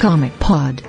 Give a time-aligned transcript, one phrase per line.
[0.00, 0.80] Comic Pod.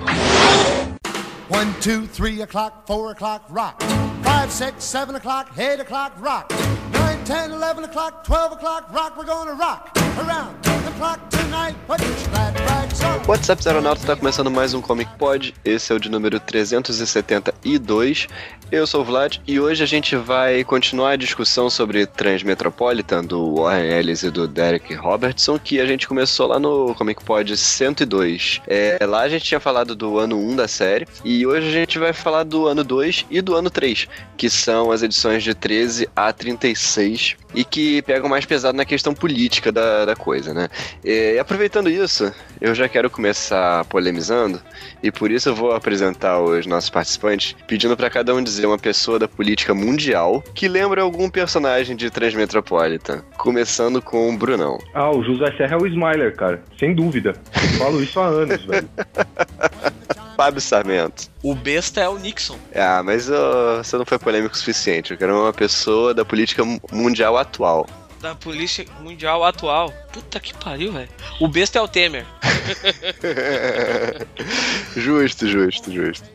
[1.48, 3.78] One, two, three o'clock, four o'clock, rock.
[4.22, 6.50] Five, six, seven o'clock, eight o'clock, rock.
[6.94, 9.18] Nine, ten, eleven o'clock, twelve o'clock, rock.
[9.18, 11.76] We're gonna rock around the clock tonight.
[11.86, 13.20] Put your glad rags on.
[13.26, 14.06] What's up, Aeronauta?
[14.06, 15.54] Tá começando mais um Comic Pod.
[15.62, 18.28] Esse é o de número 372.
[18.72, 23.56] Eu sou o Vlad e hoje a gente vai continuar a discussão sobre Transmetropolitan do
[23.56, 28.62] Warren Ellis e do Derek Robertson, que a gente começou lá no Comic Pod 102.
[28.66, 31.98] É, lá a gente tinha falado do ano 1 da série e hoje a gente
[31.98, 36.08] vai falar do ano 2 e do ano 3, que são as edições de 13
[36.16, 40.70] a 36 e que pegam mais pesado na questão política da, da coisa, né?
[41.04, 44.60] E aproveitando isso, eu já quero começar polemizando
[45.02, 48.78] e por isso eu vou apresentar os nossos participantes, pedindo para cada um dizer uma
[48.78, 54.78] pessoa da política mundial que lembra algum personagem de Transmetropolitan, começando com o Brunão.
[54.94, 56.62] Ah, o José Serra é o Smiler, cara.
[56.78, 57.34] Sem dúvida.
[57.54, 58.88] Eu falo isso há anos, velho.
[60.36, 61.30] Fábio Sarmento.
[61.42, 62.56] O besta é o Nixon.
[62.74, 65.12] Ah, mas uh, você não foi polêmico o suficiente.
[65.12, 67.86] Eu quero uma pessoa da política mundial atual.
[68.22, 69.92] Da polícia mundial atual.
[70.12, 71.08] Puta que pariu, velho.
[71.40, 72.24] O besta é o Temer.
[74.96, 76.30] justo, justo, justo.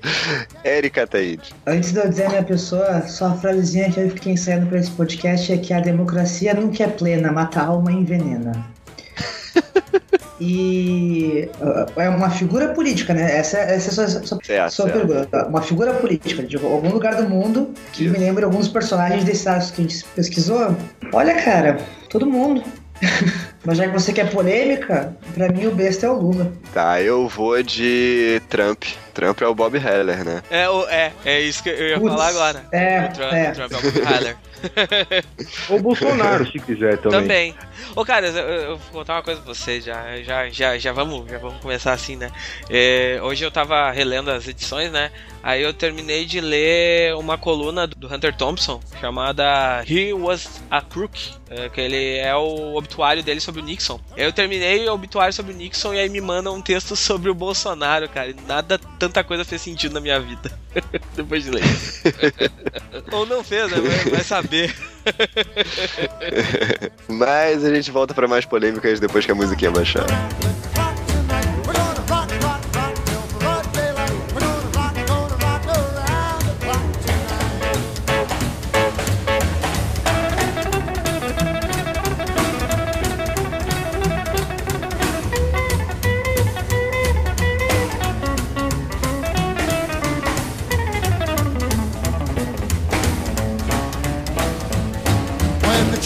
[0.65, 1.53] Érica Ataíde.
[1.65, 4.79] Antes de eu dizer a minha pessoa, só a frasezinha que eu fiquei ensaiando pra
[4.79, 8.76] esse podcast é que a democracia nunca é plena, mata a alma e envenena.
[10.39, 13.37] E uh, é uma figura política, né?
[13.37, 15.07] Essa, essa é a sua, sua, Certo, sua certo.
[15.07, 15.47] pergunta.
[15.47, 19.71] Uma figura política de algum lugar do mundo que me lembra alguns personagens desse arco
[19.71, 20.75] que a gente pesquisou.
[21.11, 21.77] Olha, cara,
[22.09, 22.61] todo mundo.
[23.65, 26.51] Mas já que você quer polêmica, pra mim o besta é o Lula.
[26.73, 28.83] Tá, eu vou de Trump.
[29.13, 30.43] Trump é o Bob Heller, né?
[30.49, 32.65] É, o, é, é isso que eu ia Putz, falar agora.
[32.71, 33.49] é, o Trump, é.
[33.49, 34.37] o Trump é o Bob Tyler.
[35.69, 37.21] Ou Bolsonaro, se quiser também.
[37.21, 37.55] Também.
[37.95, 40.17] Ô, cara, eu, eu vou contar uma coisa pra vocês já.
[40.21, 42.31] Já, já, já, vamos, já vamos começar assim, né?
[42.69, 45.11] É, hoje eu tava relendo as edições, né?
[45.43, 51.17] Aí eu terminei de ler uma coluna do Hunter Thompson chamada He Was a Crook,
[51.49, 53.99] é, que ele é o obituário dele sobre o Nixon.
[54.17, 57.33] Eu terminei o obituário sobre o Nixon e aí me mandam um texto sobre o
[57.33, 58.29] Bolsonaro, cara.
[58.29, 60.51] E nada, tanta coisa fez sentido na minha vida
[61.15, 61.63] depois de ler.
[63.11, 63.77] Ou não fez, né?
[64.11, 64.75] Vai, saber.
[67.07, 70.05] Mas a gente volta pra mais polêmicas depois que a musiquinha baixar.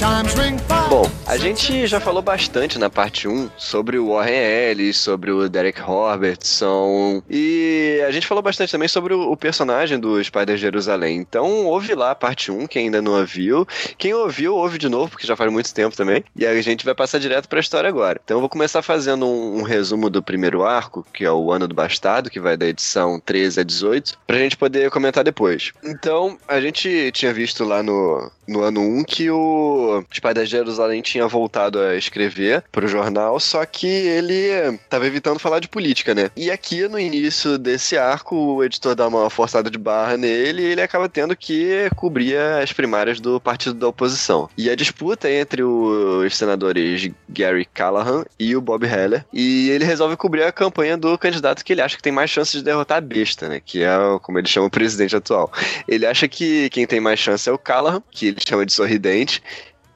[0.01, 0.89] Chimes ring five.
[0.89, 5.47] Bom, a gente já falou bastante na parte 1 sobre o Warren Ellis, sobre o
[5.47, 11.15] Derek Robertson, e a gente falou bastante também sobre o, personagem do Spider Jerusalém.
[11.15, 13.65] Então, ouve lá a parte 1, quem ainda não ouviu.
[13.97, 16.21] Quem ouviu, ouve de novo, porque já faz muito tempo também.
[16.35, 18.19] E a gente vai passar direto pra história agora.
[18.21, 21.65] Então, eu vou começar fazendo um, um resumo do primeiro arco, que é o Ano
[21.65, 25.71] do Bastardo, que vai da edição 13 a 18, pra gente poder comentar depois.
[25.81, 31.20] Então, a gente tinha visto lá no, no ano 1 que o Spider Jerusalém tinha
[31.27, 36.29] voltado a escrever pro jornal, só que ele tava evitando falar de política, né?
[36.35, 40.65] E aqui no início desse arco, o editor dá uma forçada de barra nele e
[40.65, 44.49] ele acaba tendo que cobrir as primárias do partido da oposição.
[44.57, 49.85] E a disputa é entre os senadores Gary Callahan e o Bob Heller, e ele
[49.85, 52.97] resolve cobrir a campanha do candidato que ele acha que tem mais chance de derrotar
[52.97, 53.61] a besta, né?
[53.63, 53.89] Que é,
[54.21, 55.51] como ele chama, o presidente atual.
[55.87, 59.41] Ele acha que quem tem mais chance é o Callahan, que ele chama de sorridente,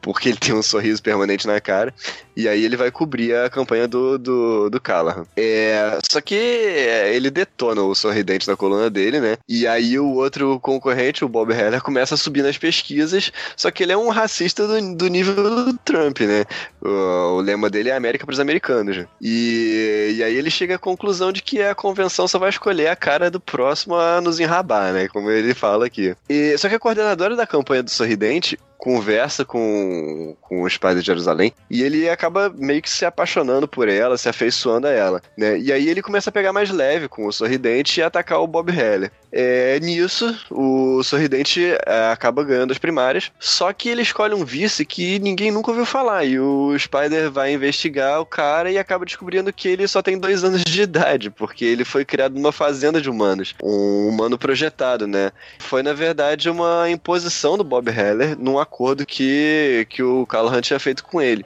[0.06, 1.92] porque ele tem um sorriso permanente na cara.
[2.38, 5.26] E aí ele vai cobrir a campanha do, do, do Callahan.
[5.36, 9.38] É, só que é, ele detona o sorridente na coluna dele, né?
[9.50, 13.32] E aí o outro concorrente, o Bob Heller, começa a subir nas pesquisas.
[13.58, 15.34] Só que ele é um racista do, do nível
[15.66, 16.46] do Trump, né?
[16.82, 18.98] O, o lema dele é América para os americanos.
[18.98, 19.08] né?
[19.20, 22.96] E, e aí ele chega à conclusão de que a convenção só vai escolher a
[22.96, 25.08] cara do próximo a nos enrabar, né?
[25.08, 26.16] Como ele fala aqui.
[26.30, 31.08] E, só que a coordenadora da campanha do sorridente conversa com, com o Spider de
[31.08, 35.58] Jerusalém e ele acaba meio que se apaixonando por ela, se afeiçoando a ela, né?
[35.58, 38.70] E aí ele começa a pegar mais leve com o Sorridente e atacar o Bob
[38.70, 39.12] Heller.
[39.38, 44.86] É, nisso, o Sorridente é, acaba ganhando as primárias, só que ele escolhe um vice
[44.86, 49.52] que ninguém nunca ouviu falar, e o Spider vai investigar o cara e acaba descobrindo
[49.52, 53.10] que ele só tem dois anos de idade, porque ele foi criado numa fazenda de
[53.10, 55.34] humanos, um humano projetado, né?
[55.60, 60.80] Foi, na verdade, uma imposição do Bob Heller num acordo que, que o Callahan tinha
[60.80, 61.46] feito com ele.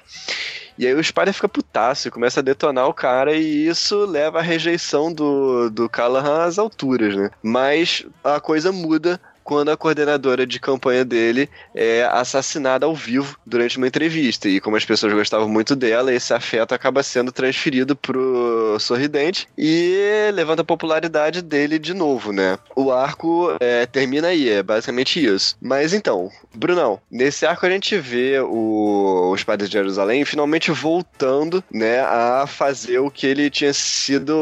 [0.80, 4.42] E aí o Spider fica putaço começa a detonar o cara, e isso leva à
[4.42, 7.30] rejeição do, do Callahan às alturas, né?
[7.44, 13.80] Mas a coisa muda quando a coordenadora de campanha dele é assassinada ao vivo durante
[13.80, 14.48] uma entrevista.
[14.48, 20.30] E como as pessoas gostavam muito dela, esse afeto acaba sendo transferido pro sorridente e
[20.36, 22.60] levanta a popularidade dele de novo, né?
[22.76, 25.58] O arco é, termina aí, é basicamente isso.
[25.60, 31.64] Mas então, Brunão, nesse arco a gente vê o, os padres de Jerusalém finalmente voltando,
[31.74, 34.36] né, a fazer o que ele tinha sido,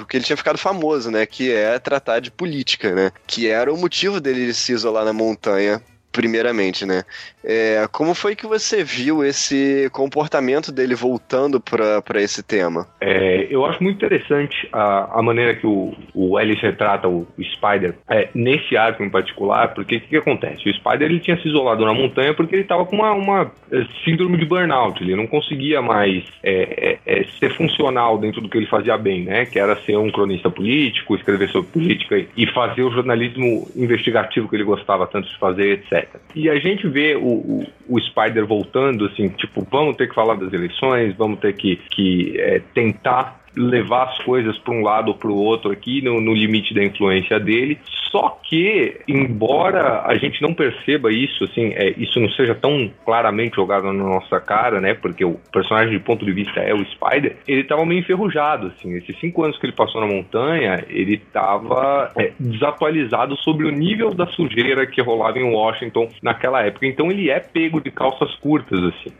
[0.00, 3.72] o que ele tinha ficado famoso, né, que é tratar de política, né, que era
[3.72, 5.82] o motivo dele ele se isolar na montanha
[6.12, 7.04] primeiramente, né?
[7.44, 12.88] É, como foi que você viu esse comportamento dele voltando para esse tema?
[13.00, 17.94] É, eu acho muito interessante a, a maneira que o, o Ellis retrata o, Spider
[18.08, 20.68] é, nesse arco em particular, porque o que, que, acontece?
[20.68, 23.86] O Spider ele tinha se isolado na montanha porque ele estava com uma, uma, é,
[24.04, 28.66] síndrome de burnout, ele não conseguia mais é, é, ser funcional dentro do que ele
[28.66, 29.46] fazia bem, né?
[29.46, 34.56] Que era ser um cronista político, escrever sobre política e fazer o jornalismo investigativo que
[34.56, 36.05] ele gostava tanto de fazer, etc.
[36.34, 40.34] E a gente vê o, o, o, Spider voltando, assim, tipo, vamos ter que falar
[40.34, 45.14] das eleições, vamos ter que, que é, tentar levar as coisas para um lado ou
[45.14, 47.78] para o outro aqui, no, no, limite da influência dele.
[48.10, 53.56] Só que, embora a gente não perceba isso, assim, é, isso não seja tão claramente
[53.56, 54.94] jogado na nossa cara, né?
[54.94, 58.94] Porque o personagem de ponto de vista é o Spider, ele estava meio enferrujado, assim.
[58.94, 64.14] Esses cinco anos que ele passou na montanha, ele estava é, desatualizado sobre o nível
[64.14, 66.86] da sujeira que rolava em Washington naquela época.
[66.86, 69.12] Então ele é pego de calças curtas, assim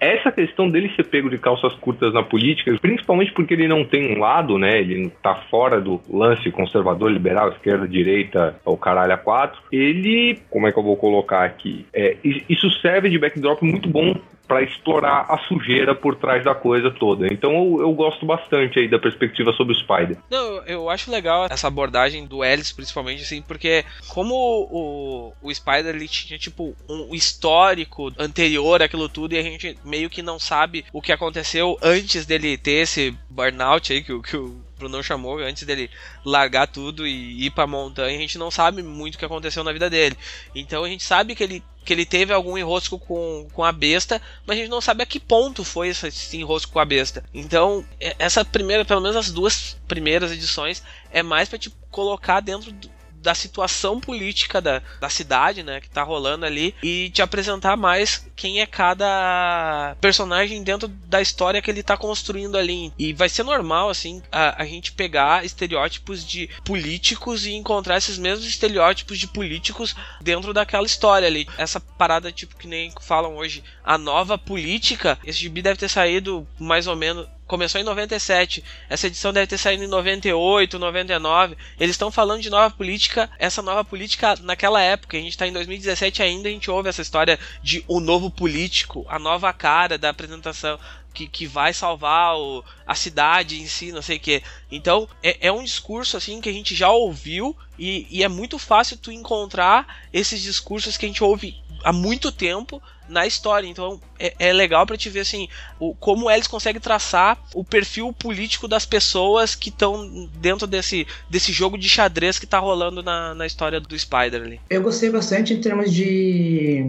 [0.00, 4.16] essa questão dele ser pego de calças curtas na política, principalmente porque ele não tem
[4.16, 4.80] um lado, né?
[4.80, 9.60] Ele tá fora do lance conservador, liberal, esquerda, direita, o caralho a quatro.
[9.72, 11.86] Ele, como é que eu vou colocar aqui?
[11.92, 14.14] É, isso serve de backdrop muito bom
[14.46, 17.26] para explorar a sujeira por trás da coisa toda.
[17.32, 20.16] Então eu, eu, gosto bastante aí da perspectiva sobre o Spider.
[20.30, 25.94] Não, eu acho legal essa abordagem do Ellis, principalmente assim, porque como o, o Spider
[25.94, 30.84] ele tinha tipo um histórico anterior àquilo tudo e a gente meio que não sabe
[30.92, 35.62] o que aconteceu antes dele ter esse burnout aí que, que o Bruno chamou antes
[35.62, 35.90] dele
[36.24, 39.72] largar tudo e ir pra montanha, a gente não sabe muito o que aconteceu na
[39.72, 40.16] vida dele.
[40.54, 44.20] Então a gente sabe que ele, que ele teve algum enrosco com, com a besta,
[44.44, 47.22] mas a gente não sabe a que ponto foi esse, esse enrosco com a besta.
[47.32, 47.86] Então,
[48.18, 52.90] essa primeira, pelo menos as duas primeiras edições, é mais para te colocar dentro do,
[53.22, 58.26] da situação política da, da cidade, né, que tá rolando ali, e te apresentar mais
[58.36, 62.92] quem é cada personagem dentro da história que ele tá construindo ali.
[62.98, 68.18] E vai ser normal, assim, a, a gente pegar estereótipos de políticos e encontrar esses
[68.18, 71.48] mesmos estereótipos de políticos dentro daquela história ali.
[71.58, 76.46] Essa parada, tipo, que nem falam hoje, a nova política, esse gibi deve ter saído
[76.58, 81.56] mais ou menos começou em 97, essa edição deve ter saído em 98, 99.
[81.78, 85.52] Eles estão falando de nova política, essa nova política naquela época, a gente está em
[85.52, 90.10] 2017 ainda, a gente ouve essa história de o novo político, a nova cara da
[90.10, 90.78] apresentação.
[91.14, 94.42] Que, que vai salvar o, a cidade em si, não sei o que.
[94.70, 98.58] Então, é, é um discurso assim que a gente já ouviu e, e é muito
[98.58, 103.66] fácil tu encontrar esses discursos que a gente ouve há muito tempo na história.
[103.66, 105.48] Então é, é legal para te ver assim
[105.78, 111.52] o, como eles conseguem traçar o perfil político das pessoas que estão dentro desse, desse
[111.52, 114.60] jogo de xadrez que tá rolando na, na história do Spider ali.
[114.70, 116.84] Eu gostei bastante em termos de,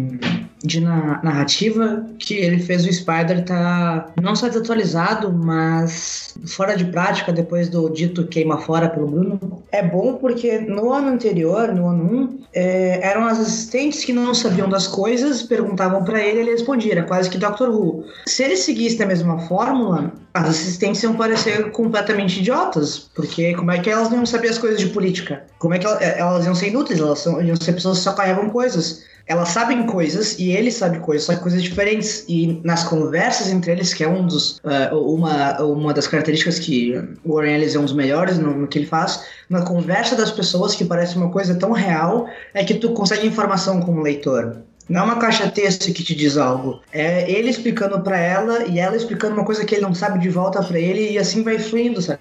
[0.63, 6.85] de na, narrativa que ele fez o Spider tá não só desatualizado, mas fora de
[6.85, 9.63] prática depois do dito queima fora pelo Bruno.
[9.71, 14.33] É bom porque no ano anterior, no ano 1, é, eram as assistentes que não
[14.33, 18.05] sabiam das coisas, perguntavam para ele, ele respondia, era quase que Doctor Who.
[18.25, 23.77] Se ele seguisse a mesma fórmula, as assistentes iam parecer completamente idiotas, porque como é
[23.77, 25.45] que elas não iam saber as coisas de política?
[25.59, 26.99] Como é que elas, elas iam ser inúteis?
[26.99, 30.99] Elas são, iam ser pessoas que só carregam coisas elas sabem coisas e ele sabe
[30.99, 32.23] coisas, só que coisas diferentes.
[32.27, 36.97] E nas conversas entre eles, que é um dos, uh, uma, uma das características que
[37.25, 40.31] o Warren Ellis é um dos melhores no, no, que ele faz, na conversa das
[40.31, 44.63] pessoas, que parece uma coisa tão real, é que tu consegue informação como leitor.
[44.89, 46.81] Não é uma caixa texto que te diz algo.
[46.91, 50.29] É ele explicando para ela e ela explicando uma coisa que ele não sabe de
[50.29, 52.19] volta para ele e assim vai fluindo, sabe?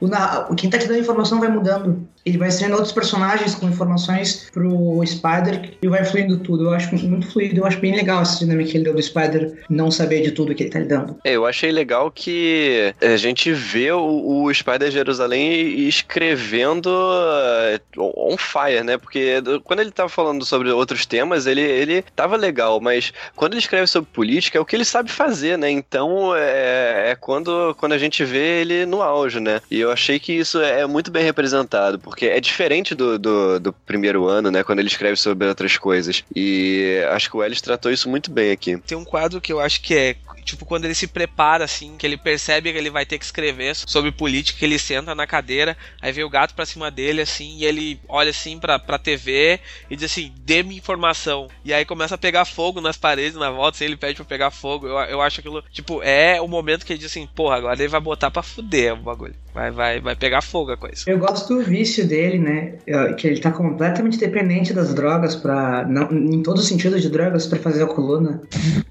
[0.00, 2.08] O, quem tá te dando informação vai mudando.
[2.24, 6.64] Ele vai sendo outros personagens com informações pro Spider e vai fluindo tudo.
[6.64, 9.62] Eu acho muito fluido, eu acho bem legal essa dinâmica que ele deu do Spider
[9.68, 11.18] não saber de tudo que ele tá lidando.
[11.24, 18.36] É, eu achei legal que a gente vê o, o Spider Jerusalém escrevendo uh, on
[18.38, 18.96] fire, né?
[18.96, 23.60] Porque quando ele tava falando sobre outros temas, ele, ele tava legal, mas quando ele
[23.60, 25.70] escreve sobre política, é o que ele sabe fazer, né?
[25.70, 29.60] Então é, é quando, quando a gente vê ele no auge, né?
[29.70, 33.72] E eu achei que isso é muito bem representado, porque é diferente do, do, do
[33.72, 34.62] primeiro ano, né?
[34.62, 36.24] Quando ele escreve sobre outras coisas.
[36.34, 38.76] E acho que o Ellis tratou isso muito bem aqui.
[38.78, 42.06] Tem um quadro que eu acho que é tipo, quando ele se prepara, assim, que
[42.06, 45.76] ele percebe que ele vai ter que escrever sobre política, que ele senta na cadeira,
[46.00, 49.58] aí vem o gato pra cima dele, assim, e ele olha assim pra, pra TV
[49.90, 51.48] e diz assim, dê-me informação.
[51.64, 54.50] E aí começa a pegar fogo nas paredes, na volta, assim, ele pede pra pegar
[54.50, 54.86] fogo.
[54.86, 57.88] Eu, eu acho aquilo, tipo, é o momento que ele diz assim, porra, agora ele
[57.88, 59.34] vai botar pra fuder o bagulho.
[59.54, 61.04] Vai, vai, vai pegar fogo a coisa.
[61.06, 62.74] Eu gosto do vício dele, né?
[63.16, 67.46] Que ele tá completamente dependente das drogas para não, em todos os sentidos de drogas
[67.46, 68.42] para fazer a coluna.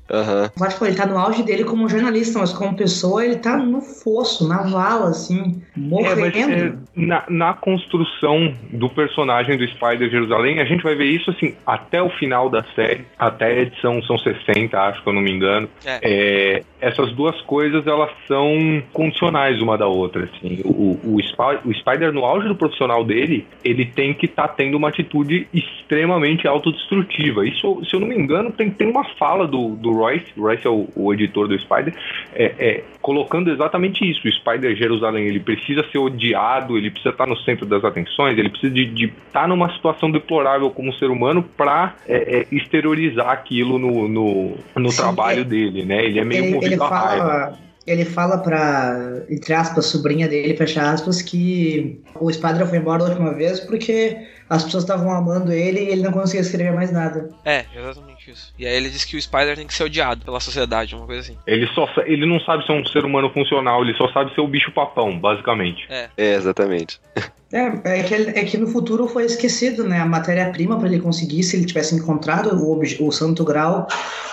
[0.10, 0.50] Aham.
[0.58, 0.68] Uhum.
[0.70, 4.48] Tipo, ele tá no auge dele como jornalista, mas como pessoa ele tá no fosso,
[4.48, 6.54] na vala, assim, morrendo.
[6.54, 11.30] É, é, na, na construção do personagem do Spider Jerusalém, a gente vai ver isso
[11.30, 15.22] assim até o final da série, até a edição são 60, acho que eu não
[15.22, 15.70] me engano.
[15.86, 16.00] É.
[16.04, 22.12] É, essas duas coisas elas são condicionais uma da outra, assim o, o, o Spider,
[22.12, 27.46] no auge do profissional dele, ele tem que estar tá tendo uma atitude extremamente autodestrutiva.
[27.48, 30.68] Isso, se eu não me engano, tem, tem uma fala do, do Royce, o Royce
[30.68, 31.94] é o, o editor do Spider,
[32.34, 34.28] é, é, colocando exatamente isso.
[34.28, 38.50] O Spider Jerusalém, ele precisa ser odiado, ele precisa estar no centro das atenções, ele
[38.50, 43.78] precisa de, estar tá numa situação deplorável como ser humano para é, é, exteriorizar aquilo
[43.80, 45.44] no, no, no Sim, trabalho é.
[45.44, 46.06] dele, né?
[46.06, 46.98] Ele é meio ele, movido ele fala...
[46.98, 53.04] raiva ele fala pra, entre aspas, sobrinha dele, fecha aspas, que o Espadra foi embora
[53.04, 54.18] da última vez porque
[54.50, 57.30] as pessoas estavam amando ele e ele não conseguia escrever mais nada.
[57.44, 58.54] É, exatamente isso.
[58.58, 61.22] E aí ele diz que o Spider tem que ser odiado pela sociedade, uma coisa
[61.22, 61.38] assim.
[61.46, 64.48] Ele só ele não sabe ser um ser humano funcional, ele só sabe ser o
[64.48, 65.86] bicho papão, basicamente.
[65.90, 67.00] É, é exatamente.
[67.54, 70.00] É, é que, é que no futuro foi esquecido, né?
[70.00, 73.88] A matéria-prima para ele conseguir, se ele tivesse encontrado o, o Santo Grau,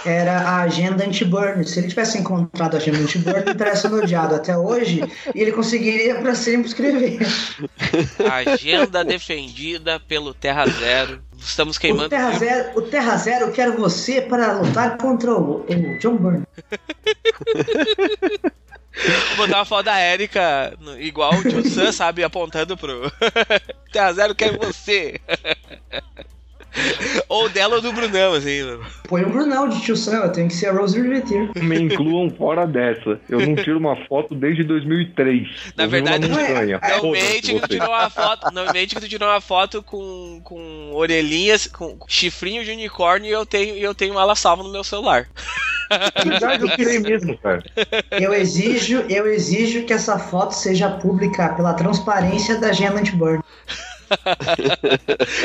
[0.07, 1.62] era a agenda anti-burn.
[1.67, 5.53] Se ele tivesse encontrado a agenda anti-burn, ele estaria sendo odiado até hoje e ele
[5.53, 7.19] conseguiria para sempre escrever.
[8.47, 11.21] Agenda defendida pelo Terra Zero.
[11.39, 12.07] Estamos queimando.
[12.07, 16.45] O Terra, Zero, o Terra Zero quer você para lutar contra o, o John Byrne.
[19.37, 23.11] Vou botar uma foto da Erika, igual o Tio Sam, sabe, apontando pro.
[23.93, 25.21] Terra Zero quer você.
[27.29, 28.61] Ou dela ou do Brunão, assim.
[29.09, 31.51] Põe o Brunão de tio Sam, tenho que ser a Rose Riveter.
[31.57, 33.21] Me incluam fora dessa.
[33.29, 35.49] Eu não tiro uma foto desde 2003.
[35.77, 38.53] Na verdade, não, é, não mente que tu tirou uma foto.
[38.53, 43.33] Não mente que tu tirou uma foto com, com orelhinhas, com chifrinho de unicórnio e
[43.33, 45.29] eu tenho, eu tenho ela salva no meu celular.
[46.25, 47.63] Verdade, eu tirei mesmo, cara.
[48.13, 53.43] Eu exijo, eu exijo que essa foto seja pública pela transparência da Gemma Burn.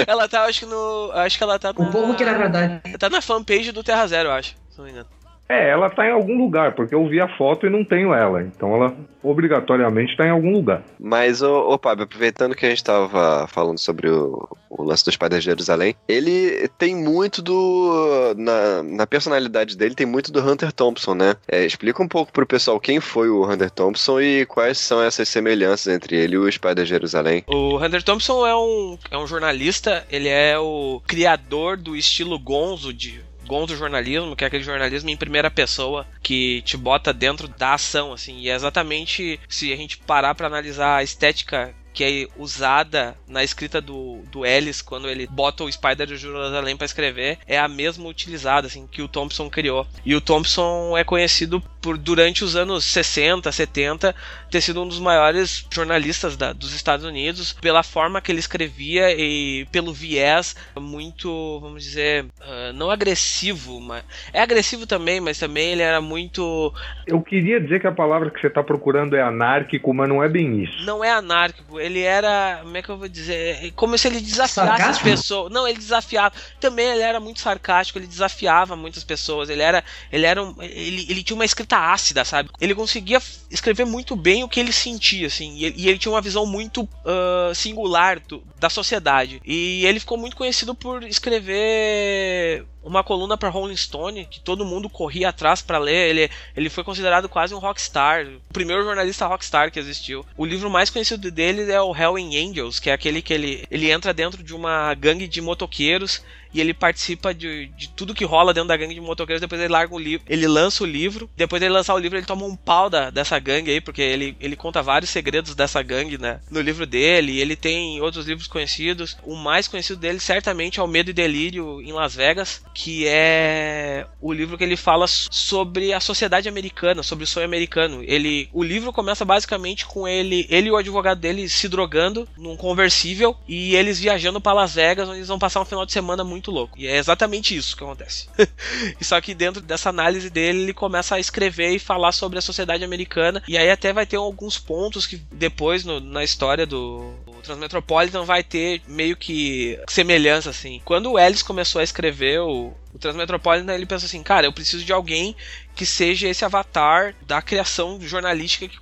[0.08, 1.12] ela tá, acho que no.
[1.14, 1.74] Acho que ela tá.
[1.74, 2.82] Na, o povo que na verdade.
[2.98, 4.56] Tá na fanpage do Terra Zero, eu acho.
[4.70, 5.08] Se não me engano.
[5.48, 8.42] É, ela tá em algum lugar, porque eu vi a foto e não tenho ela.
[8.42, 10.84] Então ela obrigatoriamente tá em algum lugar.
[11.00, 15.16] Mas, ô, ô Pablo, aproveitando que a gente tava falando sobre o, o lance dos
[15.16, 18.34] Padres de Jerusalém, ele tem muito do.
[18.38, 21.36] Na, na personalidade dele, tem muito do Hunter Thompson, né?
[21.48, 25.30] É, explica um pouco pro pessoal quem foi o Hunter Thompson e quais são essas
[25.30, 27.44] semelhanças entre ele e os Padres de Jerusalém.
[27.48, 32.94] O Hunter Thompson é um, é um jornalista, ele é o criador do estilo gonzo
[32.94, 37.74] de gonzo jornalismo, que é aquele jornalismo em primeira pessoa que te bota dentro da
[37.74, 38.40] ação, assim.
[38.40, 43.44] E é exatamente se a gente parar para analisar a estética que é usada na
[43.44, 47.70] escrita do, do Ellis quando ele bota o Spider de Jerusalém para escrever é a
[47.70, 49.88] mesma utilizada assim que o Thompson criou.
[50.06, 54.14] E o Thompson é conhecido por durante os anos 60, 70
[54.52, 59.12] ter sido um dos maiores jornalistas da, dos Estados Unidos pela forma que ele escrevia
[59.12, 65.72] e pelo viés muito, vamos dizer, uh, não agressivo, mas é agressivo também, mas também
[65.72, 66.74] ele era muito.
[67.08, 70.28] Eu queria dizer que a palavra que você está procurando é anárquico, mas não é
[70.28, 70.86] bem isso.
[70.86, 74.54] Não é anárquico, ele era, como é que eu vou dizer, como se ele desafiasse
[74.54, 74.89] sarcástico?
[74.89, 75.51] as pessoas.
[75.51, 76.34] Não, ele desafiava.
[76.60, 79.50] Também ele era muito sarcástico, ele desafiava muitas pessoas.
[79.50, 82.50] Ele era, ele era, um, ele, ele tinha uma escrita ácida, sabe?
[82.60, 85.56] Ele conseguia escrever muito bem o que ele sentia, assim.
[85.56, 89.42] E ele, e ele tinha uma visão muito uh, singular do, da sociedade.
[89.46, 94.88] E ele ficou muito conhecido por escrever uma coluna para Rolling Stone que todo mundo
[94.88, 96.10] corria atrás para ler.
[96.10, 100.24] Ele, ele foi considerado quase um rockstar, o primeiro jornalista rockstar que existiu.
[100.38, 103.65] O livro mais conhecido dele é o Hell in Angels, que é aquele que ele,
[103.72, 106.22] ele entra dentro de uma gangue de motoqueiros
[106.55, 109.41] e ele participa de, de tudo que rola dentro da gangue de motoqueiros.
[109.41, 111.29] Depois ele larga o livro, ele lança o livro.
[111.35, 114.38] Depois ele lançar o livro, ele toma um pau da, dessa gangue aí, porque ele,
[114.39, 116.39] ele conta vários segredos dessa gangue, né?
[116.50, 117.41] No livro dele.
[117.41, 119.17] Ele tem outros livros conhecidos.
[119.24, 124.07] O mais conhecido dele, certamente, é O Medo e Delírio em Las Vegas, que é
[124.21, 128.01] o livro que ele fala sobre a sociedade americana, sobre o sonho americano.
[128.01, 132.55] Ele, o livro começa basicamente com ele, ele e o advogado dele se drogando num
[132.55, 136.24] conversível e eles viajando para Las Vegas, onde eles vão passar um final de semana
[136.24, 136.78] muito muito louco.
[136.78, 138.28] E é exatamente isso que acontece.
[139.02, 142.84] Só que dentro dessa análise dele, ele começa a escrever e falar sobre a sociedade
[142.84, 143.42] americana.
[143.48, 147.14] E aí até vai ter alguns pontos que depois no, na história do,
[147.46, 150.82] Transmetropolitan vai ter meio que semelhança, assim.
[150.84, 154.84] Quando o Ellis começou a escrever o, o Transmetropolitan, ele pensou assim, cara, eu preciso
[154.84, 155.36] de alguém
[155.75, 158.78] que seja esse avatar da criação jornalística que,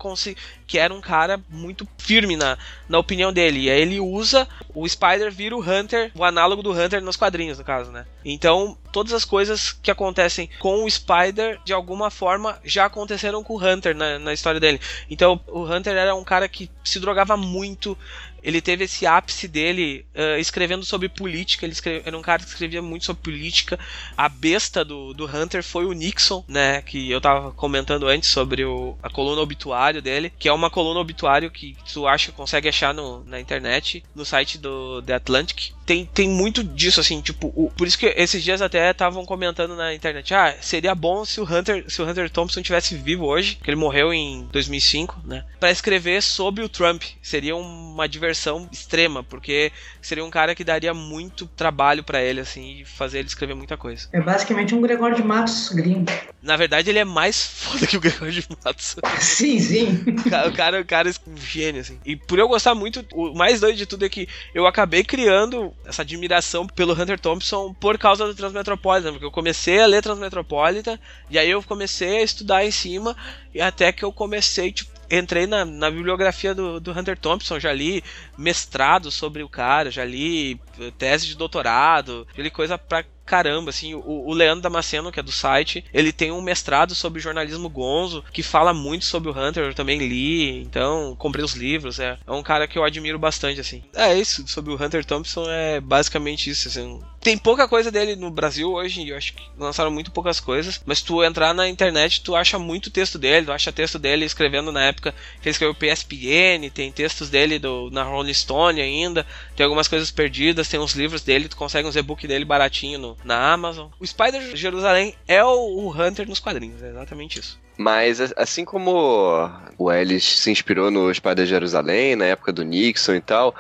[0.67, 3.61] que era um cara muito firme na, na opinião dele.
[3.61, 7.57] E aí ele usa o Spider vira o Hunter, o análogo do Hunter nos quadrinhos,
[7.57, 8.05] no caso, né?
[8.23, 13.55] Então, todas as coisas que acontecem com o Spider, de alguma forma, já aconteceram com
[13.55, 14.79] o Hunter na, na história dele.
[15.09, 17.97] Então, o Hunter era um cara que se drogava muito,
[18.43, 21.65] ele teve esse ápice dele uh, escrevendo sobre política.
[21.65, 23.79] Ele escreve, era um cara que escrevia muito sobre política.
[24.17, 26.81] A besta do, do Hunter foi o Nixon, né?
[26.81, 30.99] Que eu tava comentando antes sobre o, a coluna obituário dele, que é uma coluna
[30.99, 35.71] obituário que tu acha consegue achar no, na internet, no site do The Atlantic.
[35.85, 39.75] Tem, tem muito disso, assim, tipo, o, por isso que esses dias até estavam comentando
[39.75, 43.57] na internet, ah, seria bom se o Hunter, se o Hunter Thompson tivesse vivo hoje,
[43.61, 47.03] que ele morreu em 2005, né, para escrever sobre o Trump.
[47.21, 49.71] Seria uma diversão extrema, porque
[50.01, 53.77] seria um cara que daria muito trabalho para ele, assim, e fazer ele escrever muita
[53.77, 54.07] coisa.
[54.13, 56.11] É basicamente um Gregório de Matos gringo.
[56.41, 58.95] Na verdade, ele é mais foda que o Gregório de Matos.
[59.19, 60.03] sim, sim.
[60.25, 61.99] O cara, o cara, o cara é um gênio, assim.
[62.05, 65.72] E por eu gostar muito, o mais doido de tudo é que eu acabei criando
[65.85, 70.97] essa admiração pelo Hunter Thompson por causa do Transmetropolitan, porque eu comecei a ler Transmetropolitan,
[71.29, 73.15] e aí eu comecei a estudar em cima,
[73.53, 77.71] e até que eu comecei, tipo, entrei na, na bibliografia do, do Hunter Thompson, já
[77.71, 78.03] li
[78.37, 80.59] mestrado sobre o cara, já li
[80.97, 85.23] tese de doutorado, já li coisa pra caramba, assim, o, o, Leandro Damasceno, que é
[85.23, 89.65] do site, ele tem um mestrado sobre jornalismo gonzo, que fala muito sobre o Hunter,
[89.65, 93.59] eu também li, então comprei os livros, é, é um cara que eu admiro bastante,
[93.59, 93.83] assim.
[93.95, 96.99] É isso, sobre o Hunter Thompson é basicamente isso, assim.
[97.21, 101.01] Tem pouca coisa dele no Brasil hoje, eu acho que lançaram muito poucas coisas, mas
[101.01, 104.83] tu entrar na internet, tu acha muito texto dele, tu acha texto dele escrevendo na
[104.83, 109.87] época que ele escreveu PSPN, tem textos dele do, na Rolling Stone ainda, tem algumas
[109.87, 113.89] coisas perdidas, tem uns livros dele, tu consegue uns e-book dele baratinho no, na Amazon.
[113.99, 117.61] O Spider Jerusalém é o, o Hunter nos quadrinhos, é exatamente isso.
[117.77, 123.21] Mas assim como o Ellis se inspirou no Spider Jerusalém, na época do Nixon e
[123.21, 123.55] tal,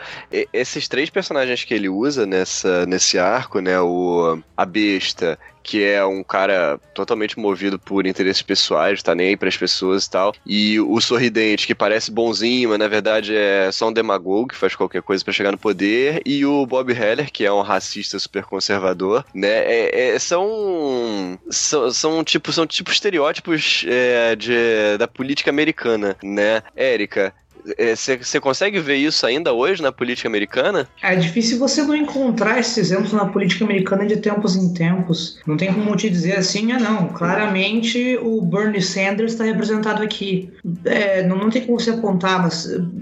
[0.51, 6.05] esses três personagens que ele usa nessa, nesse arco, né, o a besta que é
[6.05, 10.33] um cara totalmente movido por interesses pessoais, tá nem aí pras pessoas e tal.
[10.45, 14.75] E o sorridente, que parece bonzinho, mas na verdade é só um demagogo que faz
[14.75, 16.21] qualquer coisa para chegar no poder.
[16.25, 19.47] E o Bob Heller, que é um racista super conservador, né?
[19.47, 26.61] É, é, são, são, são, tipo, são tipo estereótipos é, de, da política americana, né?
[26.75, 27.33] Érica,
[27.65, 30.87] você é, consegue ver isso ainda hoje na política americana?
[31.01, 35.39] É difícil você não encontrar esses exemplos na política americana de tempos em tempos.
[35.47, 40.51] Não tem como te dizer assim, ah não, claramente o Bernie Sanders está representado aqui.
[40.85, 42.49] É, não, não tem como você apontar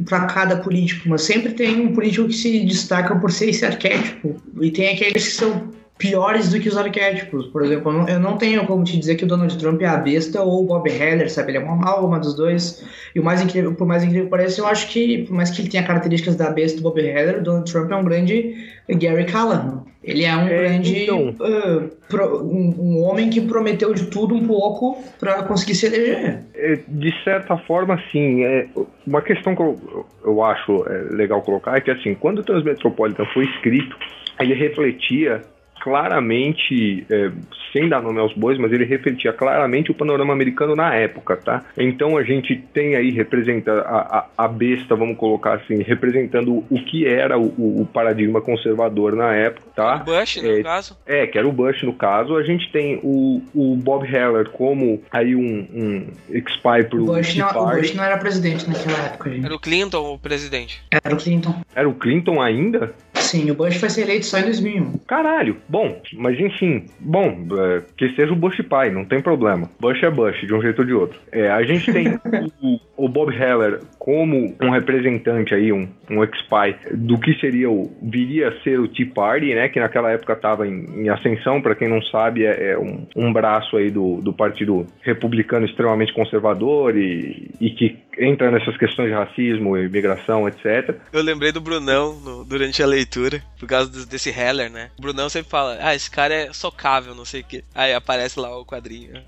[0.06, 4.36] para cada político, mas sempre tem um político que se destaca por ser esse arquétipo.
[4.62, 7.46] E tem aqueles que são piores do que os arquétipos.
[7.48, 10.42] Por exemplo, eu não tenho como te dizer que o Donald Trump é a besta
[10.42, 11.52] ou o Bob Heller, sabe?
[11.52, 12.84] Ele é uma amálgama dos dois.
[13.14, 15.62] E o mais incrível, por mais incrível que pareça, eu acho que, por mais que
[15.62, 18.56] ele tenha características da besta do Bob Heller, o Donald Trump é um grande
[18.90, 19.84] Gary Callahan.
[20.04, 21.04] Ele é um é, grande.
[21.04, 21.30] Então.
[21.30, 26.40] Uh, pro, um, um, homem que prometeu de tudo um pouco para conseguir se eleger.
[26.56, 28.44] É, de certa forma, sim.
[28.44, 28.68] É,
[29.06, 33.26] uma questão que eu, eu acho é, legal colocar é que, assim, quando o Transmetropolitan
[33.36, 33.96] foi escrito,
[34.40, 35.44] ele refletia
[35.82, 37.32] claramente, é,
[37.74, 41.64] sem dar nome aos bois, mas ele refletia claramente o panorama americano na época, tá?
[41.78, 46.86] Então a gente tem aí, representa a, a, a besta, vamos colocar assim, representando o
[46.86, 49.96] que era o, o paradigma conservador na época, tá?
[49.96, 50.98] O Bush, é, no caso.
[51.06, 52.38] É, que era o Bush, no caso.
[52.38, 57.48] A gente tem o, o Bob Heller como aí um, um ex-spy pro Bush não,
[57.48, 59.46] O Bush não era presidente naquela época, gente.
[59.46, 60.82] Era o Clinton o presidente.
[60.92, 61.56] Era o Clinton.
[61.76, 62.94] Era o Clinton ainda?
[63.32, 64.98] Sim, o Bush vai ser eleito só em 2001.
[65.08, 69.70] Caralho, bom, mas enfim, bom, é, que seja o Bush pai, não tem problema.
[69.80, 71.20] Bush é Bush, de um jeito ou de outro.
[71.32, 72.08] É, a gente tem
[72.62, 77.96] o, o Bob Heller como um representante aí, um, um ex-pai do que seria o,
[78.02, 81.76] viria a ser o Tea Party, né, que naquela época estava em, em, ascensão, para
[81.76, 86.98] quem não sabe, é, é um, um, braço aí do, do Partido Republicano extremamente conservador
[86.98, 90.96] e, e que entra nessas questões de racismo, imigração, etc.
[91.14, 93.21] Eu lembrei do Brunão no, durante a leitura,
[93.60, 94.92] por causa desse Heller, né?
[94.98, 97.64] O Brunão sempre fala, ah, esse cara é socável, não sei o quê.
[97.74, 99.22] Aí aparece lá o quadrinho.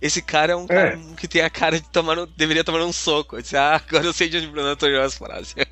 [0.00, 1.16] Esse cara é um cara é.
[1.16, 3.36] que tem a cara de tomar deveria tomar um soco.
[3.36, 5.54] Eu disse, ah, agora eu sei de onde o Brunão tirou as frases.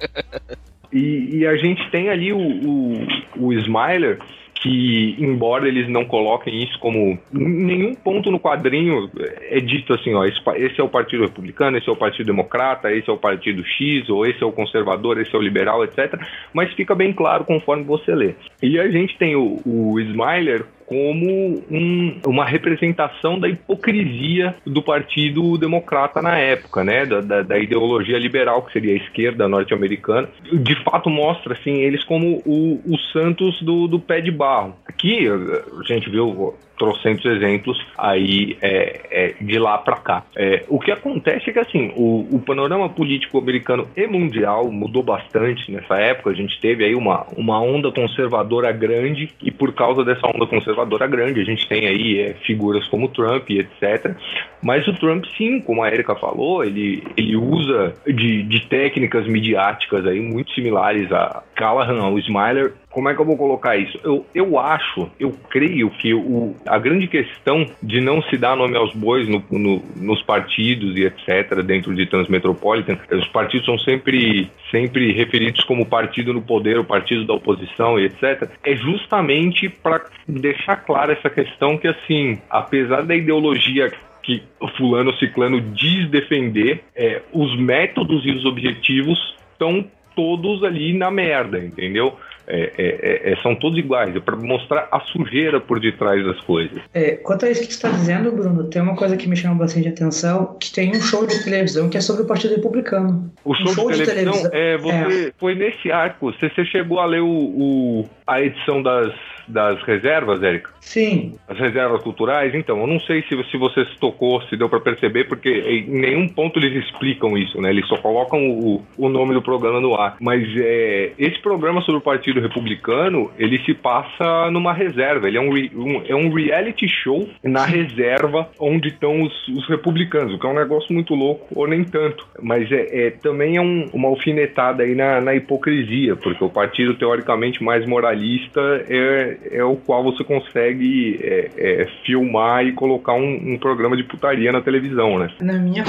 [0.91, 4.19] E, e, a gente tem ali o, o, o Smiler,
[4.61, 9.11] que, embora eles não coloquem isso como nenhum ponto no quadrinho
[9.51, 13.09] é dito assim, ó, esse é o Partido Republicano, esse é o Partido Democrata, esse
[13.09, 16.21] é o Partido X, ou esse é o conservador, esse é o liberal, etc.
[16.53, 18.35] Mas fica bem claro conforme você lê.
[18.63, 25.59] E a gente tem o, o Smiler como um, uma representação da hipocrisia do Partido
[25.59, 27.05] Democrata na época, né?
[27.05, 30.29] Da, da, da ideologia liberal, que seria a esquerda norte-americana.
[30.51, 34.75] De fato, mostra assim, eles como o, os santos do, do pé de barro.
[34.87, 40.25] Aqui a gente viu trocentos exemplos aí é, é, de lá para cá.
[40.37, 45.03] É, o que acontece é que assim o, o, panorama político americano e mundial mudou
[45.03, 46.31] bastante nessa época.
[46.31, 51.07] A gente teve aí uma, uma onda conservadora grande e por causa dessa onda conservadora
[51.07, 54.15] grande a gente tem aí é, figuras como Trump e etc.
[54.63, 60.07] Mas o Trump sim, como a Erika falou, ele, ele usa de, de técnicas midiáticas
[60.07, 63.97] aí muito similares a Callahan, ao Smiler como é que eu vou colocar isso?
[64.03, 68.77] Eu, eu acho, eu creio que o, a grande questão de não se dar nome
[68.77, 74.51] aos bois no, no, nos partidos e etc., dentro de Transmetropolitan, os partidos são sempre,
[74.73, 80.05] sempre referidos como partido no poder, o partido da oposição e etc., é justamente para
[80.27, 83.93] deixar clara essa questão que, assim, apesar da ideologia
[84.25, 84.43] que
[84.77, 89.87] fulano ciclano diz defender, é, os métodos e os objetivos estão
[90.19, 92.17] todos ali na merda, entendeu?
[92.51, 96.81] É, é, é, são todos iguais, é para mostrar a sujeira por detrás das coisas.
[96.95, 99.55] É, quanto a isso que você está dizendo, Bruno, tem uma coisa que me chama
[99.57, 103.31] bastante atenção, que tem um show de televisão que é sobre o Partido Republicano.
[103.45, 105.33] O show, um show de, televisão, de, televisão, é, você é.
[105.39, 109.13] foi nesse arco, você, você chegou a ler o, o a edição das
[109.49, 110.71] das reservas, Érica?
[110.81, 111.35] Sim.
[111.49, 112.55] As reservas culturais?
[112.55, 115.89] Então, eu não sei se, se você se tocou, se deu para perceber, porque em
[115.89, 117.71] nenhum ponto eles explicam isso, né?
[117.71, 120.17] Eles só colocam o, o nome do programa no ar.
[120.21, 125.29] Mas é, esse programa sobre o Partido Republicano, ele se passa numa reserva.
[125.29, 130.35] Ele é um, um é um reality show na reserva onde estão os, os, republicanos,
[130.35, 132.27] o que é um negócio muito louco, ou nem tanto.
[132.41, 136.95] Mas é, é também é um, uma alfinetada aí na, na hipocrisia, porque o partido
[136.95, 143.55] teoricamente mais moralista é, é o qual você consegue é, é, filmar e colocar um,
[143.55, 145.31] um, programa de putaria na televisão, né?
[145.41, 145.85] Na minha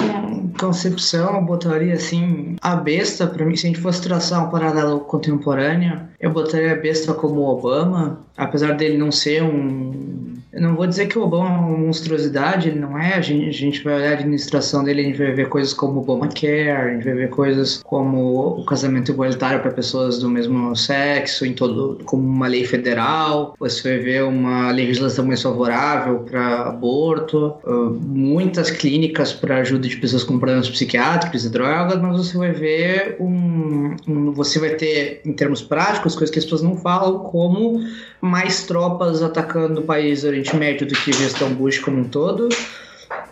[0.59, 5.01] concepção, eu botaria assim, a besta, para mim, se a gente fosse traçar um paralelo
[5.01, 10.18] contemporâneo, eu botaria a besta como Obama, apesar dele não ser um
[10.51, 13.13] eu não vou dizer que o Obama é uma monstruosidade, ele não é.
[13.13, 15.99] A gente, a gente vai olhar a administração dele, a gente vai ver coisas como
[15.99, 21.45] Obamacare, a gente vai ver coisas como o casamento igualitário para pessoas do mesmo sexo,
[21.45, 23.55] em todo, como uma lei federal.
[23.59, 29.97] Você vai ver uma legislação mais favorável para aborto, uh, muitas clínicas para ajuda de
[29.97, 35.21] pessoas com problemas psiquiátricos e drogas, mas você vai ver um, um você vai ter,
[35.23, 37.81] em termos práticos, coisas que as pessoas não falam, como
[38.21, 42.49] mais tropas atacando o país Oriente Médio do que a gestão Bush como um todo,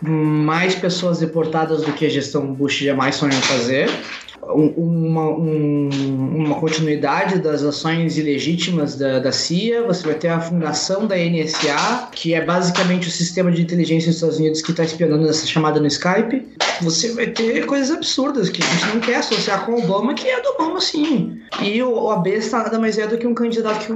[0.02, 3.88] mais pessoas deportadas do que a gestão Bush jamais sonhou fazer
[4.42, 5.88] uma, um,
[6.36, 12.08] uma continuidade das ações ilegítimas da, da CIA, você vai ter a fundação da NSA,
[12.12, 15.80] que é basicamente o sistema de inteligência dos Estados Unidos que está espionando essa chamada
[15.80, 16.46] no Skype.
[16.82, 20.28] Você vai ter coisas absurdas que a gente não quer associar com o Obama, que
[20.28, 21.40] é do Obama sim.
[21.60, 23.92] E o, o besta nada mais é do que um candidato que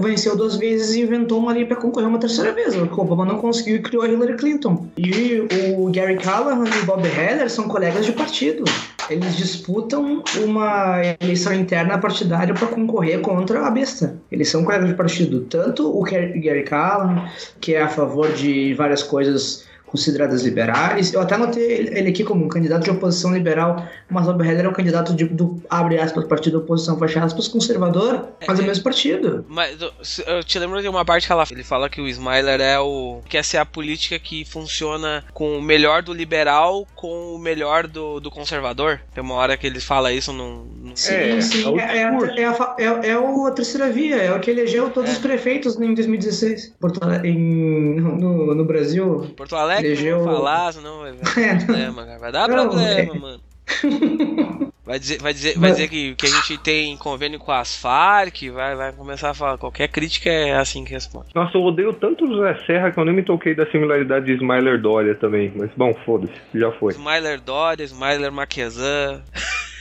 [0.00, 2.74] venceu duas vezes e inventou uma lei para concorrer uma terceira vez.
[2.74, 4.88] O Obama não conseguiu e criou a Hillary Clinton.
[4.96, 8.64] E o Gary Callahan e o Bob Heller são colegas de partido
[9.10, 14.16] eles disputam uma eleição interna partidária para concorrer contra a besta.
[14.30, 15.42] Eles são colegas de partido.
[15.42, 17.28] Tanto o Gary Callan,
[17.60, 19.66] que é a favor de várias coisas
[19.98, 21.12] consideradas liberais.
[21.14, 24.68] Eu até notei ele aqui como um candidato de oposição liberal, mas Bob Heller é
[24.68, 28.66] um candidato de, do, abre aspas, partido de oposição, fecha aspas, conservador, mas é o
[28.66, 29.44] mesmo partido.
[29.48, 29.78] Mas
[30.26, 33.20] eu te lembro de uma parte que ela, ele fala que o Smiler é o.
[33.28, 38.18] quer ser a política que funciona com o melhor do liberal com o melhor do,
[38.18, 39.00] do conservador.
[39.14, 41.64] Tem uma hora que ele fala isso num, Sim, É, sim.
[41.64, 41.98] é o É,
[42.40, 45.12] é, a, é, é, é o- a terceira via, é o que elegeu todos É.
[45.12, 46.72] os prefeitos em 2016.
[46.80, 49.26] Porto em, no, no Brasil.
[49.36, 51.66] Porto Alegre, Elegeu- não falar, senão vai, vai É, dar não.
[51.66, 52.18] problema, cara.
[52.18, 53.18] Vai dar Não, problema, é.
[53.18, 53.40] mano.
[54.84, 58.50] Vai dizer, vai dizer, vai dizer que, que a gente tem convênio com as Farc,
[58.50, 59.56] vai, vai começar a falar.
[59.56, 61.28] Qualquer crítica é assim que responde.
[61.34, 64.34] Nossa, eu odeio tanto o José Serra que eu nem me toquei da similaridade de
[64.34, 65.50] Smiler Dória também.
[65.56, 66.92] Mas bom, foda-se, já foi.
[66.92, 69.22] Smiler Dória, Smiler Marquesan.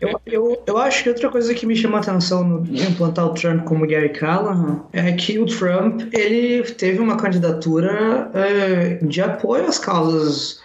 [0.00, 3.34] Eu, eu, eu acho que outra coisa que me chama a atenção no implantar o
[3.34, 9.66] Trump como Gary Callahan é que o Trump ele teve uma candidatura eh, de apoio
[9.66, 10.60] às causas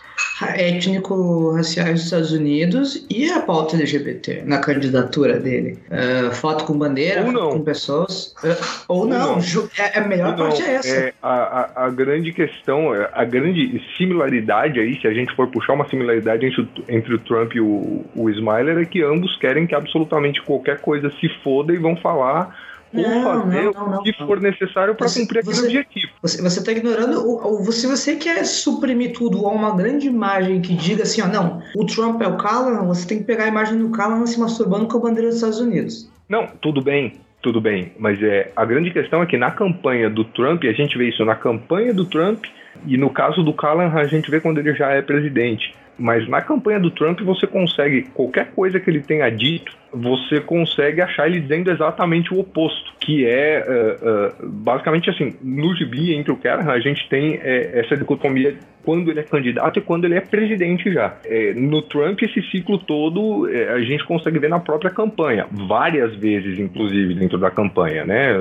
[0.57, 5.77] étnico-raciais dos Estados Unidos e a pauta LGBT na candidatura dele.
[5.89, 7.49] Eh, foto com bandeira, Ou foto não.
[7.51, 8.33] com pessoas.
[8.43, 8.55] eh,
[8.87, 9.41] ou, não, não.
[9.41, 10.87] ju- é, a melhor Não, parte é essa.
[10.95, 15.73] é, a, a, grande questão, é, a grande similaridade aí, se a gente for puxar
[15.73, 19.67] uma similaridade entre, o- entre o Trump e o, o Smiler, é que ambos querem
[19.67, 23.99] que absolutamente qualquer coisa se foda e vão falar ou Não, fazer não, não, não,
[23.99, 26.11] o que for necessário para Você- cumprir aquele você- objetivo.
[26.21, 27.19] Você, você tá ignorando.
[27.25, 31.27] O, o- se você quer suprimir tudo a uma grande imagem que diga assim, ó,
[31.27, 34.39] não, o Trump é o Callahan, você tem que pegar a imagem do Callahan se
[34.39, 36.09] masturbando com a bandeira dos Estados Unidos.
[36.27, 40.23] Não, tudo bem, tudo bem, mas é a grande questão é que na campanha do
[40.23, 42.45] Trump, a gente vê isso na campanha do Trump,
[42.85, 45.73] e no caso do Callahan a gente vê quando ele já é presidente.
[46.01, 50.99] Mas na campanha do Trump você consegue, qualquer coisa que ele tenha dito, você consegue
[50.99, 52.91] achar ele dizendo exatamente o oposto.
[52.99, 57.71] Que é, eh, eh, basicamente assim, no gibi entre o Callahan a gente tem eh,
[57.73, 61.17] essa dicotomia quando ele é candidato e quando ele é presidente já.
[61.23, 66.57] Eh, no Trump, esse ciclo todo a gente consegue ver na própria campanha, várias vezes,
[66.57, 68.33] inclusive, dentro da campanha, né?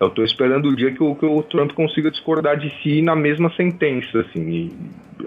[0.00, 3.14] Eu tô esperando o dia que o, que o Trump consiga discordar de si na
[3.14, 4.70] mesma sentença, assim.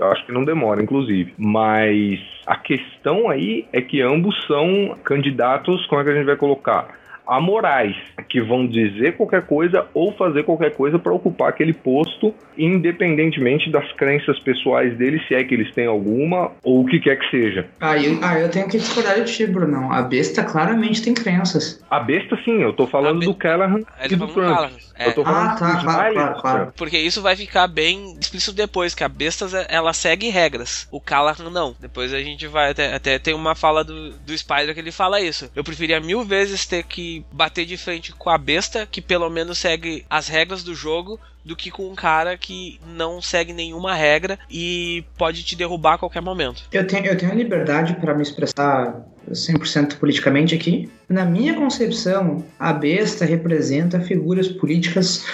[0.01, 1.31] Acho que não demora, inclusive.
[1.37, 6.35] Mas a questão aí é que ambos são candidatos, como é que a gente vai
[6.35, 7.02] colocar?
[7.25, 7.95] Amorais,
[8.29, 13.91] que vão dizer qualquer coisa ou fazer qualquer coisa para ocupar aquele posto, independentemente das
[13.93, 17.67] crenças pessoais deles, se é que eles têm alguma, ou o que quer que seja.
[17.79, 19.91] Ah, eu, ah, eu tenho que discordar de ti, Brunão.
[19.91, 21.81] A besta claramente tem crenças.
[21.89, 24.55] A besta, sim, eu tô falando be- do Callahan Ele e do falando Trump.
[24.55, 24.73] Callahan.
[24.95, 26.73] É, Eu tô falando Ah, tá, claro, claro, claro.
[26.77, 30.87] Porque isso vai ficar bem explícito depois, que a Bestas ela segue regras.
[30.91, 31.75] O Callahan não.
[31.79, 35.19] Depois a gente vai até, até tem uma fala do, do Spider que ele fala
[35.19, 35.49] isso.
[35.55, 39.57] Eu preferia mil vezes ter que bater de frente com a besta, que pelo menos
[39.57, 44.39] segue as regras do jogo, do que com um cara que não segue nenhuma regra
[44.49, 46.63] e pode te derrubar a qualquer momento.
[46.71, 50.89] Eu tenho, eu tenho a liberdade para me expressar 100% politicamente aqui.
[51.09, 55.25] Na minha concepção, a besta representa figuras políticas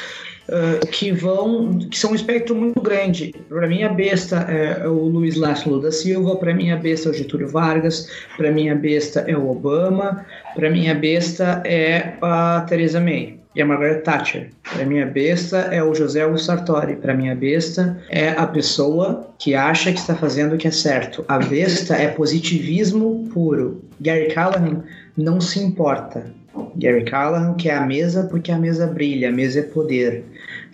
[0.51, 3.33] ah, que vão que são um espectro muito grande.
[3.47, 7.11] Para mim a besta é o Luiz Lácio da Silva, para mim a besta é
[7.11, 12.13] o Getúlio Vargas, para mim a besta é o Obama, para mim a besta é
[12.21, 13.39] a Theresa May.
[13.55, 14.51] E a Margaret Thatcher.
[14.71, 16.95] Para mim, a besta é o José Augusto Sartori.
[16.95, 20.71] Para mim, a besta é a pessoa que acha que está fazendo o que é
[20.71, 21.25] certo.
[21.27, 23.83] A besta é positivismo puro.
[23.99, 24.83] Gary Callahan
[25.17, 26.31] não se importa.
[26.75, 30.23] Gary Callahan quer a mesa porque a mesa brilha, a mesa é poder.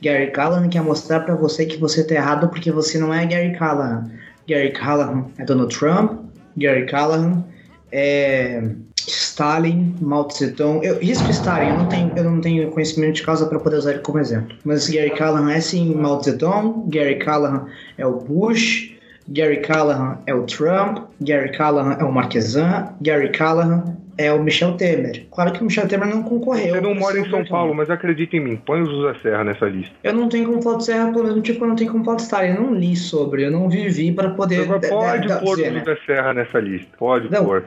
[0.01, 3.53] Gary Callahan quer mostrar para você que você está errado porque você não é Gary
[3.57, 4.11] Callahan.
[4.47, 6.25] Gary Callahan é Donald Trump.
[6.57, 7.43] Gary Callahan
[7.91, 8.61] é
[9.07, 10.85] Stalin, Mao Tse Tung.
[10.85, 13.91] Eu risco Stalin, eu não tenho, eu não tenho conhecimento de causa para poder usar
[13.91, 14.55] ele como exemplo.
[14.63, 17.65] Mas Gary Callahan é sim Mao Tse Tung, Gary Callahan
[17.97, 18.93] é o Bush,
[19.27, 23.83] Gary Callahan é o Trump, Gary Callahan é o Marquesan, Gary Callahan
[24.17, 25.25] é o Michel Temer.
[25.29, 26.75] Claro que o Michel Temer não concorreu.
[26.75, 28.85] Você não mora em Esse é São o Paulo, mas acredita em mim, põe o
[28.85, 29.93] José Serra nessa lista.
[30.03, 32.17] Eu não tenho como falar de Serra pelo mesmo tipo eu não tenho como falar
[32.17, 32.49] de Stalin.
[32.55, 34.61] Eu não li sobre, eu não vivi para poder.
[34.61, 35.79] Agora de- pode de- de- pôr o?
[35.79, 37.65] José Serra nessa lista, pode pôr.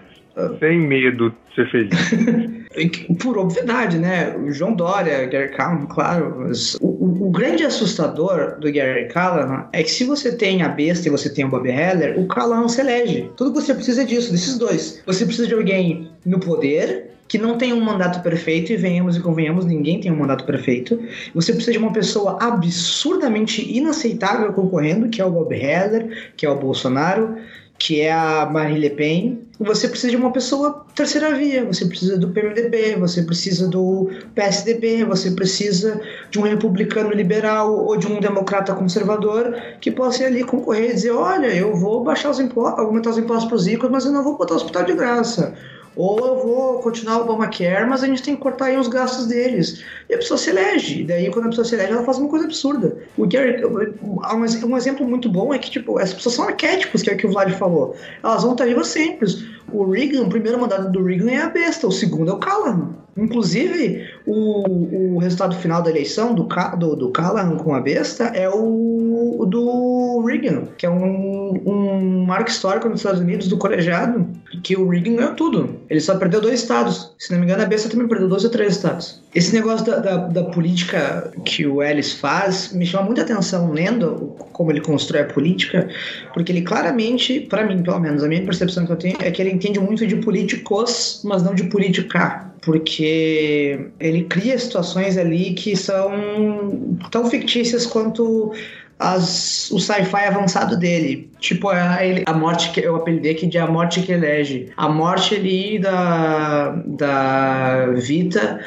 [0.59, 2.59] Sem medo de ser feliz.
[3.21, 4.37] Por obviedade, né?
[4.37, 6.51] O João Dória, Gary Callahan, claro.
[6.81, 11.11] O, o- grande assustador do Gary Callahan é que se você tem a besta e
[11.11, 13.31] você tem o Bob Heller, o Callahan se elege.
[13.37, 15.03] Tudo que você precisa é disso, desses dois.
[15.07, 19.21] Você precisa de alguém no poder que não tem um mandato perfeito, e venhamos e
[19.21, 20.99] convenhamos, ninguém tem um mandato perfeito.
[21.35, 26.51] Você precisa de uma pessoa absurdamente inaceitável concorrendo, que é o Bob Heller, que é
[26.51, 27.37] o Bolsonaro,
[27.79, 29.39] que é a Marine Le Pen.
[29.61, 35.05] Você precisa de uma pessoa terceira via, você precisa do PMDB, você precisa do PSDB,
[35.05, 40.45] você precisa de um republicano liberal ou de um democrata conservador que possa ir ali
[40.45, 43.91] concorrer e dizer: olha, eu vou baixar os impostos, aumentar os impostos para os ricos,
[43.91, 45.55] mas eu não vou botar o hospital de graça.
[45.99, 49.27] Ou eu vou continuar o Obamacare, mas a gente tem que cortar aí os gastos
[49.27, 49.83] deles.
[50.09, 51.01] E a pessoa se elege.
[51.01, 52.97] E daí, quando a pessoa se elege, ela faz uma coisa absurda.
[53.17, 57.15] O Gary, um, exemplo muito bom é que, tipo, as pessoas são arquétipos, que é
[57.15, 57.97] o que o Vlad falou.
[58.23, 59.29] Elas vão estar vivas sempre.
[59.73, 62.95] O Reagan, o primeiro mandato do Reagan é a besta, o segundo é o Callahan.
[63.19, 68.49] Inclusive, o, o resultado final da eleição do, do, do Callahan com a besta é
[68.49, 74.27] o, do Reagan, que é um, um marco histórico nos Estados Unidos do colegiado,
[74.63, 75.77] que o Reagan ganhou tudo.
[75.91, 77.13] Ele só perdeu dois estados.
[77.19, 79.21] Se não me engano, a besta também perdeu dois ou três estados.
[79.35, 84.37] Esse negócio da, da, da política que o Ellis faz me chama muita atenção lendo
[84.53, 85.89] como ele constrói a política,
[86.33, 89.43] porque ele claramente, para mim pelo menos, a minha percepção que eu tenho é que
[89.43, 95.75] ele entende muito de políticos, mas não de política porque ele cria situações ali que
[95.75, 98.53] são tão fictícias quanto
[98.99, 101.31] as, o sci-fi avançado dele.
[101.39, 104.73] Tipo, a, a morte que eu apelidei aqui de A Morte que Elege.
[104.77, 108.61] A morte ali da, da Vita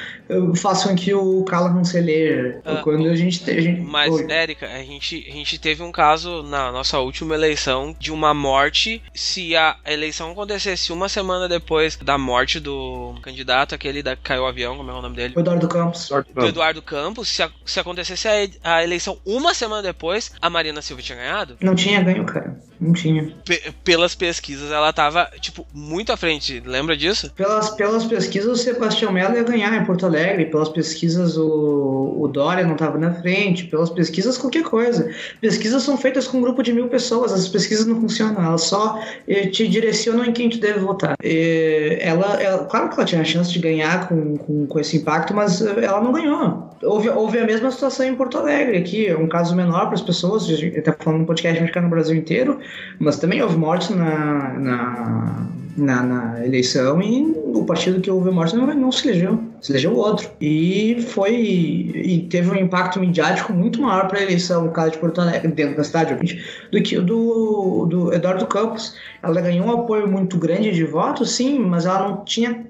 [0.56, 2.62] faz com que o Callahan se eleja.
[2.64, 4.26] Ah, quando a gente, gente Mas, Oi.
[4.30, 9.02] Érica, a gente, a gente teve um caso na nossa última eleição de uma morte.
[9.14, 14.46] Se a eleição acontecesse uma semana depois da morte do candidato, aquele da caiu o
[14.46, 15.34] avião, como é o nome dele?
[15.36, 16.10] O Eduardo Campos.
[16.34, 17.28] Do Eduardo Campos.
[17.28, 21.58] Se, a, se acontecesse a, a eleição uma semana depois, a Marina Silva tinha ganhado?
[21.62, 22.60] Não tinha ganho, cara.
[22.82, 23.32] Não tinha.
[23.46, 26.64] P pelas pesquisas, ela tava, tipo, muito à frente.
[26.66, 27.32] Lembra disso?
[27.36, 30.48] Pelas, pelas pesquisas, o Sebastião Melo ia ganhar em Porto Alegre.
[30.48, 33.66] Pelas pesquisas, o, o Dória não tava na frente.
[33.66, 35.12] Pelas pesquisas, qualquer coisa.
[35.40, 37.32] Pesquisas são feitas com um grupo de mil pessoas.
[37.32, 38.44] As pesquisas não funcionam.
[38.44, 41.16] Elas só eh, te direcionam em quem tu deve votar.
[41.22, 45.36] Ela, ela, claro que ela tinha a chance de ganhar com, com, com esse impacto,
[45.36, 46.72] mas eh, ela não ganhou.
[46.82, 49.06] Houve, houve a mesma situação em Porto Alegre aqui.
[49.06, 50.46] É um caso menor para as pessoas.
[50.46, 52.60] A gente tá falando um podcast ficar no Brasil inteiro
[53.00, 58.56] mas também houve morte na, na, na, na, eleição e o partido que houve morte
[58.56, 60.30] não, não se elegeu, se elegeu outro.
[60.42, 64.98] E foi e teve um impacto midiático muito maior para a eleição, no caso de
[64.98, 68.96] Porto Alegre, dentro da cidade, do que o do, do Eduardo Campos.
[69.22, 72.66] Ela ganhou um apoio muito grande de votos, sim, mas ela não tinha.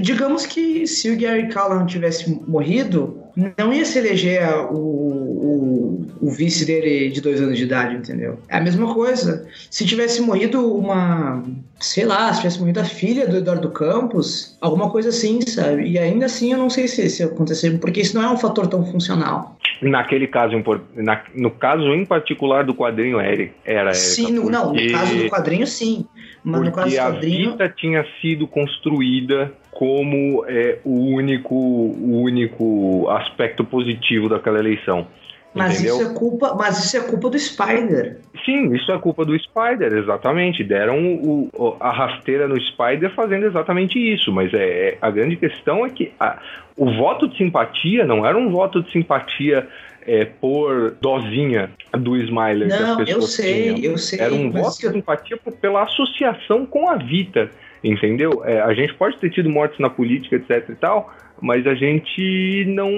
[0.00, 3.24] Digamos que se o Gary Callahan tivesse morrido,
[3.58, 8.38] não ia se eleger o, o, o, vice dele de dois anos de idade, entendeu?
[8.48, 9.46] É a mesma coisa.
[9.70, 11.42] Se tivesse morrido uma,
[11.80, 15.84] sei lá, se tivesse morrido a filha do Eduardo Campos, alguma coisa assim, sabe?
[15.84, 18.66] E ainda assim eu não sei se, se acontecer, porque isso não é um fator
[18.66, 19.56] tão funcional.
[19.82, 20.54] Naquele caso,
[20.94, 25.28] na, no caso em particular do quadrinho era, era Sim, no, não, no caso do
[25.28, 26.06] quadrinho sim.
[26.42, 27.48] Mas no caso do quadrinho...
[27.48, 35.06] a Vita tinha sido construída como é, o único o único aspecto positivo daquela eleição.
[35.54, 35.96] Mas entendeu?
[35.96, 38.18] isso é culpa, mas isso é culpa do Spider.
[38.44, 40.64] Sim, isso é culpa do Spider, exatamente.
[40.64, 44.32] Deram o, o, a rasteira no Spider fazendo exatamente isso.
[44.32, 46.38] Mas é, é a grande questão é que a,
[46.76, 49.66] o voto de simpatia não era um voto de simpatia
[50.06, 53.92] é, por dozinha do Smiler não, eu sei, tinham.
[53.92, 57.48] Eu sei, Era um voto de simpatia por, pela associação com a Vita
[57.84, 58.42] entendeu?
[58.44, 62.64] É, a gente pode ter tido mortes na política, etc e tal, mas a gente
[62.66, 62.90] não,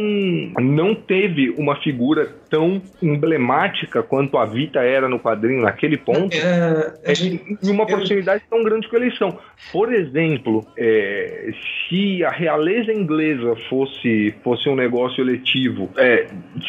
[0.61, 6.95] não teve uma figura tão emblemática quanto a Vita era no quadrinho naquele ponto, é,
[7.03, 8.51] é, gente, em uma oportunidade eu...
[8.51, 9.39] tão grande com a eleição.
[9.73, 11.51] Por exemplo, é,
[11.89, 16.27] se a realeza inglesa fosse, fosse um negócio eletivo, é,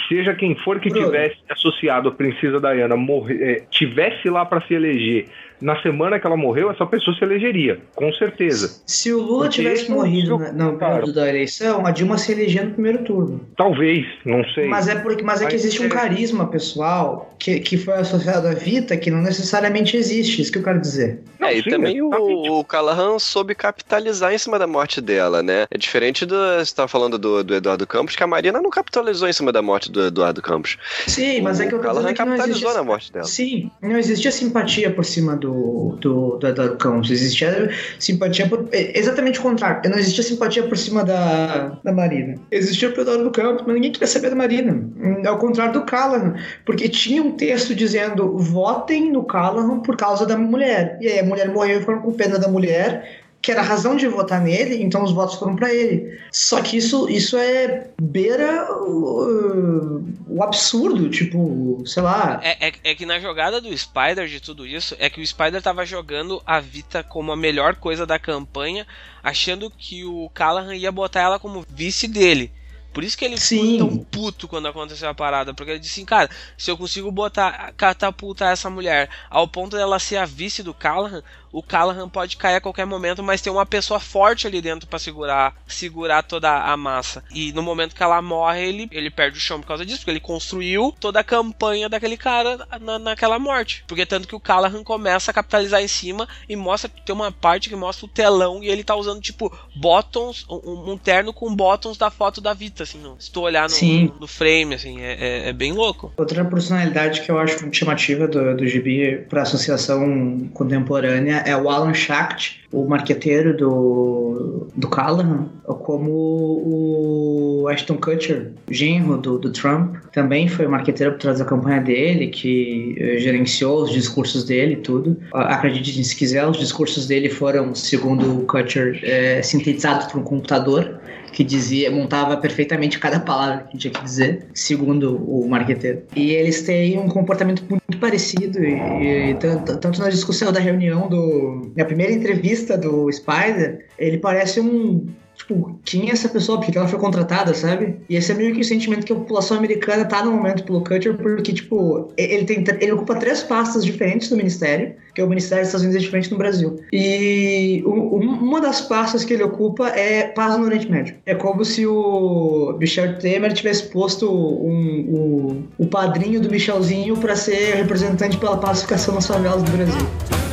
[0.08, 1.06] seja quem for que Bruno.
[1.06, 5.26] tivesse associado a princesa Diana, morrer, é, tivesse lá para se eleger
[5.62, 8.82] na semana que ela morreu, essa pessoa se elegeria, com certeza.
[8.86, 12.72] Se o Lula Porque tivesse morrido no período da eleição, a Dilma se elegia no
[12.72, 13.42] primeiro turno.
[13.56, 14.68] Talvez, não sei.
[14.68, 18.48] Mas é porque mas é que existe um é- carisma pessoal que, que foi associado
[18.48, 21.20] à Vita que não necessariamente existe, isso que eu quero dizer.
[21.40, 25.68] É, e Sim, também o, o Callahan soube capitalizar em cima da morte dela, né?
[25.70, 26.36] É diferente do.
[26.36, 29.62] Você estava falando do, do Eduardo Campos, que a Marina não capitalizou em cima da
[29.62, 30.78] morte do Eduardo Campos.
[31.08, 33.26] Sim, mas é que o Callahan capitalizou na morte dela.
[33.26, 37.10] Sim, não existia simpatia por cima do do, do, do, do Campos.
[37.12, 38.68] Existia simpatia por.
[38.72, 39.90] É, exatamente o contrário.
[39.90, 42.36] Não existia simpatia por cima da, da Marina.
[42.52, 44.80] Existia por do Campos, mas ninguém queria saber da Marina.
[45.26, 46.36] Ao contrário do Callahan.
[46.64, 51.00] Porque tinha um texto dizendo votem no Callahan por causa da mulher.
[51.02, 53.96] E aí a mulher morreu e foram com pena da mulher que era a razão
[53.96, 56.20] de votar nele, então os votos foram para ele.
[56.32, 62.40] Só que isso, isso é beira uh, o absurdo, tipo, sei lá.
[62.44, 65.62] É, é, é, que na jogada do Spider de tudo isso, é que o Spider
[65.62, 68.86] tava jogando a Vita como a melhor coisa da campanha,
[69.24, 72.52] achando que o Callahan ia botar ela como vice dele.
[72.94, 73.74] Por isso que ele Sim.
[73.74, 75.54] ficou tão puto quando aconteceu a parada.
[75.54, 80.00] Porque ele disse assim, cara, se eu consigo botar, catapultar essa mulher ao ponto dela
[80.00, 81.24] ser a vice do Callahan,
[81.58, 85.00] o Callahan pode cair a qualquer momento, mas tem uma pessoa forte ali dentro para
[85.00, 87.24] segurar segurar toda a massa.
[87.34, 90.12] E no momento que ela morre, ele, ele perde o chão por causa disso, porque
[90.12, 93.84] ele construiu toda a campanha daquele cara na, naquela morte.
[93.88, 97.70] Porque tanto que o Callahan começa a capitalizar em cima e mostra, tem uma parte
[97.70, 101.98] que mostra o telão e ele tá usando, tipo, bottoms, um, um terno com bottoms
[101.98, 105.14] da foto da Vita, assim, no, se tu olhar no, no, no frame, assim, é,
[105.14, 106.14] é, é, bem louco.
[106.18, 111.94] Outra personalidade que eu acho chamativa do, do gibi pra associação contemporânea é o Alan
[111.94, 120.50] Schacht, o marqueteiro do, do Callahan, como o Ashton Kutcher, genro do, do Trump, também
[120.50, 124.78] foi o marqueteiro por trás da campanha dele, que uh, gerenciou os discursos dele e
[124.78, 125.18] tudo.
[125.32, 131.00] Acredite se quiser, os discursos dele foram, segundo o Kutcher, uh, sintetizados por um computador
[131.32, 136.04] que dizia, montava perfeitamente cada palavra que tinha que dizer, segundo o marqueteiro.
[136.16, 141.08] E eles têm um comportamento muito parecido, e, e tanto, tanto, na discussão da reunião
[141.08, 141.72] do.
[141.76, 145.06] Na primeira entrevista do Spider, ele parece um
[145.48, 146.60] tipo, quem é essa pessoa?
[146.60, 147.96] Porque ela foi contratada, sabe?
[148.10, 150.84] E esse é meio que o sentimento que a população americana tá no momento pelo
[150.84, 155.30] Kutcher, porque, tipo, ele, tem, ele ocupa três pastas diferentes no ministério, que é o
[155.30, 156.80] Ministério dos Estados Unidos é diferente no Brasil.
[156.92, 161.16] E uma das pastas que ele ocupa é paz no Oriente Médio.
[161.26, 167.76] É como se o Michel Temer tivesse posto um, o padrinho do Michelzinho para ser
[167.76, 170.47] representante pela pacificação nas favelas do Brasil.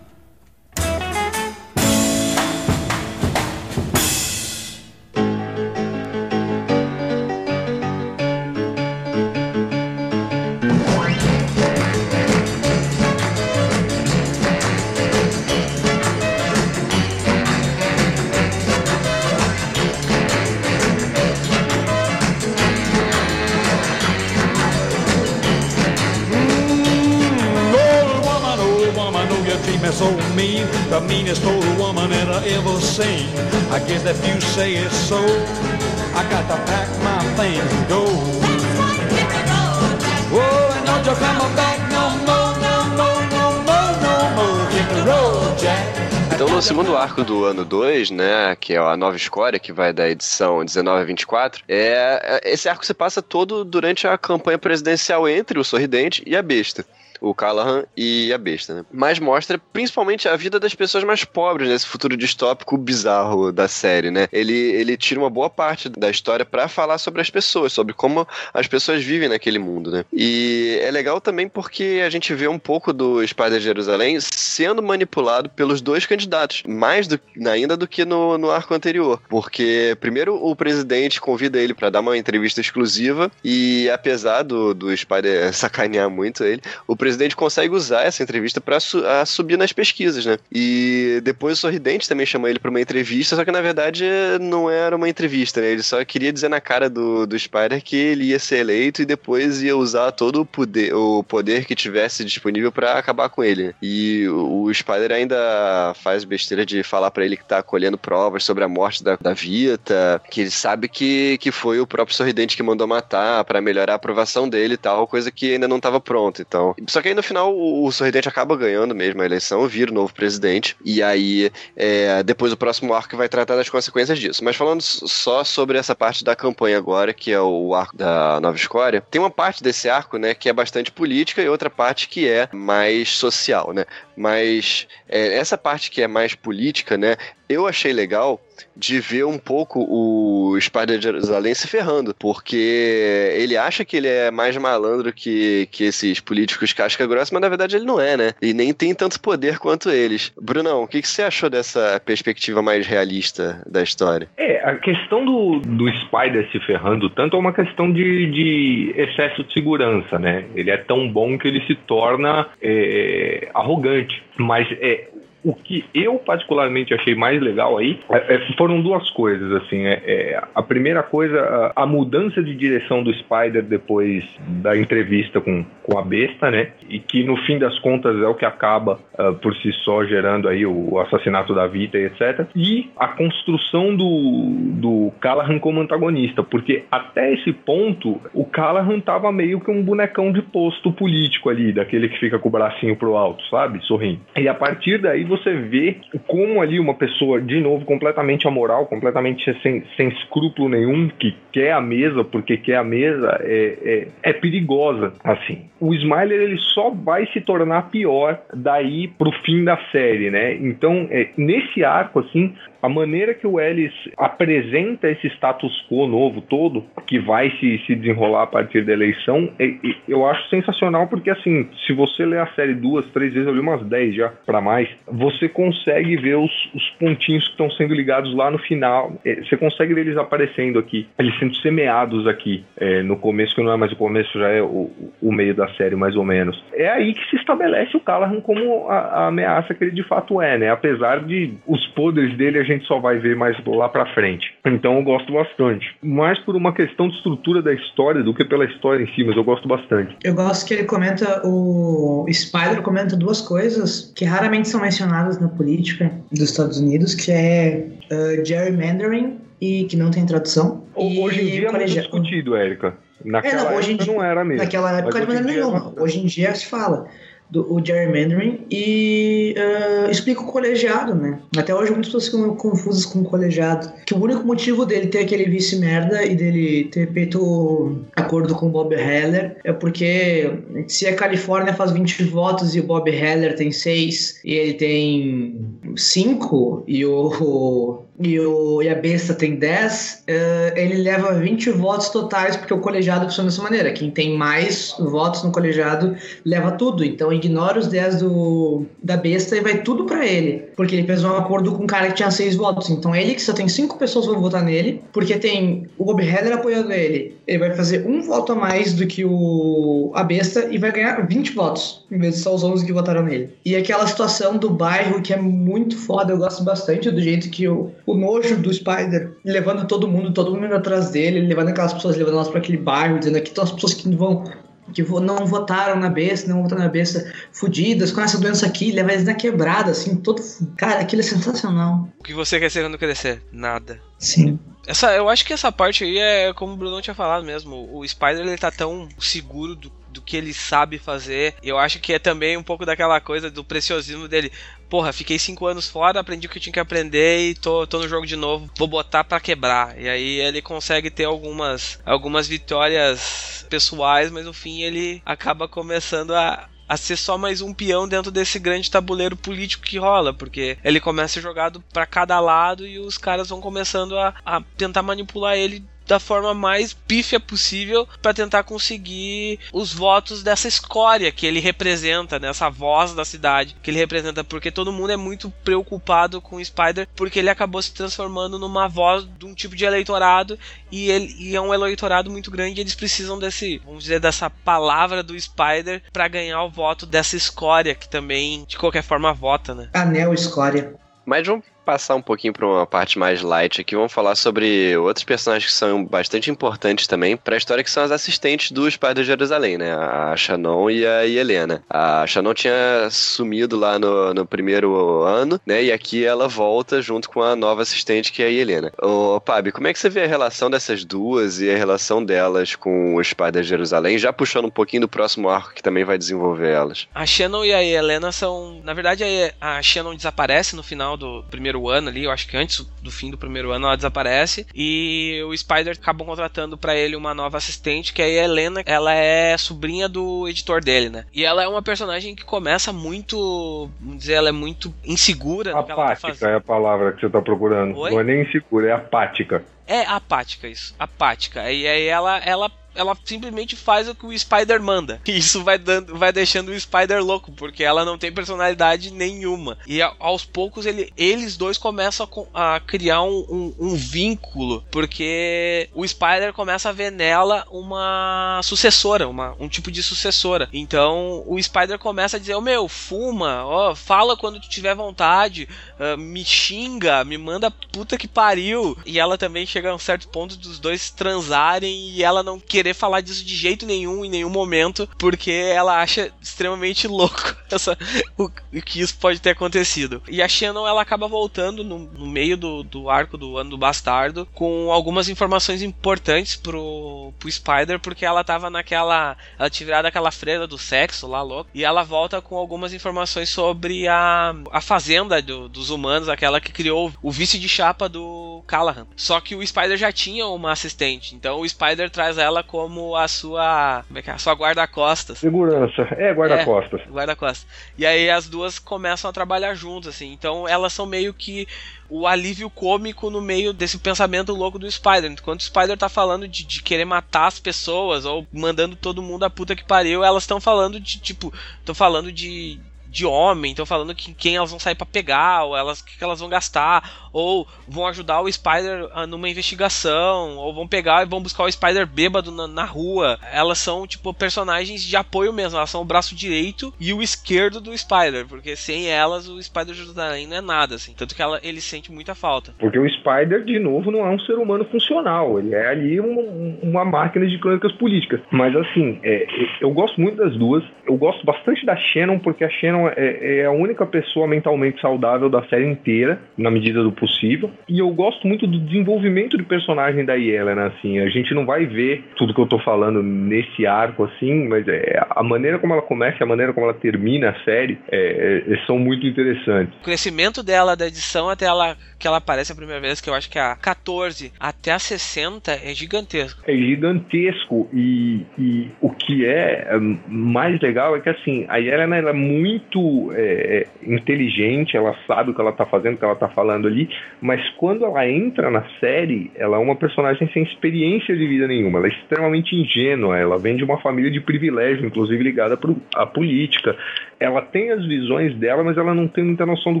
[46.64, 50.64] Segundo arco do ano 2, né, que é a nova escória, que vai da edição
[50.64, 55.58] 19 a 24, é, é, esse arco se passa todo durante a campanha presidencial entre
[55.58, 56.86] o Sorridente e a Besta
[57.24, 58.84] o Callahan e a besta, né?
[58.92, 64.10] Mas mostra principalmente a vida das pessoas mais pobres nesse futuro distópico bizarro da série,
[64.10, 64.28] né?
[64.32, 68.26] Ele, ele tira uma boa parte da história para falar sobre as pessoas, sobre como
[68.52, 70.04] as pessoas vivem naquele mundo, né?
[70.12, 75.48] E é legal também porque a gente vê um pouco do Spider Jerusalém sendo manipulado
[75.48, 79.20] pelos dois candidatos, mais do, ainda do que no, no arco anterior.
[79.28, 84.96] Porque primeiro o presidente convida ele para dar uma entrevista exclusiva e apesar do, do
[84.96, 90.24] Spider sacanear muito ele, o presidente consegue usar essa entrevista para su subir nas pesquisas,
[90.24, 90.38] né?
[90.52, 94.04] E depois o Sorridente também chamou ele para uma entrevista, só que na verdade
[94.40, 95.68] não era uma entrevista, né?
[95.68, 99.06] Ele só queria dizer na cara do, do Spider que ele ia ser eleito e
[99.06, 103.74] depois ia usar todo o poder, o poder que tivesse disponível para acabar com ele.
[103.82, 108.44] E o, o Spider ainda faz besteira de falar para ele que tá colhendo provas
[108.44, 112.56] sobre a morte da, da Vita, que ele sabe que, que foi o próprio Sorridente
[112.56, 116.00] que mandou matar para melhorar a aprovação dele e tal, coisa que ainda não estava
[116.00, 116.42] pronta.
[116.42, 119.90] Então, só que aí no final o, o Sorridente acaba ganhando mesmo a eleição, vira
[119.90, 120.76] o novo presidente.
[120.84, 124.44] E aí é, depois o próximo arco vai tratar das consequências disso.
[124.44, 128.56] Mas falando só sobre essa parte da campanha agora, que é o arco da Nova
[128.56, 132.28] Escória, tem uma parte desse arco, né, que é bastante política e outra parte que
[132.28, 133.86] é mais social, né?
[134.16, 137.16] Mas é, essa parte que é mais política, né,
[137.48, 138.40] eu achei legal
[138.76, 144.30] de ver um pouco o Spider Jerusalém se ferrando, porque ele acha que ele é
[144.30, 148.32] mais malandro que, que esses políticos casca grossa, mas na verdade ele não é, né?
[148.40, 150.32] E nem tem tanto poder quanto eles.
[150.40, 154.28] Brunão, o que, que você achou dessa perspectiva mais realista da história?
[154.36, 159.44] É, a questão do, do Spider se ferrando tanto é uma questão de, de excesso
[159.44, 160.44] de segurança, né?
[160.54, 164.22] Ele é tão bom que ele se torna é, arrogante.
[164.36, 165.08] Mas é,
[165.44, 169.84] o que eu particularmente achei mais legal aí é, é, foram duas coisas, assim.
[169.84, 171.38] É, é, a primeira coisa,
[171.76, 174.24] a, a, mudança de direção do Spider depois
[174.62, 176.72] da entrevista com, com a besta, né?
[176.88, 180.48] E que no fim das contas é o que acaba uh, por si só gerando
[180.48, 182.46] aí o, o, assassinato da Vita e etc.
[182.56, 189.30] E a construção do, do Callahan como antagonista, porque até esse ponto o Callahan tava
[189.30, 193.16] meio que um bonecão de posto político ali, daquele que fica com o bracinho pro
[193.16, 193.84] alto, sabe?
[193.84, 194.20] Sorrindo.
[194.36, 199.54] E a partir daí você vê como ali uma pessoa, de novo, completamente amoral, completamente
[199.62, 204.32] sem, sem escrúpulo nenhum, que quer a mesa porque quer a mesa, é, é, é
[204.32, 205.66] perigosa, assim.
[205.80, 210.54] O Smiler, ele só vai se tornar pior daí pro fim da série, né?
[210.54, 212.54] Então, é, nesse arco, assim,
[212.84, 217.94] a maneira que o Ellis apresenta esse status quo novo todo, que vai se, se
[217.94, 222.40] desenrolar a partir da eleição, é, é, eu acho sensacional, porque assim, se você ler
[222.40, 226.36] a série duas, três vezes, eu li umas dez já para mais, você consegue ver
[226.36, 229.14] os, os pontinhos que estão sendo ligados lá no final.
[229.24, 233.62] É, você consegue ver eles aparecendo aqui, eles sendo semeados aqui é, no começo, que
[233.62, 234.90] não é mais o começo, já é o,
[235.22, 236.62] o meio da série, mais ou menos.
[236.74, 240.42] É aí que se estabelece o Callahan como a, a ameaça que ele de fato
[240.42, 240.70] é, né?
[240.70, 244.54] Apesar de os poderes dele a gente gente só vai ver mais lá pra frente.
[244.64, 245.86] Então eu gosto bastante.
[246.02, 249.36] Mais por uma questão de estrutura da história do que pela história em si, mas
[249.36, 250.16] eu gosto bastante.
[250.22, 255.48] Eu gosto que ele comenta, o Spider comenta duas coisas que raramente são mencionadas na
[255.48, 260.84] política dos Estados Unidos, que é uh, gerrymandering e que não tem tradução.
[260.94, 262.94] Hoje em dia é muito discutido, Érica.
[263.24, 264.62] Naquela é, não, hoje época dia, não era mesmo.
[264.62, 265.94] Naquela época de maneira nenhuma.
[265.98, 267.06] Hoje em dia se fala
[267.50, 271.38] do o gerrymandering e uh, explica o colegiado, né?
[271.56, 273.92] Até hoje muitas pessoas ficam confusas com o colegiado.
[274.06, 278.66] Que o único motivo dele ter aquele vice merda e dele ter feito acordo com
[278.66, 280.50] o Bob Heller é porque
[280.88, 285.66] se a Califórnia faz 20 votos e o Bob Heller tem 6 e ele tem
[285.96, 291.70] 5 e o e, o, e a besta tem 10, uh, eh, ele leva 20
[291.72, 293.92] votos totais, porque o colegiado funciona dessa maneira.
[293.92, 297.04] Quem tem mais votos no colegiado leva tudo.
[297.04, 300.64] Então ignora os 10 do, da besta e vai tudo para ele.
[300.76, 302.88] Porque ele fez um acordo com um cara que tinha 6 votos.
[302.88, 306.54] Então ele que só tem 5 pessoas vão votar nele, porque tem o Bob Heller
[306.54, 307.36] apoiando ele.
[307.46, 311.26] Ele vai fazer um voto a mais do que o a besta e vai ganhar
[311.26, 313.50] 20 votos, em vez de só os 11 que votaram nele.
[313.64, 317.68] E aquela situação do bairro que é muito foda, eu gosto bastante do jeito que
[317.68, 322.16] o o nojo do Spider levando todo mundo, todo mundo atrás dele, levando aquelas pessoas,
[322.16, 324.44] levando elas para aquele bairro, dizendo aqui estão as pessoas que vão
[324.92, 329.12] que não votaram na besta, não votaram na besta, fudidas, com essa doença aqui, leva
[329.12, 330.42] eles na quebrada, assim, todo.
[330.76, 332.08] Cara, aquilo é sensacional.
[332.18, 333.42] O que você quer ser quando crescer?
[333.52, 334.00] Nada.
[334.18, 334.58] Sim.
[334.86, 337.88] Essa, eu acho que essa parte aí é como o Bruno tinha falado mesmo.
[337.92, 341.54] O Spider ele tá tão seguro do, do que ele sabe fazer.
[341.62, 344.52] Eu acho que é também um pouco daquela coisa do preciosismo dele.
[344.88, 348.08] Porra, fiquei cinco anos fora, aprendi o que tinha que aprender e tô, tô no
[348.08, 348.70] jogo de novo.
[348.78, 350.00] Vou botar para quebrar.
[350.00, 356.32] E aí ele consegue ter algumas, algumas vitórias pessoais, mas no fim ele acaba começando
[356.34, 360.78] a, a ser só mais um peão dentro desse grande tabuleiro político que rola, porque
[360.84, 365.56] ele começa jogado para cada lado e os caras vão começando a, a tentar manipular
[365.56, 371.60] ele da forma mais pífia possível para tentar conseguir os votos dessa escória que ele
[371.60, 372.48] representa, né?
[372.48, 376.64] essa voz da cidade que ele representa, porque todo mundo é muito preocupado com o
[376.64, 380.58] Spider, porque ele acabou se transformando numa voz de um tipo de eleitorado
[380.90, 384.48] e ele e é um eleitorado muito grande, e eles precisam desse, vamos dizer, dessa
[384.48, 389.74] palavra do Spider para ganhar o voto dessa escória que também de qualquer forma vota,
[389.74, 389.88] né?
[389.92, 390.94] Anel escória.
[391.26, 395.24] Mas vamos passar um pouquinho para uma parte mais light aqui, vamos falar sobre outros
[395.24, 399.16] personagens que são bastante importantes também para a história, que são as assistentes do Spider
[399.16, 399.92] de Jerusalém, né?
[399.92, 401.82] A Shannon e a Helena.
[401.88, 405.84] A Shannon tinha sumido lá no, no primeiro ano, né?
[405.84, 408.92] E aqui ela volta junto com a nova assistente, que é a Helena.
[409.00, 412.74] Ô, Pabi, como é que você vê a relação dessas duas e a relação delas
[412.74, 416.16] com o Spider de Jerusalém, já puxando um pouquinho do próximo arco que também vai
[416.16, 417.06] desenvolver elas?
[417.14, 418.80] A Shannon e a Helena são.
[418.82, 419.24] Na verdade,
[419.60, 423.10] a Shannon desaparece no final do primeiro primeiro ano ali, eu acho que antes do
[423.10, 427.56] fim do primeiro ano ela desaparece e o Spider acabam contratando para ele uma nova
[427.56, 431.24] assistente, que é a Helena, ela é sobrinha do editor dele, né?
[431.32, 436.34] E ela é uma personagem que começa muito, vamos dizer, ela é muito insegura apática
[436.34, 437.96] tá é a palavra que você tá procurando.
[437.96, 438.10] Oi?
[438.10, 439.64] Não é nem insegura, é apática.
[439.86, 441.70] É apática isso, apática.
[441.70, 445.20] E aí ela ela ela simplesmente faz o que o Spider manda.
[445.26, 449.78] E isso vai dando, vai deixando o Spider louco, porque ela não tem personalidade nenhuma.
[449.86, 456.06] E aos poucos ele, eles dois começam a, criar um, um, um, vínculo, porque o
[456.06, 460.68] Spider começa a ver nela uma sucessora, uma, um tipo de sucessora.
[460.72, 465.68] Então o Spider começa a dizer: oh, meu, fuma, ó, fala quando tu tiver vontade,
[465.98, 468.96] uh, me xinga, me manda puta que pariu.
[469.04, 472.94] E ela também chega a um certo ponto dos dois transarem e ela não querer
[472.94, 477.96] falar disso de jeito nenhum, em nenhum momento, porque ela acha extremamente louco essa,
[478.36, 480.22] o, o que isso pode ter acontecido.
[480.28, 483.78] E a Shannon, ela acaba voltando no, no meio do, do arco do ano do
[483.78, 489.36] bastardo com algumas informações importantes pro, pro Spider, porque ela tava naquela.
[489.58, 493.48] Ela tinha virado aquela freira do sexo lá, louco, e ela volta com algumas informações
[493.48, 498.62] sobre a, a fazenda do, dos humanos, aquela que criou o vice de chapa do
[498.66, 499.06] Callahan.
[499.16, 503.28] Só que o Spider já tinha uma assistente, então o Spider traz ela como a
[503.28, 504.02] sua.
[504.08, 504.32] Como é que é?
[504.32, 505.38] A sua guarda-costas.
[505.38, 506.02] Segurança.
[506.18, 507.02] É, guarda-costas.
[507.02, 507.66] É, guarda-costas.
[507.96, 510.32] E aí as duas começam a trabalhar juntas, assim.
[510.32, 511.68] Então elas são meio que
[512.10, 515.30] o alívio cômico no meio desse pensamento louco do Spider.
[515.30, 519.44] Enquanto o Spider tá falando de, de querer matar as pessoas ou mandando todo mundo
[519.44, 522.80] a puta que pariu, elas estão falando de, tipo, estão falando de
[523.14, 526.40] de homem, estão falando que quem elas vão sair para pegar, ou elas que, elas
[526.40, 531.62] vão gastar, ou vão ajudar o Spider numa investigação, ou vão pegar e vão buscar
[531.62, 533.38] o Spider bêbado na, na, rua.
[533.52, 537.80] Elas são tipo personagens de apoio mesmo, elas são o braço direito e o esquerdo
[537.80, 541.60] do Spider, porque sem elas o Spider Jerusalém não é nada assim, tanto que ela,
[541.62, 542.74] ele sente muita falta.
[542.80, 546.78] Porque o Spider de novo não é um ser humano funcional, ele é ali um,
[546.82, 548.40] uma máquina de crônicas políticas.
[548.50, 549.46] Mas assim, é,
[549.80, 553.64] eu gosto muito das duas, eu gosto bastante da Shannon porque a Shannon é, é,
[553.66, 557.70] a única pessoa mentalmente saudável da série inteira, na medida do possível.
[557.88, 561.18] E eu gosto muito do desenvolvimento de personagem da Yelena, assim.
[561.18, 565.24] A gente não vai ver tudo que eu tô falando nesse arco, assim, mas é,
[565.30, 568.86] a maneira como ela começa e a maneira como ela termina a série é, é,
[568.86, 569.94] são muito interessantes.
[570.00, 573.34] O crescimento dela da edição até ela que ela aparece a primeira vez, que eu
[573.34, 576.62] acho que é a 14 até a 60, é gigantesco.
[576.66, 577.88] É gigantesco.
[577.92, 582.32] E, e o que é, é mais legal é que assim, a Yelena ela é
[582.32, 582.93] muito
[583.32, 587.08] é, inteligente, ela sabe o que ela tá fazendo, o que ela tá falando ali,
[587.40, 591.98] mas quando ela entra na série, ela é uma personagem sem experiência de vida nenhuma,
[591.98, 595.78] ela é extremamente ingênua, ela vem de uma família de privilégio, inclusive ligada
[596.14, 596.96] à política.
[597.38, 600.00] Ela tem as visões dela, mas ela não tem muita noção do,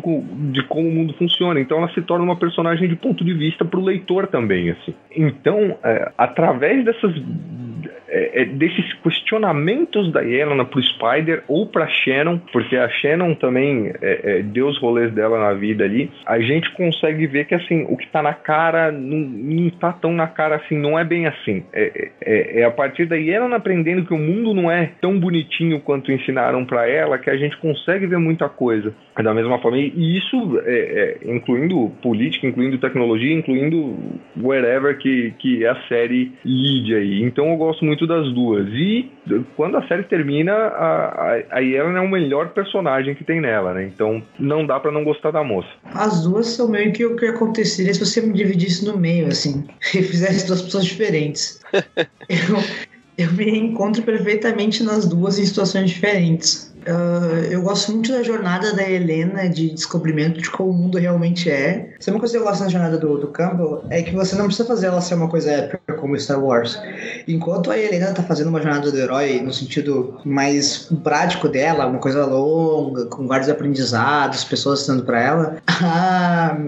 [0.52, 1.60] de como o mundo funciona.
[1.60, 4.94] Então ela se torna uma personagem de ponto de vista para o leitor também, assim.
[5.14, 7.14] Então, é, através dessas
[8.14, 13.92] é, é, desses questionamentos da Yelena pro Spider ou pra Shannon, porque a Shannon também
[14.00, 17.84] é, é, deu os rolês dela na vida ali, a gente consegue ver que assim,
[17.88, 21.26] o que tá na cara não, não tá tão na cara assim, não é bem
[21.26, 21.64] assim.
[21.72, 25.80] É, é, é a partir da Yelena aprendendo que o mundo não é tão bonitinho
[25.80, 28.94] quanto ensinaram para ela que a gente consegue ver muita coisa.
[29.22, 33.96] Da mesma forma, e isso é, incluindo política, incluindo tecnologia, incluindo
[34.36, 37.22] wherever que, que a série lide aí.
[37.22, 38.66] Então eu gosto muito das duas.
[38.72, 39.10] E
[39.56, 43.72] quando a série termina, a, a, a Yelena é o melhor personagem que tem nela,
[43.72, 43.84] né?
[43.84, 45.68] Então não dá para não gostar da moça.
[45.84, 49.64] As duas são meio que o que aconteceria se você me dividisse no meio, assim,
[49.94, 51.60] e fizesse duas pessoas diferentes.
[52.28, 52.56] eu,
[53.16, 56.73] eu me encontro perfeitamente nas duas em situações diferentes.
[56.86, 61.50] Uh, eu gosto muito da jornada da Helena de descobrimento de como o mundo realmente
[61.50, 61.94] é.
[61.98, 64.46] Se uma coisa que eu gosto da jornada do, do Campbell é que você não
[64.46, 66.78] precisa fazer ela ser uma coisa épica como Star Wars.
[67.26, 71.98] Enquanto a Helena tá fazendo uma jornada do herói no sentido mais prático dela, uma
[71.98, 75.56] coisa longa, com vários aprendizados, pessoas estando para ela,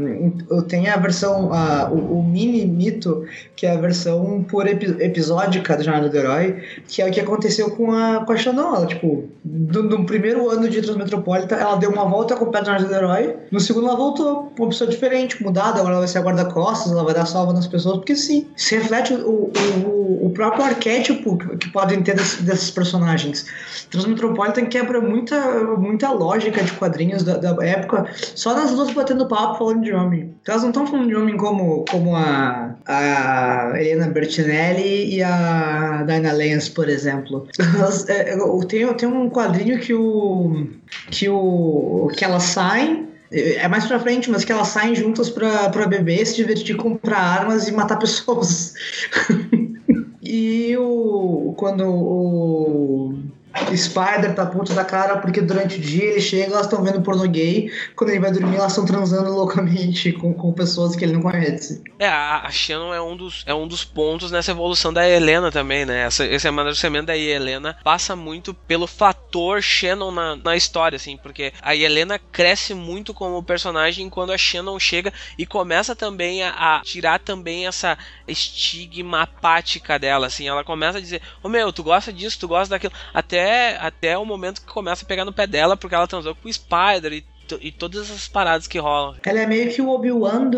[0.51, 1.51] eu tenho a versão,
[1.91, 6.63] o, o, mini mito, que é a versão por epi episódica da jornada do herói,
[6.89, 8.77] que é o que aconteceu com a, com a Shannon.
[8.77, 12.87] Ela, tipo, do, do primeiro ano de Transmetropolita, ela deu uma volta com o personagem
[12.87, 13.37] do herói.
[13.51, 15.81] No segundo, ela voltou uma pessoa diferente, mudada.
[15.81, 18.77] Agora ela vai ser a guarda-costas, ela vai dar salva nas pessoas, porque sim, se
[18.77, 19.96] reflete o, o, o
[20.35, 23.47] próprio arquétipo que podem ter desses, desses personagens.
[23.91, 25.39] Transmetropolitan quebra muita,
[25.77, 30.35] muita lógica de quadrinhos da, da, época, só nas duas batendo papo falando de homem.
[30.43, 36.05] Então elas não estão falando de homem como, como a, a Helena Bertinelli e a
[36.07, 37.47] Dinah Lance, por exemplo.
[37.59, 38.37] Elas, é,
[38.69, 40.67] tem, tem um quadrinho que o
[41.11, 45.69] que o que elas saem é mais pra frente, mas que elas saem juntas pra,
[45.71, 48.75] pra beber, se divertir, comprar armas e matar pessoas.
[50.29, 53.13] e o quando o
[53.77, 57.29] Spider tá puto da cara porque durante o dia ele chega elas estão vendo porno
[57.29, 57.71] gay.
[57.95, 61.83] Quando ele vai dormir, elas estão transando loucamente com, com pessoas que ele não conhece.
[61.99, 65.85] É, a, Shannon é um, dos, é um dos pontos nessa evolução da Helena também,
[65.85, 66.03] né?
[66.03, 71.53] Essa, esse amadurecimento da Helena passa muito pelo fator Shannon na, na história, assim, porque
[71.63, 76.81] a Helena cresce muito como personagem quando a Shannon chega e começa também a, a
[76.81, 77.97] tirar também essa
[78.27, 80.49] estigma apática dela, assim.
[80.49, 82.93] Ela começa a dizer: Ô oh, meu, tu gosta disso, tu gosta daquilo.
[83.13, 83.46] Até
[83.81, 86.53] até, o momento que começa a pegar no pé dela, porque ela transou com o
[86.53, 87.25] Spider e
[87.61, 89.15] e todas as paradas que rolam.
[89.25, 90.51] Ela é meio que o Obi-Wan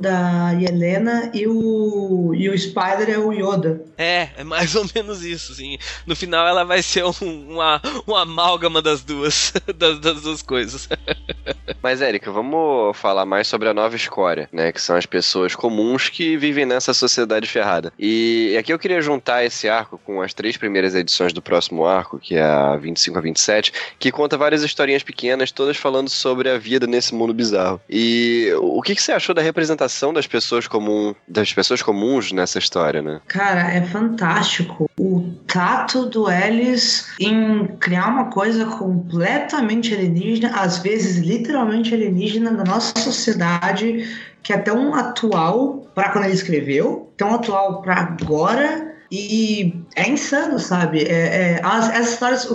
[0.00, 3.82] da Helena e o, e o Spider é o Yoda.
[3.96, 5.78] É, é mais ou menos isso, assim.
[6.06, 10.88] No final ela vai ser um, uma, uma amálgama das duas, das, das duas coisas.
[11.82, 14.72] Mas, Érica, vamos falar mais sobre a nova escória, né?
[14.72, 17.92] Que são as pessoas comuns que vivem nessa sociedade ferrada.
[17.98, 22.18] E aqui eu queria juntar esse arco com as três primeiras edições do próximo arco,
[22.18, 26.58] que é a 25 a 27, que conta várias historinhas pequenas, todas falando sobre a
[26.58, 27.80] vida nesse mundo bizarro.
[27.88, 32.58] E o que, que você achou da representação das pessoas comuns, das pessoas comuns nessa
[32.58, 33.20] história, né?
[33.26, 34.90] Cara, é fantástico.
[34.98, 42.64] O tato do Ellis em criar uma coisa completamente alienígena, às vezes literalmente alienígena na
[42.64, 44.08] nossa sociedade,
[44.42, 50.58] que é tão atual para quando ele escreveu, tão atual para agora e é insano,
[50.58, 51.02] sabe?
[51.02, 52.48] É, é, as, as histórias,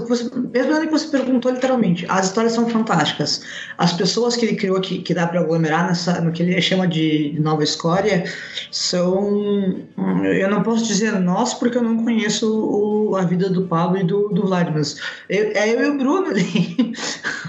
[0.53, 3.41] mesmo que você perguntou literalmente, as histórias são fantásticas.
[3.77, 6.87] As pessoas que ele criou que, que dá para aglomerar nessa, no que ele chama
[6.87, 8.23] de nova escória
[8.71, 9.85] são.
[10.23, 14.03] Eu não posso dizer nós porque eu não conheço o, a vida do Pablo e
[14.03, 14.81] do, do Vladimir.
[15.29, 16.93] Eu, é eu e o Bruno ali.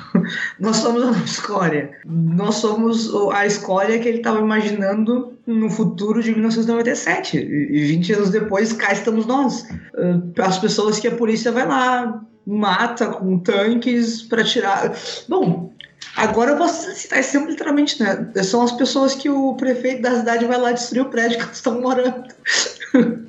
[0.61, 1.91] nós somos a nova escória.
[2.05, 7.39] Nós somos a escória que ele estava imaginando no futuro de 1997.
[7.39, 9.67] E 20 anos depois, cá estamos nós.
[9.97, 14.93] Ah, as pessoas que a polícia vai lá, mata com tanques para tirar.
[15.29, 15.73] Bom,
[16.17, 18.33] Agora eu posso citar exemplo literalmente, né?
[18.43, 21.57] São as pessoas que o prefeito da cidade vai lá destruir o prédio que elas
[21.57, 22.25] estão morando.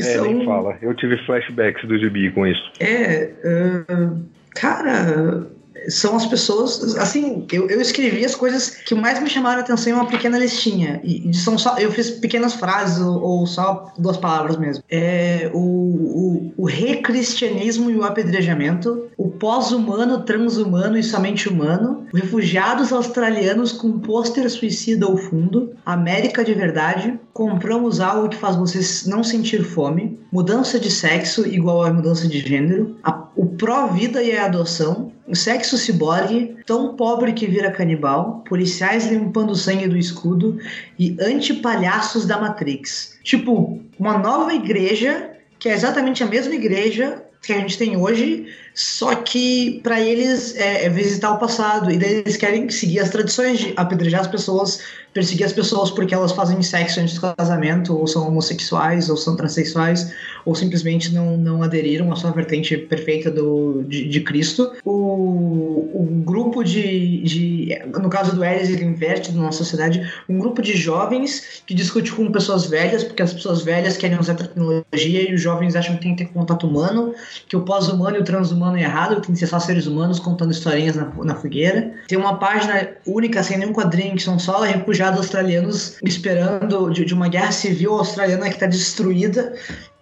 [0.00, 0.76] é, nem fala.
[0.82, 2.72] Eu tive flashbacks do gibi com isso.
[2.80, 4.24] É, uh,
[4.56, 5.46] cara,
[5.88, 6.96] são as pessoas.
[6.96, 10.38] Assim, eu, eu escrevi as coisas que mais me chamaram a atenção em uma pequena
[10.38, 11.00] listinha.
[11.02, 14.82] E, são só, eu fiz pequenas frases ou, ou só duas palavras mesmo.
[14.90, 22.92] É o, o, o recristianismo e o apedrejamento, o pós-humano, transhumano e somente humano, refugiados
[22.92, 29.22] australianos com pôster suicida ao fundo, América de verdade, compramos algo que faz vocês não
[29.22, 34.46] sentir fome, mudança de sexo igual a mudança de gênero, a, o pró-vida e a
[34.46, 40.58] adoção, o sexo ciborgue, tão pobre que vira canibal, policiais limpando o sangue do escudo
[40.98, 43.18] e antipalhaços da Matrix.
[43.22, 48.46] Tipo, uma nova igreja, que é exatamente a mesma igreja que a gente tem hoje,
[48.74, 53.10] só que para eles é, é, visitar o passado e daí eles querem seguir as
[53.10, 54.80] tradições de apedrejar as pessoas,
[55.12, 59.36] perseguir as pessoas porque elas fazem sexo antes do casamento, ou são homossexuais, ou são
[59.36, 60.12] transexuais,
[60.44, 64.72] ou simplesmente não, não aderiram à sua vertente perfeita do, de, de Cristo.
[64.84, 67.78] O, o grupo de, de.
[68.00, 72.12] No caso do Eris, ele inverte na nossa sociedade um grupo de jovens que discute
[72.12, 76.02] com pessoas velhas, porque as pessoas velhas querem usar tecnologia e os jovens acham que
[76.02, 77.14] tem que ter contato humano,
[77.48, 80.52] que o pós-humano e o transhumano humano errado, tem que ser só seres humanos contando
[80.52, 81.92] historinhas na, na fogueira.
[82.08, 87.14] Tem uma página única, sem nenhum quadrinho, que são só refugiados australianos esperando de, de
[87.14, 89.54] uma guerra civil australiana que está destruída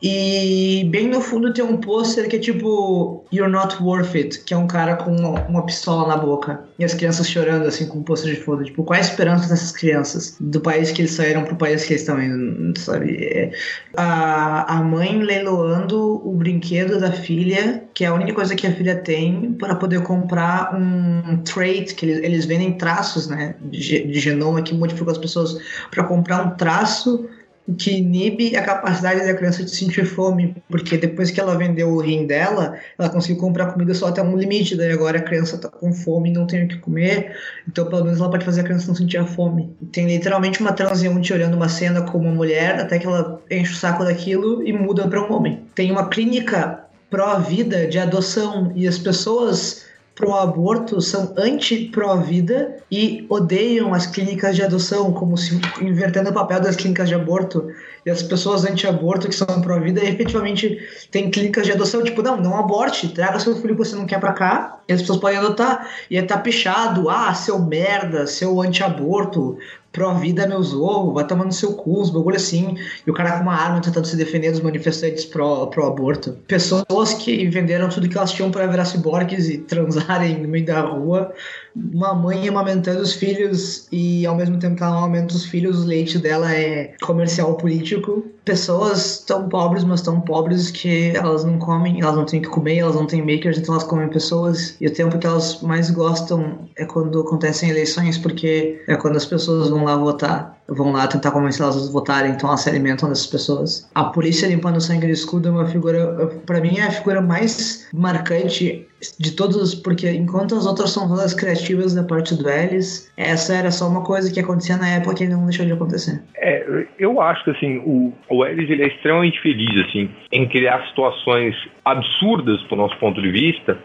[0.02, 4.52] e bem no fundo tem um pôster que é tipo You're Not Worth It, que
[4.52, 6.64] é um cara com uma, uma pistola na boca.
[6.76, 8.64] E as crianças chorando assim com um pôster de foda.
[8.64, 10.36] Tipo, qual é a esperança dessas crianças?
[10.40, 13.16] Do país que eles saíram pro país que eles estão indo, sabe?
[13.16, 13.52] É,
[13.96, 18.72] a, a mãe leiloando o brinquedo da filha, que é a única coisa que a
[18.72, 23.54] filha tem, para poder comprar um trait, que eles, eles vendem traços, né?
[23.62, 25.56] De, de genoma que modificam as pessoas
[25.92, 27.28] para comprar um traço
[27.74, 32.00] que inibe a capacidade da criança de sentir fome, porque depois que ela vendeu o
[32.00, 35.68] rim dela, ela conseguiu comprar comida só até um limite, daí agora a criança tá
[35.68, 37.36] com fome e não tem o que comer,
[37.68, 39.74] então pelo menos ela pode fazer a criança não sentir a fome.
[39.92, 43.76] Tem literalmente uma transeunte olhando uma cena como uma mulher, até que ela enche o
[43.76, 45.62] saco daquilo e muda para um homem.
[45.74, 49.84] Tem uma clínica pró-vida de adoção e as pessoas
[50.14, 56.76] pró-aborto são anti-pró-vida e odeiam as clínicas de adoção, como se invertendo o papel das
[56.76, 57.68] clínicas de aborto.
[58.04, 60.78] E as pessoas anti-aborto que são pró-vida efetivamente
[61.10, 64.20] têm clínicas de adoção, tipo, não, não aborte, traga seu filho que você não quer
[64.20, 65.88] pra cá, e as pessoas podem adotar.
[66.10, 69.56] E é tapichado, ah, seu merda, seu anti-aborto,
[69.92, 72.76] pró-vida meus ovos, vai tomar no seu cu, os bagulho assim.
[73.06, 76.32] E o cara com uma arma tentando se defender dos manifestantes pró-aborto.
[76.48, 80.80] Pessoas que venderam tudo que elas tinham para virar ciborgues e transarem no meio da
[80.80, 81.32] rua
[81.74, 85.86] uma mãe amamentando os filhos e ao mesmo tempo que ela amamenta os filhos, o
[85.86, 88.24] leite dela é comercial político.
[88.44, 92.78] Pessoas tão pobres, mas tão pobres que elas não comem, elas não têm que comer,
[92.78, 94.76] elas não têm makers, então elas comem pessoas.
[94.80, 99.24] E o tempo que elas mais gostam é quando acontecem eleições, porque é quando as
[99.24, 100.61] pessoas vão lá votar.
[100.68, 103.90] Vão lá tentar convencer elas a votarem, então elas se alimentam dessas pessoas.
[103.94, 107.20] A polícia limpando o sangue do escudo é uma figura, para mim, é a figura
[107.20, 108.86] mais marcante
[109.18, 113.70] de todos, porque enquanto as outras são todas criativas da parte do Ellis, essa era
[113.70, 116.22] só uma coisa que acontecia na época e não deixou de acontecer.
[116.36, 120.86] É, eu acho que assim, o, o Ellis ele é extremamente feliz assim, em criar
[120.88, 121.54] situações
[121.84, 123.76] absurdas do nosso ponto de vista,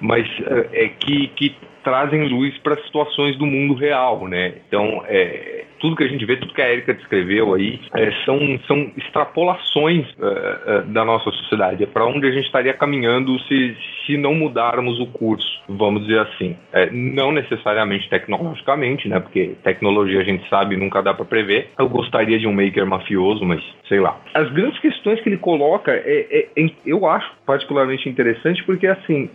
[0.00, 4.54] mas é, é que, que trazem luz para situações do mundo real, né?
[4.66, 8.38] Então, é, tudo que a gente vê, tudo que a Erika descreveu aí, é, são,
[8.66, 11.82] são extrapolações é, é da nossa sociedade.
[11.82, 13.76] É para onde a gente estaria caminhando se,
[14.06, 16.56] se não mudarmos o curso, vamos dizer assim.
[16.72, 19.20] É, não necessariamente tecnologicamente, né?
[19.20, 21.68] Porque tecnologia a gente sabe nunca dá para prever.
[21.78, 24.18] Eu gostaria de um maker mafioso, mas sei lá.
[24.32, 29.28] As grandes questões que ele coloca, é, é eu acho particularmente interessante porque, assim,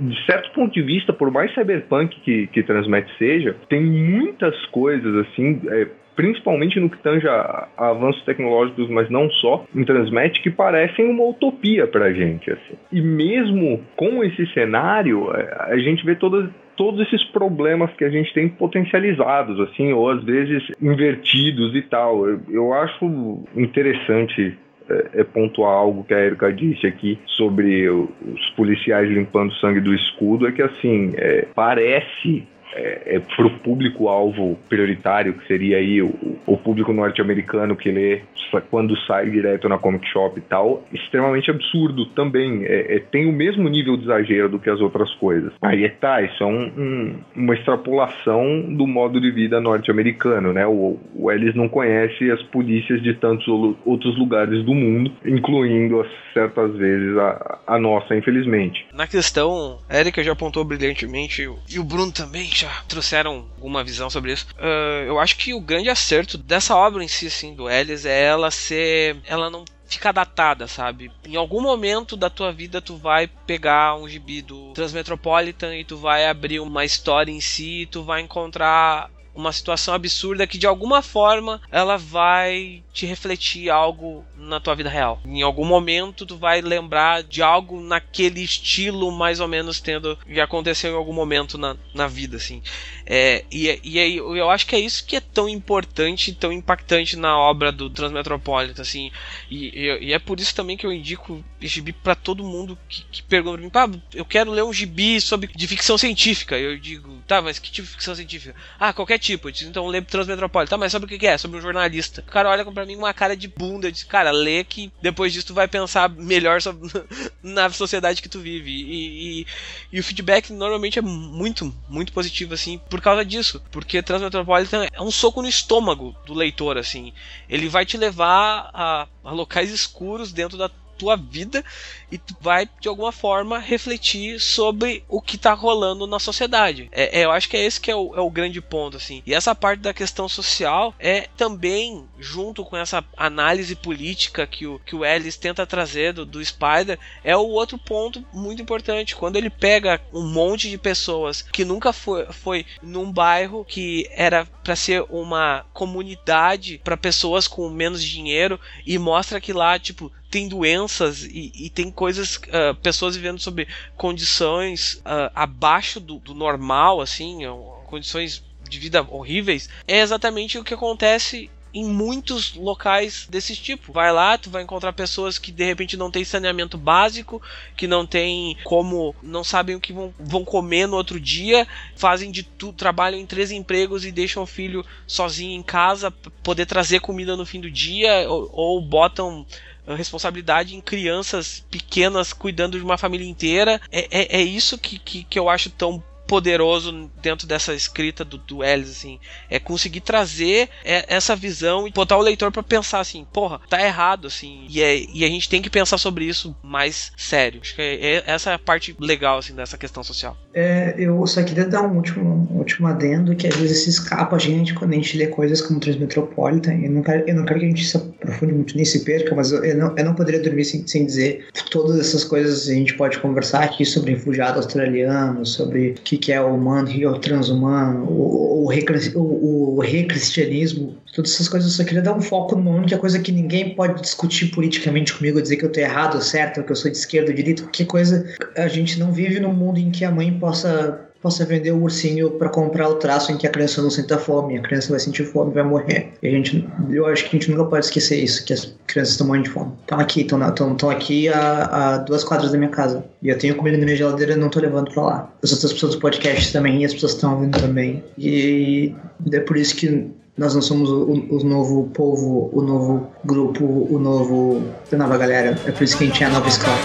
[0.00, 5.14] de certo ponto de vista, por mais cyberpunk que, que transmite seja, tem muitas coisas
[5.14, 5.86] assim é,
[6.18, 11.08] principalmente no que tange a, a, avanços tecnológicos, mas não só, em Transmet, que parecem
[11.08, 12.50] uma utopia pra gente.
[12.50, 12.74] Assim.
[12.90, 18.10] E mesmo com esse cenário, é, a gente vê todas, todos esses problemas que a
[18.10, 22.26] gente tem potencializados, assim, ou às vezes invertidos e tal.
[22.26, 24.58] Eu, eu acho interessante
[24.90, 29.94] é, é pontuar algo que a Erika disse aqui sobre os policiais limpando sangue do
[29.94, 36.02] escudo, é que assim, é, parece é, é para o público-alvo prioritário, que seria aí
[36.02, 38.22] o, o público norte-americano que lê
[38.70, 42.64] quando sai direto na comic shop e tal, extremamente absurdo também.
[42.64, 45.52] É, é, tem o mesmo nível de exagero do que as outras coisas.
[45.60, 50.66] Aí é tá, isso é um, um, uma extrapolação do modo de vida norte-americano, né?
[50.66, 53.46] O, o Ellis não conhece as polícias de tantos
[53.84, 58.86] outros lugares do mundo, incluindo certas vezes a, a nossa, infelizmente.
[58.92, 64.10] Na questão, a Erika já apontou brilhantemente e o Bruno também já trouxeram alguma visão
[64.10, 64.46] sobre isso.
[64.58, 68.24] Uh, eu acho que o grande acerto dessa obra em si, assim, do Ellis, é
[68.24, 69.16] ela ser.
[69.26, 71.10] Ela não ficar datada, sabe?
[71.24, 75.96] Em algum momento da tua vida tu vai pegar um gibi do Transmetropolitan e tu
[75.96, 80.66] vai abrir uma história em si e tu vai encontrar uma situação absurda que de
[80.66, 85.20] alguma forma ela vai te refletir algo na tua vida real.
[85.24, 90.40] Em algum momento tu vai lembrar de algo naquele estilo mais ou menos tendo que
[90.40, 92.60] aconteceu em algum momento na, na vida, assim.
[93.06, 97.16] É, e, e aí eu acho que é isso que é tão importante, tão impactante
[97.16, 99.12] na obra do Transmetropolitan, assim.
[99.48, 103.04] E, e, e é por isso também que eu indico gibi para todo mundo que,
[103.10, 106.58] que pergunta pra mim, eu quero ler um gibi sobre de ficção científica.
[106.58, 108.54] Eu digo, tá, mas que tipo de ficção científica?
[108.80, 109.27] Ah, qualquer tipo.
[109.64, 110.70] Então lê Transmetropolitan.
[110.70, 111.36] Tá, mas sobre o que é?
[111.36, 112.22] Sobre um jornalista.
[112.26, 113.90] O cara olha pra mim com uma cara de bunda.
[113.90, 116.88] Diz, cara, lê que depois disso tu vai pensar melhor sobre,
[117.42, 118.70] na sociedade que tu vive.
[118.70, 119.46] E, e,
[119.92, 123.62] e, o feedback normalmente é muito, muito positivo, assim, por causa disso.
[123.70, 127.12] Porque Transmetropolitan é um soco no estômago do leitor, assim.
[127.48, 131.64] Ele vai te levar a, a locais escuros dentro da tua vida
[132.10, 136.88] e tu vai de alguma forma refletir sobre o que tá rolando na sociedade.
[136.90, 139.22] É, é, eu acho que é esse que é o, é o grande ponto, assim.
[139.24, 144.78] E essa parte da questão social é também, junto com essa análise política que o,
[144.80, 149.16] que o Ellis tenta trazer do, do Spider, é o outro ponto muito importante.
[149.16, 154.46] Quando ele pega um monte de pessoas que nunca foi, foi num bairro que era
[154.62, 160.48] para ser uma comunidade para pessoas com menos dinheiro e mostra que lá, tipo, tem
[160.48, 163.66] doenças e, e tem coisas, uh, pessoas vivendo sob
[163.96, 167.40] condições uh, abaixo do, do normal, assim,
[167.86, 173.92] condições de vida horríveis, é exatamente o que acontece em muitos locais desse tipo.
[173.92, 177.40] Vai lá, tu vai encontrar pessoas que de repente não tem saneamento básico,
[177.76, 182.30] que não tem como, não sabem o que vão, vão comer no outro dia, fazem
[182.30, 186.10] de tudo, trabalham em três empregos e deixam o filho sozinho em casa,
[186.42, 189.46] poder trazer comida no fim do dia, ou, ou botam
[189.94, 193.80] responsabilidade em crianças pequenas cuidando de uma família inteira.
[193.90, 198.36] É, é, é isso que, que, que eu acho tão poderoso dentro dessa escrita do,
[198.36, 199.18] do Ellis, assim,
[199.50, 204.26] é conseguir trazer essa visão e botar o leitor para pensar assim, porra, tá errado,
[204.26, 207.60] assim, e, é, e a gente tem que pensar sobre isso mais sério.
[207.62, 210.36] Acho que é, é essa é a parte legal, assim, dessa questão social.
[210.52, 214.36] É, eu só queria dar um último, um último adendo, que às vezes se escapa
[214.36, 217.60] a gente quando a gente lê coisas como Transmetropolitan, eu não quero, eu não quero
[217.60, 220.14] que a gente se aprofunde muito nisso e perca, mas eu, eu, não, eu não
[220.14, 224.58] poderia dormir sem, sem dizer todas essas coisas a gente pode conversar aqui sobre refugiado
[224.58, 229.80] australiano, sobre que que é o humano, o que o transhumano, o, o, o, o
[229.80, 231.70] recristianismo, todas essas coisas.
[231.70, 235.40] Eu só queria dar um foco numa única coisa que ninguém pode discutir politicamente comigo,
[235.40, 237.86] dizer que eu tô errado ou certo, que eu sou de esquerda ou direita, qualquer
[237.86, 238.26] coisa.
[238.56, 242.30] A gente não vive num mundo em que a mãe possa possa vender o ursinho
[242.30, 245.24] para comprar o traço em que a criança não senta fome, a criança vai sentir
[245.24, 246.12] fome e vai morrer.
[246.22, 249.12] E a gente, eu acho que a gente nunca pode esquecer isso, que as crianças
[249.12, 249.72] estão morrendo de fome.
[249.80, 253.04] Estão aqui, estão aqui a, a, duas quadras da minha casa.
[253.20, 255.32] E eu tenho comida na minha geladeira e não tô levando para lá.
[255.42, 258.04] As outras pessoas do podcast também, e as pessoas estão ouvindo também.
[258.16, 258.94] E
[259.32, 263.98] é por isso que nós não somos o, o, novo povo, o novo grupo, o
[263.98, 264.62] novo.
[264.90, 265.58] a nova galera.
[265.66, 266.78] É por isso que a gente é a nova escola.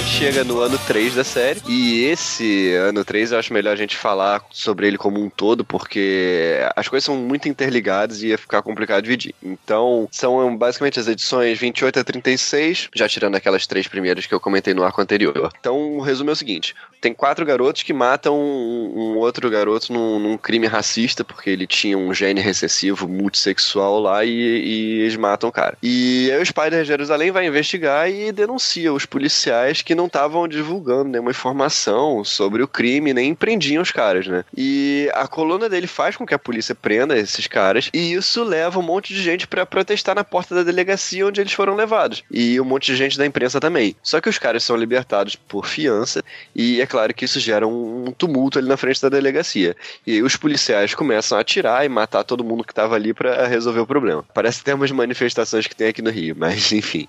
[0.00, 1.60] Gente chega no ano 3 da série.
[1.68, 5.62] E esse ano 3 eu acho melhor a gente falar sobre ele como um todo,
[5.62, 9.34] porque as coisas são muito interligadas e ia ficar complicado dividir.
[9.42, 14.40] Então, são basicamente as edições 28 a 36, já tirando aquelas três primeiras que eu
[14.40, 15.52] comentei no arco anterior.
[15.60, 20.18] Então, o resumo é o seguinte: tem quatro garotos que matam um, outro garoto num,
[20.18, 25.48] num, crime racista, porque ele tinha um gene recessivo multissexual lá e, e eles matam
[25.48, 25.76] o cara.
[25.82, 31.10] E aí o Spider Jerusalém vai investigar e denuncia os policiais que não estavam divulgando
[31.10, 34.44] nenhuma informação sobre o crime, nem prendiam os caras, né?
[34.56, 38.78] E a coluna dele faz com que a polícia prenda esses caras, e isso leva
[38.78, 42.22] um monte de gente para protestar na porta da delegacia onde eles foram levados.
[42.30, 43.96] E um monte de gente da imprensa também.
[44.02, 46.22] Só que os caras são libertados por fiança,
[46.54, 49.76] e é claro que isso gera um tumulto ali na frente da delegacia.
[50.06, 53.80] E os policiais começam a atirar e matar todo mundo que tava ali para resolver
[53.80, 54.24] o problema.
[54.34, 57.08] Parece ter umas manifestações que tem aqui no Rio, mas enfim.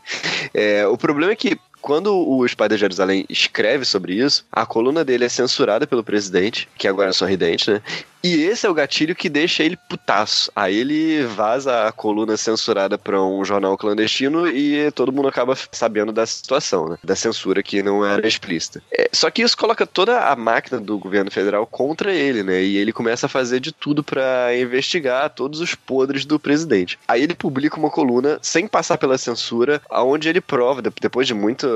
[0.54, 5.26] É, o problema é que quando o Spider Jerusalém escreve sobre isso, a coluna dele
[5.26, 7.82] é censurada pelo presidente, que agora é sorridente, né?
[8.24, 10.52] E esse é o gatilho que deixa ele putaço.
[10.56, 16.12] Aí ele vaza a coluna censurada para um jornal clandestino e todo mundo acaba sabendo
[16.12, 16.98] da situação, né?
[17.04, 18.82] Da censura que não era explícita.
[18.92, 22.62] É, só que isso coloca toda a máquina do governo federal contra ele, né?
[22.62, 27.00] E ele começa a fazer de tudo para investigar todos os podres do presidente.
[27.08, 31.68] Aí ele publica uma coluna sem passar pela censura, aonde ele prova, depois de muito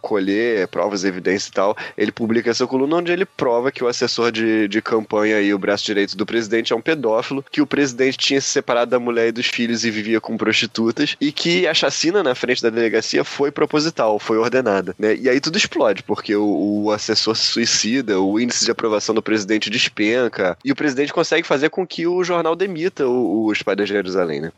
[0.00, 4.32] colher provas, evidências e tal, ele publica essa coluna onde ele prova que o assessor
[4.32, 8.16] de, de campanha e o braço direito do presidente é um pedófilo, que o presidente
[8.16, 11.74] tinha se separado da mulher e dos filhos e vivia com prostitutas, e que a
[11.74, 15.16] chacina na frente da delegacia foi proposital, foi ordenada, né?
[15.16, 19.22] E aí tudo explode, porque o, o assessor se suicida, o índice de aprovação do
[19.22, 23.86] presidente despenca, e o presidente consegue fazer com que o jornal demita o, o Spider
[23.86, 24.52] Jerusalém, né?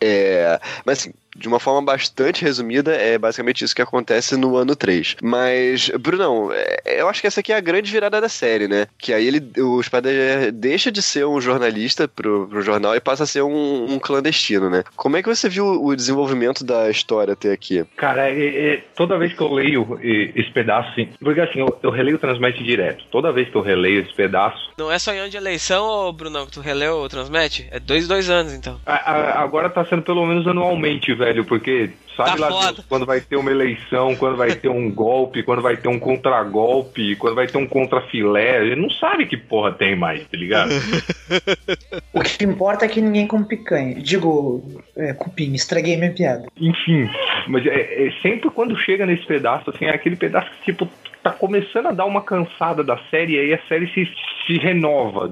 [0.00, 4.76] É, mas assim, de uma forma bastante resumida, é basicamente isso que acontece no ano
[4.76, 5.16] 3.
[5.22, 8.86] Mas, Brunão, é, eu acho que essa aqui é a grande virada da série, né?
[8.98, 13.24] Que aí ele, o Spider deixa de ser um jornalista pro, pro jornal e passa
[13.24, 14.84] a ser um, um, clandestino, né?
[14.94, 17.84] Como é que você viu o desenvolvimento da história até aqui?
[17.96, 21.90] Cara, é, é, toda vez que eu leio esse pedaço, assim, porque assim, eu, eu
[21.90, 23.04] releio o Transmete direto.
[23.10, 24.70] Toda vez que eu releio esse pedaço.
[24.76, 27.66] Não é só em ano de eleição, Brunão, que tu releu o Transmete?
[27.70, 28.78] É dois, dois anos, então.
[28.84, 33.06] A, a, agora tá sendo pelo menos anualmente, velho, porque sabe tá lá Deus, quando
[33.06, 37.34] vai ter uma eleição, quando vai ter um golpe, quando vai ter um contragolpe, quando
[37.34, 40.70] vai ter um contrafilé, ele não sabe que porra tem mais, tá ligado?
[42.12, 43.94] o que importa é que ninguém come picanha.
[43.96, 44.62] Digo,
[44.96, 46.46] é, cupim, estraguei minha piada.
[46.56, 47.08] Enfim,
[47.48, 50.88] mas é, é, sempre quando chega nesse pedaço, assim, é aquele pedaço que, tipo,
[51.22, 54.08] tá começando a dar uma cansada da série, e aí a série se,
[54.46, 55.30] se renova.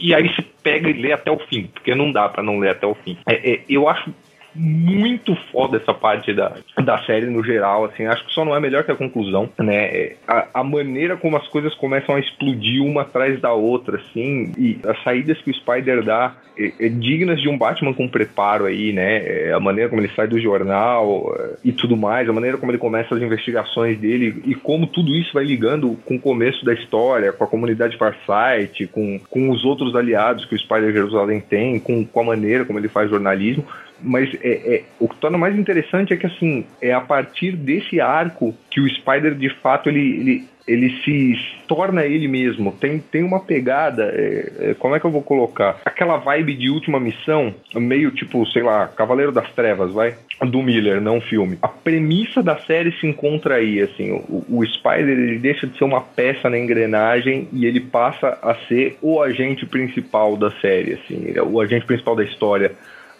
[0.00, 2.70] E aí se pega e lê até o fim, porque não dá para não ler
[2.70, 3.16] até o fim.
[3.26, 4.12] É, é, eu acho
[4.54, 6.52] muito foda essa parte da,
[6.82, 9.84] da série no geral, assim, acho que só não é melhor que a conclusão, né?
[9.86, 14.52] É, a, a maneira como as coisas começam a explodir uma atrás da outra, assim,
[14.56, 18.66] e as saídas que o Spider dá é, é dignas de um Batman com preparo
[18.66, 19.48] aí, né?
[19.48, 22.70] É, a maneira como ele sai do jornal é, e tudo mais, a maneira como
[22.70, 26.72] ele começa as investigações dele e como tudo isso vai ligando com o começo da
[26.72, 31.78] história, com a comunidade Farsight, com, com os outros aliados que o Spider Jerusalém tem,
[31.80, 33.64] com, com a maneira como ele faz jornalismo
[34.04, 38.00] mas é, é, o que torna mais interessante é que assim é a partir desse
[38.00, 42.72] arco que o Spider de fato ele, ele, ele se torna ele mesmo.
[42.72, 45.80] Tem, tem uma pegada, é, é, como é que eu vou colocar?
[45.84, 50.14] Aquela vibe de última missão, meio tipo, sei lá, Cavaleiro das Trevas, vai?
[50.42, 51.58] Do Miller, não filme.
[51.62, 55.84] A premissa da série se encontra aí, assim, o, o Spider ele deixa de ser
[55.84, 61.32] uma peça na engrenagem e ele passa a ser o agente principal da série, assim,
[61.40, 62.72] o agente principal da história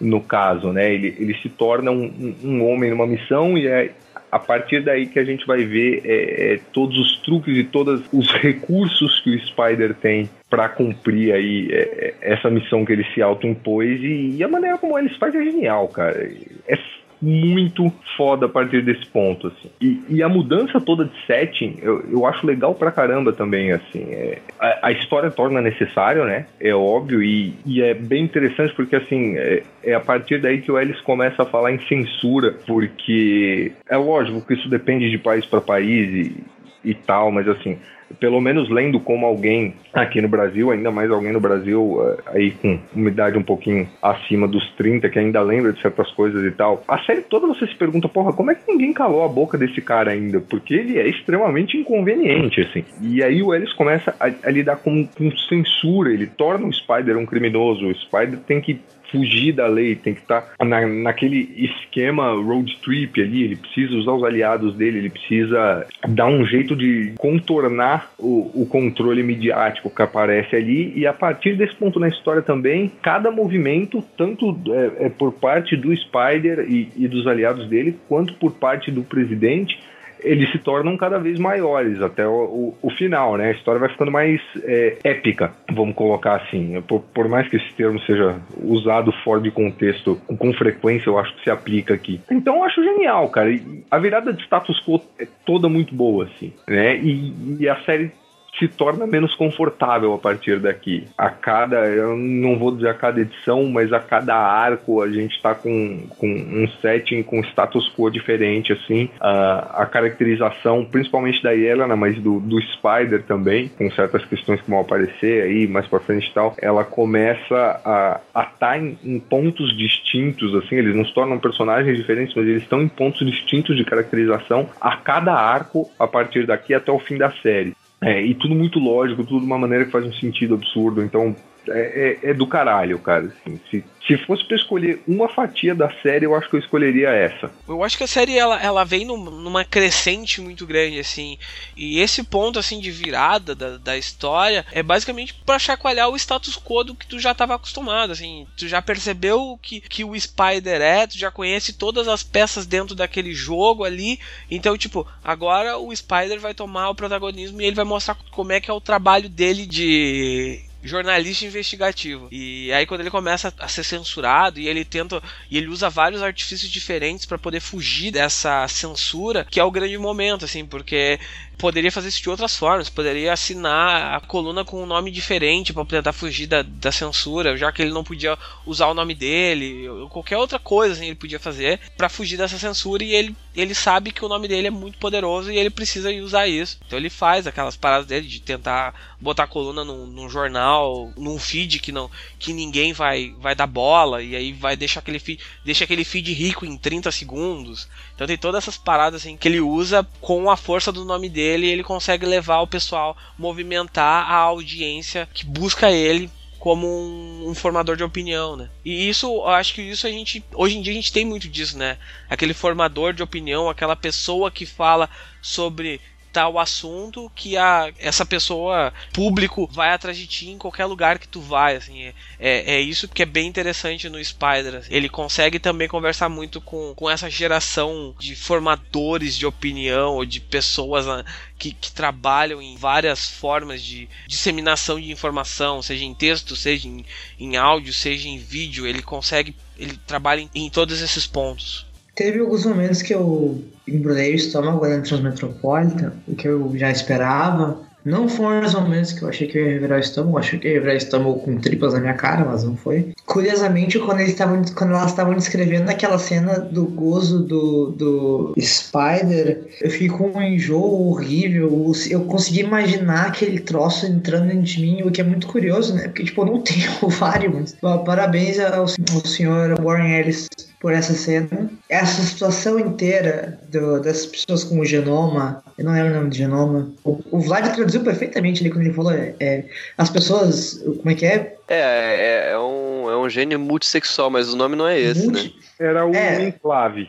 [0.05, 0.92] no caso, né?
[0.92, 3.90] Ele, ele se torna um, um homem numa missão e é
[4.34, 8.02] a partir daí que a gente vai ver é, é, todos os truques e todos
[8.12, 13.05] os recursos que o Spider tem para cumprir aí é, é, essa missão que ele
[13.14, 16.28] se autoimpôs e, e a maneira como ele faz é genial, cara.
[16.66, 16.76] É
[17.24, 19.70] muito foda a partir desse ponto, assim.
[19.80, 24.04] E, e a mudança toda de setting, eu, eu acho legal pra caramba também, assim.
[24.10, 26.46] É, a, a, história torna necessário, né?
[26.60, 30.70] É óbvio, e, e é bem interessante porque, assim, é, é, a partir daí que
[30.70, 35.46] o Ellis começa a falar em censura, porque é lógico que isso depende de país
[35.46, 36.44] para país e,
[36.85, 37.78] e tal, mas assim,
[38.20, 42.51] pelo menos lendo como alguém aqui no Brasil, ainda mais alguém no Brasil eh, aí
[42.53, 46.51] com uma idade um pouquinho acima dos 30, que ainda lembra de certas coisas e
[46.51, 46.82] tal.
[46.87, 49.80] A série toda você se pergunta, porra, como é que ninguém calou a boca desse
[49.80, 50.41] cara ainda?
[50.41, 52.85] Porque ele é extremamente inconveniente, assim.
[53.01, 57.16] E aí o Ellis começa a, a lidar com, com censura, ele torna o Spider
[57.16, 58.80] um criminoso, o Spider tem que
[59.14, 63.94] fugir da lei, tem que estar tá na, naquele esquema road trip ali, ele precisa
[63.94, 69.88] usar os aliados dele, ele precisa dar um jeito de contornar o, o controle midiático
[69.88, 75.06] que aparece ali, e a partir desse ponto na história também, cada movimento, tanto é,
[75.06, 79.78] é por parte do Spider e, e dos aliados dele, quanto por parte do presidente,
[80.20, 83.48] eles se tornam cada vez maiores até o, o, o final, né?
[83.48, 86.80] A história vai ficando mais é, épica, vamos colocar assim.
[86.82, 91.34] Por, por, mais que esse termo seja usado fora de contexto com frequência, eu acho
[91.36, 92.20] que se aplica aqui.
[92.30, 93.50] Então eu acho genial, cara.
[93.50, 96.96] E a virada de status quo é toda muito boa, assim, né?
[96.96, 98.10] E, e a série
[98.59, 101.05] se torna menos confortável a partir daqui.
[101.16, 105.34] A cada, eu não vou dizer a cada edição, mas a cada arco a gente
[105.34, 109.09] está com, com um setting com status quo diferente, assim.
[109.20, 114.70] A, a caracterização, principalmente da Yelena, mas do, do Spider também, com certas questões que
[114.70, 119.18] vão aparecer aí mais pra frente e tal, ela começa a estar tá em, em
[119.18, 123.76] pontos distintos, assim, eles não se tornam personagens diferentes, mas eles estão em pontos distintos
[123.76, 127.74] de caracterização a cada arco a partir daqui até o fim da série.
[128.05, 131.02] É, e tudo muito lógico, tudo de uma maneira que faz um sentido absurdo.
[131.02, 131.34] Então,
[131.68, 133.26] é, é, é do caralho, cara.
[133.26, 133.60] Assim.
[133.70, 137.50] Se, se fosse pra escolher uma fatia da série, eu acho que eu escolheria essa.
[137.66, 141.38] Eu acho que a série ela, ela vem numa crescente muito grande, assim.
[141.76, 146.56] E esse ponto, assim, de virada da, da história é basicamente para chacoalhar o status
[146.56, 148.46] quo do que tu já estava acostumado, assim.
[148.56, 152.94] Tu já percebeu que, que o Spider é, tu já conhece todas as peças dentro
[152.94, 154.20] daquele jogo ali.
[154.50, 158.60] Então, tipo, agora o Spider vai tomar o protagonismo e ele vai mostrar como é
[158.60, 162.28] que é o trabalho dele de jornalista investigativo.
[162.30, 166.22] E aí quando ele começa a ser censurado e ele tenta e ele usa vários
[166.22, 171.18] artifícios diferentes para poder fugir dessa censura, que é o grande momento assim, porque
[171.59, 175.84] poderia fazer isso de outras formas, poderia assinar a coluna com um nome diferente para
[175.84, 178.36] tentar fugir da, da censura, já que ele não podia
[178.66, 182.59] usar o nome dele, ou qualquer outra coisa assim, ele podia fazer para fugir dessa
[182.59, 186.11] censura e ele, ele sabe que o nome dele é muito poderoso e ele precisa
[186.22, 186.78] usar isso.
[186.86, 191.38] Então ele faz aquelas paradas dele de tentar botar a coluna num, num jornal, num
[191.38, 195.40] feed que não que ninguém vai vai dar bola e aí vai deixar aquele feed,
[195.64, 197.88] deixa aquele feed rico em 30 segundos.
[198.14, 201.43] Então tem todas essas paradas assim que ele usa com a força do nome dele,
[201.45, 207.95] ele consegue levar o pessoal, movimentar a audiência que busca ele como um, um, formador
[207.95, 208.70] de opinião, né?
[208.82, 211.47] E isso, eu acho que isso a gente, hoje em dia a gente tem muito
[211.47, 211.99] disso, né?
[212.28, 215.11] Aquele formador de opinião, aquela pessoa que fala
[215.42, 216.01] sobre
[216.35, 221.28] tal assunto que a, essa pessoa, público, vai atrás de ti em qualquer lugar que
[221.28, 222.12] tu vai, assim.
[222.41, 224.74] É, é isso que é bem interessante no Spider.
[224.74, 224.93] Assim.
[224.93, 230.41] Ele consegue também conversar muito com, com essa geração de formadores de opinião ou de
[230.41, 231.24] pessoas né,
[231.57, 237.07] que, que trabalham em várias formas de disseminação de informação, seja em texto, seja em,
[237.39, 238.89] em áudio, seja em vídeo.
[238.89, 241.87] Ele consegue, ele trabalha em, em todos esses pontos.
[242.14, 247.82] Teve alguns momentos que eu embrulhei o estômago olhando Transmetropolitan, o que eu já esperava.
[248.04, 250.66] Não foram os momentos que eu achei que eu ia revirar o estômago, achei que
[250.66, 253.14] eu ia revirar o estômago com tripas na minha cara, mas não foi.
[253.24, 259.66] Curiosamente, quando, eles tavam, quando elas estavam descrevendo aquela cena do gozo do, do Spider,
[259.80, 261.92] eu fiquei com um enjoo horrível.
[262.10, 266.02] Eu consegui imaginar aquele troço entrando dentro de mim, o que é muito curioso, né?
[266.02, 270.46] Porque, tipo, eu não tenho ovário, mas parabéns ao, ao senhor Warren Ellis
[270.78, 271.70] por essa cena.
[271.95, 276.34] Essa situação inteira do, dessas pessoas com o genoma, eu não lembro o nome do
[276.34, 276.90] genoma.
[277.05, 279.64] O, o Vlad traduziu perfeitamente ali quando ele falou: é, é,
[279.97, 281.55] as pessoas, como é que é?
[281.68, 285.55] É, é, é, um, é um gene multissexual, mas o nome não é esse, Multi-
[285.57, 285.64] né?
[285.78, 286.42] Era o É.
[286.49, 287.09] enclave.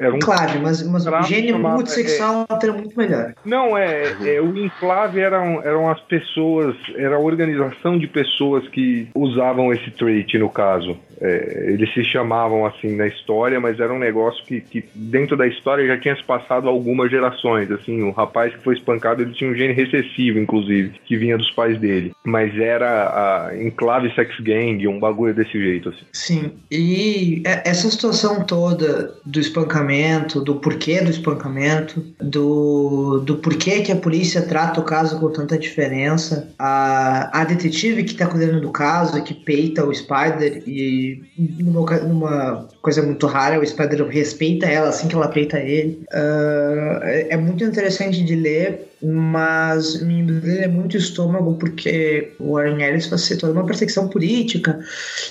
[0.00, 3.34] Era um Enclave, mas, mas o gene chamado- multissexual é um termo muito melhor.
[3.44, 9.08] Não, é, é, o enclave eram, eram as pessoas, era a organização de pessoas que
[9.14, 10.96] usavam esse trait, no caso.
[11.20, 15.46] É, eles se chamavam assim na história, mas era um negócio que, que dentro da
[15.46, 17.70] história já tinha se passado algumas gerações.
[17.70, 21.50] Assim, o rapaz que foi espancado, ele tinha um gene recessivo, inclusive, que vinha dos
[21.50, 22.12] pais dele.
[22.24, 26.04] Mas era a enclave sex gang, um bagulho desse jeito, assim.
[26.12, 33.82] Sim, e e- essa situação toda do espancamento, do porquê do espancamento, do, do porquê
[33.82, 38.60] que a polícia trata o caso com tanta diferença, a, a detetive que tá cuidando
[38.60, 44.66] do caso, que peita o Spider, e numa, numa coisa muito rara, o Spider respeita
[44.66, 46.02] ela assim que ela peita ele.
[46.12, 52.82] Ah, é, muito interessante de ler, mas me embrulha muito o estômago porque o Warren
[52.82, 54.80] Ellis faz toda uma perseguição política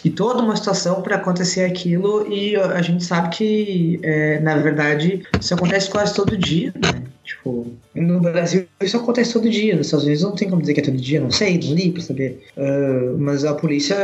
[0.03, 5.23] e toda uma situação para acontecer aquilo e a gente sabe que é, na verdade
[5.39, 7.03] isso acontece quase todo dia né?
[7.23, 10.81] tipo no Brasil isso acontece todo dia nos Estados Unidos não tem como dizer que
[10.81, 13.95] é todo dia não sei não li para saber Ah, mas a polícia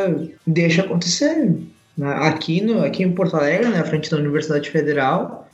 [0.45, 1.53] deixa acontecer?
[2.01, 5.49] Aqui no aqui em Porto Alegre na frente da Universidade Federal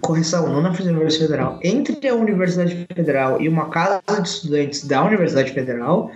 [0.00, 4.28] correção não na frente da Universidade Federal entre a Universidade Federal e uma casa de
[4.28, 6.10] estudantes da Universidade Federal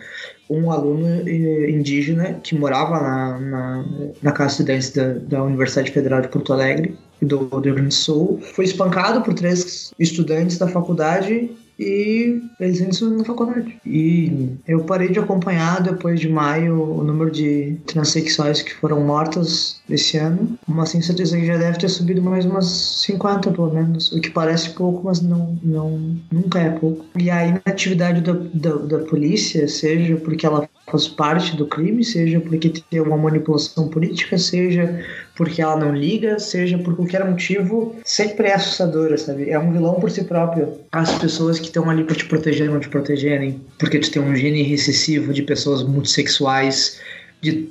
[0.48, 3.84] um aluno eh, indígena que morava na, na,
[4.22, 7.88] na casa de estudantes da, da Universidade Federal de Porto Alegre, do, do Rio Grande
[7.88, 11.50] do Sul, foi espancado por três estudantes da faculdade
[11.82, 13.76] e eles ainda estudam na faculdade.
[13.84, 19.80] E eu parei de acompanhar depois de maio o número de transexuais que foram mortas
[19.90, 24.12] esse ano, mas tenho certeza que já deve ter subido mais umas 50 pelo menos,
[24.12, 27.04] o que parece pouco, mas não, não nunca é pouco.
[27.18, 32.40] E a inatividade da, da, da polícia, seja porque ela faz parte do crime, seja
[32.40, 35.04] porque tem uma manipulação política, seja
[35.34, 39.48] porque ela não liga, seja por qualquer motivo, sempre é assustadora, sabe?
[39.48, 40.74] É um vilão por si próprio.
[40.92, 44.36] As pessoas que estão ali para te proteger não te protegerem, porque tu tem um
[44.36, 47.00] gene recessivo de pessoas multissexuais
[47.42, 47.68] de,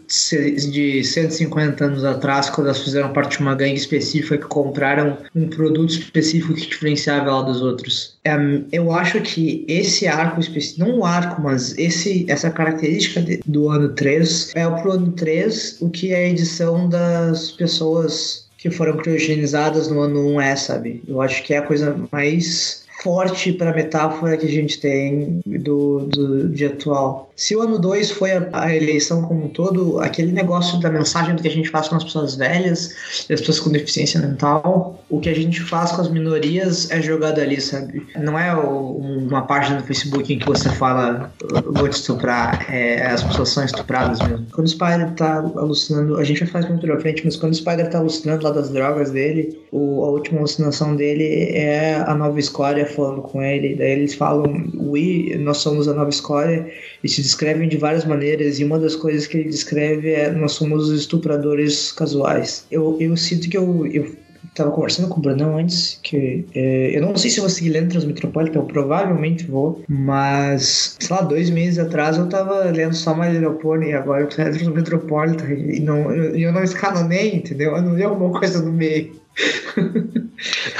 [0.69, 5.48] de 150 anos atrás, quando elas fizeram parte de uma gangue específica que compraram um
[5.48, 8.18] produto específico que diferenciava ela dos outros.
[8.26, 8.35] É,
[8.72, 13.69] eu acho que esse arco específico, não o arco, mas esse, essa característica de- do
[13.69, 18.98] ano 3 é pro ano 3 o que é a edição das pessoas que foram
[18.98, 21.02] criogenizadas no ano 1 é, sabe?
[21.07, 26.02] Eu acho que é a coisa mais forte para metáfora que a gente tem do,
[26.02, 27.30] do dia atual.
[27.41, 31.35] Se o ano 2 foi a, a eleição como um todo, aquele negócio da mensagem
[31.35, 32.93] do que a gente faz com as pessoas velhas
[33.31, 37.39] as pessoas com deficiência mental, o que a gente faz com as minorias é jogado
[37.41, 38.05] ali, sabe?
[38.15, 38.97] Não é o-
[39.27, 41.34] uma página no Facebook em que você fala
[41.65, 44.45] "Eu vou te estuprar, é, as pessoas são estupradas mesmo.
[44.53, 47.55] Quando o Spider tá alucinando, a gente vai falar muito pra frente, mas quando o
[47.55, 51.23] Spider tá alucinando lá das drogas dele, o, a última alucinação dele
[51.55, 56.09] é a nova escória falando com ele, daí eles falam, we, nós somos a nova
[56.09, 56.69] escória,
[57.03, 60.53] e se descrevem de várias maneiras, e uma das coisas que ele descreve é nós
[60.53, 62.65] somos os estupradores casuais.
[62.69, 64.15] Eu, eu sinto que eu, eu
[64.53, 67.69] tava conversando com o Brunão antes, que é, eu não sei se eu vou seguir
[67.69, 73.13] lendo Transmetropolitan, eu provavelmente vou, mas, sei lá, dois meses atrás eu tava lendo só
[73.13, 77.75] Little Pony, e agora eu tô lendo Transmetropolitan, e não, eu, eu não escalonei, entendeu?
[77.75, 79.20] Eu não li alguma coisa no meio.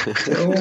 [0.08, 0.54] Então,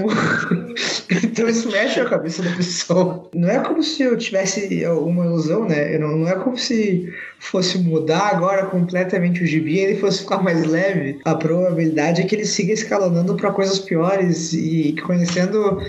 [1.25, 3.29] então isso mexe a cabeça da pessoa.
[3.35, 5.99] Não é como se eu tivesse uma ilusão, né?
[5.99, 10.43] Não, não é como se fosse mudar agora completamente o gibi e ele fosse ficar
[10.43, 11.19] mais leve.
[11.25, 15.81] A probabilidade é que ele siga escalonando para coisas piores e conhecendo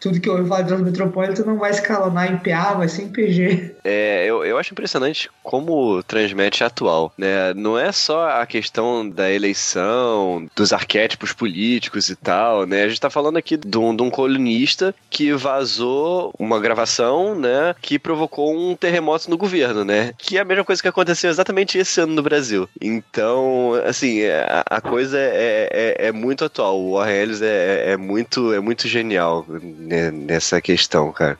[0.00, 3.08] tudo que eu ouvi falar de Transmetropolitan não vai escalonar em PA, vai ser em
[3.08, 3.74] PG.
[3.88, 7.54] É, eu, eu acho impressionante como transmete atual, né?
[7.54, 12.82] Não é só a questão da eleição, dos arquétipos políticos e tal, né?
[12.82, 17.74] A gente tá falando aqui de um, de um colunista que vazou uma gravação, né?
[17.80, 20.12] Que provocou um terremoto no governo, né?
[20.18, 22.68] Que é a mesma coisa que aconteceu exatamente esse ano no Brasil.
[22.78, 26.78] Então, assim, é, a, a coisa é, é, é muito atual.
[26.78, 31.38] O Warren Ellis é, é, muito, é muito genial né, nessa questão, cara.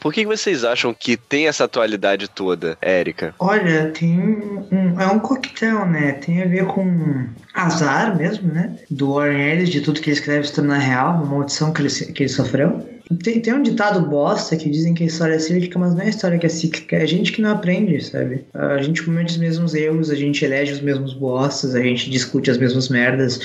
[0.00, 3.34] Por que vocês acham que tem essa atualidade toda, Érica?
[3.38, 6.12] Olha, tem um, é um coquetel, né?
[6.12, 8.76] Tem a ver com azar mesmo, né?
[8.90, 11.90] Do Warren Ellis, de tudo que ele escreve se tornar real, uma maldição que ele,
[11.90, 12.98] que ele sofreu.
[13.22, 16.10] Tem, tem um ditado bosta que dizem que a história é cíclica, mas não é
[16.10, 18.44] história que é cíclica, é a gente que não aprende, sabe?
[18.52, 22.50] A gente comete os mesmos erros, a gente elege os mesmos bostas, a gente discute
[22.50, 23.40] as mesmas merdas.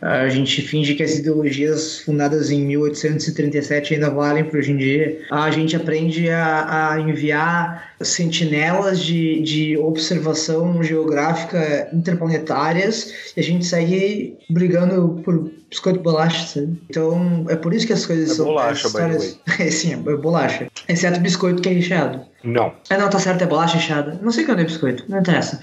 [0.00, 5.20] A gente finge que as ideologias fundadas em 1837 ainda valem para hoje em dia.
[5.30, 13.66] A gente aprende a, a enviar sentinelas de, de observação geográfica interplanetárias e a gente
[13.66, 16.78] segue brigando por biscoito bolacha, sabe?
[16.88, 18.46] Então é por isso que as coisas é são.
[18.46, 19.38] Bolacha, histórias...
[19.58, 20.68] é, sim, é bolacha.
[20.88, 22.20] Exceto biscoito que é recheado.
[22.44, 22.72] Não.
[22.88, 24.18] É, não, tá certo, é bolacha recheada.
[24.22, 25.60] Não sei quando é biscoito, não interessa.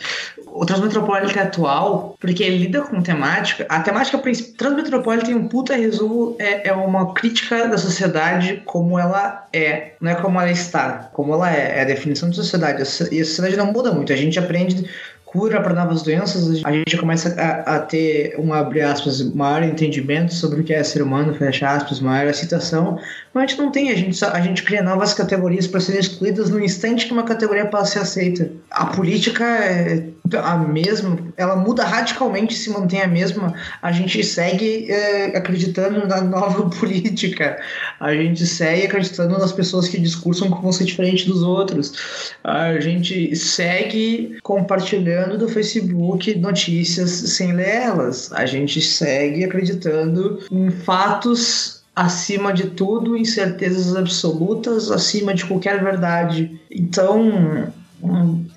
[0.48, 3.66] O Transmetropolitan é atual porque ele lida com temática.
[3.70, 4.22] A temática
[4.58, 10.12] Transmetropolitan tem um puta resumo, é, é uma crítica da sociedade como ela é, não
[10.12, 11.80] é como ela está, como ela é.
[11.80, 12.82] É a definição de sociedade.
[13.12, 14.12] E a sociedade não muda muito.
[14.14, 14.90] A gente aprende
[15.36, 20.34] cura para novas doenças, a gente começa a, a, ter um, abre aspas, maior entendimento
[20.34, 22.98] sobre o que é ser humano, fecha aspas, maior aceitação,
[23.34, 26.50] mas a gente não tem, a gente, a gente cria novas categorias para serem excluídas
[26.50, 28.52] no instante que uma categoria passa a ser aceita.
[28.72, 30.08] A política é
[30.42, 33.54] a mesma, ela muda radicalmente se mantém a mesma.
[33.82, 37.60] A gente segue é, acreditando na nova política,
[38.00, 43.36] a gente segue acreditando nas pessoas que discursam como ser diferente dos outros, a gente
[43.36, 52.54] segue compartilhando do Facebook notícias sem ler elas, a gente segue acreditando em fatos acima
[52.54, 56.60] de tudo, incertezas absolutas, acima de qualquer verdade.
[56.70, 57.72] Então,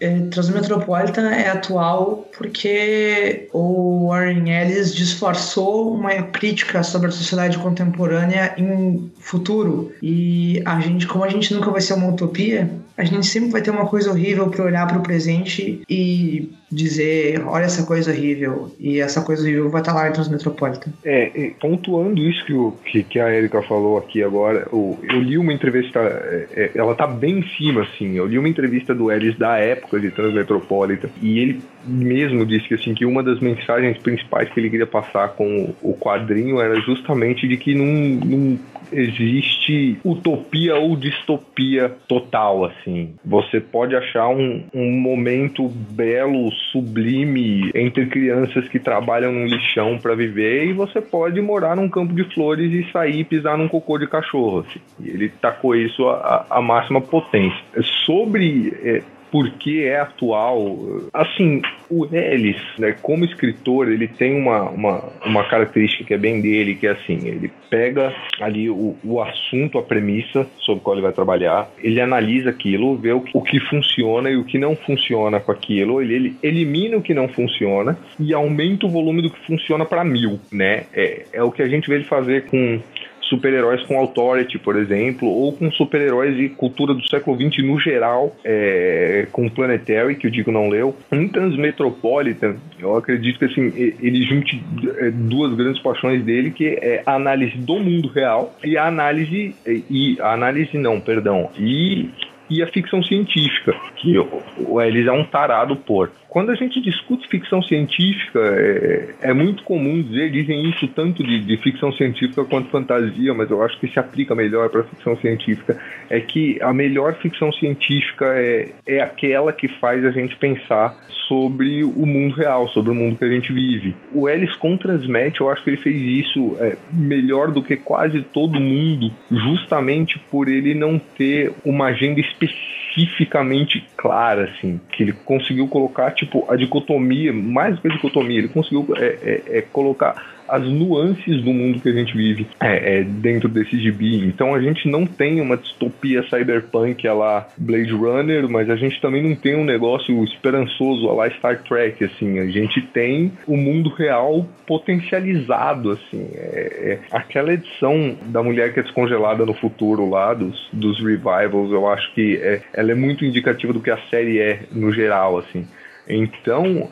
[0.00, 8.54] é, Transmetropolitan é atual porque o Warren Ellis disfarçou uma crítica sobre a sociedade contemporânea
[8.58, 9.92] em futuro.
[10.02, 13.62] E a gente, como a gente nunca vai ser uma utopia, a gente sempre vai
[13.62, 18.70] ter uma coisa horrível para olhar para o presente e dizer, olha essa coisa horrível,
[18.78, 20.92] e essa coisa horrível vai estar lá em Transmetropolitan.
[21.04, 25.38] É, pontuando isso que, o, que, que a Erika falou aqui agora, eu, eu li
[25.38, 29.10] uma entrevista, é, é, ela tá bem em cima, assim, eu li uma entrevista do
[29.10, 33.96] Ellis da época de Transmetropolitan, e ele mesmo disse que, assim, que uma das mensagens
[33.98, 38.58] principais que ele queria passar com o quadrinho era justamente de que não, não
[38.92, 43.14] existe utopia ou distopia total, assim.
[43.24, 50.14] Você pode achar um, um momento belo, sublime entre crianças que trabalham num lixão para
[50.14, 53.98] viver e você pode morar num campo de flores e sair e pisar num cocô
[53.98, 54.80] de cachorro, assim.
[55.00, 57.58] E ele tacou isso à máxima potência.
[58.04, 60.78] Sobre é, porque é atual.
[61.12, 66.40] Assim, o Ellis, né, como escritor, ele tem uma, uma, uma característica que é bem
[66.40, 70.96] dele, que é assim, ele pega ali o, o assunto, a premissa sobre o qual
[70.96, 74.76] ele vai trabalhar, ele analisa aquilo, vê o, o que funciona e o que não
[74.76, 79.30] funciona com aquilo, ele, ele elimina o que não funciona e aumenta o volume do
[79.30, 80.84] que funciona para mil, né?
[80.92, 82.80] É, é o que a gente vê ele fazer com
[83.28, 88.34] super-heróis com Authority, por exemplo, ou com super-heróis e cultura do século XX no geral,
[88.44, 90.96] é, com Planetary, que o Digo não leu.
[91.12, 94.62] Em Transmetropolitan, eu acredito que assim, ele junte
[94.98, 99.54] é, duas grandes paixões dele, que é a análise do mundo real e a análise,
[99.66, 102.10] e a análise não, perdão, e
[102.50, 106.10] e a ficção científica, que o Ellis é um tarado por.
[106.28, 111.40] Quando a gente discute ficção científica, é, é muito comum dizer, dizem isso tanto de,
[111.40, 115.80] de, ficção científica quanto fantasia, mas eu acho que se aplica melhor para ficção científica,
[116.10, 120.94] é que a melhor ficção científica é, é aquela que faz a gente pensar
[121.26, 123.94] sobre o mundo real, sobre o mundo que a gente vive.
[124.12, 125.96] O Ellis com Transmet, eu acho que ele fez
[126.26, 132.20] isso é, melhor do que quase todo mundo, justamente por ele não ter uma agenda
[132.20, 137.92] específica especificamente clara, assim, que ele conseguiu colocar, tipo, a dicotomia, mais do que a
[137.92, 142.46] dicotomia, ele conseguiu é, é, é colocar as nuances do mundo que a gente vive
[142.60, 144.24] é, é, dentro desse gibi.
[144.26, 149.00] Então a gente não tem uma distopia cyberpunk a lá Blade Runner, mas a gente
[149.00, 152.38] também não tem um negócio esperançoso a lá Star Trek, assim.
[152.38, 156.28] A gente tem o mundo real potencializado, assim.
[156.34, 161.72] É, é, aquela edição da mulher que é descongelada no futuro lá, dos, dos revivals,
[161.72, 165.38] eu acho que é, ela é muito indicativa do que a série é no geral,
[165.38, 165.66] assim.
[166.08, 166.88] Então,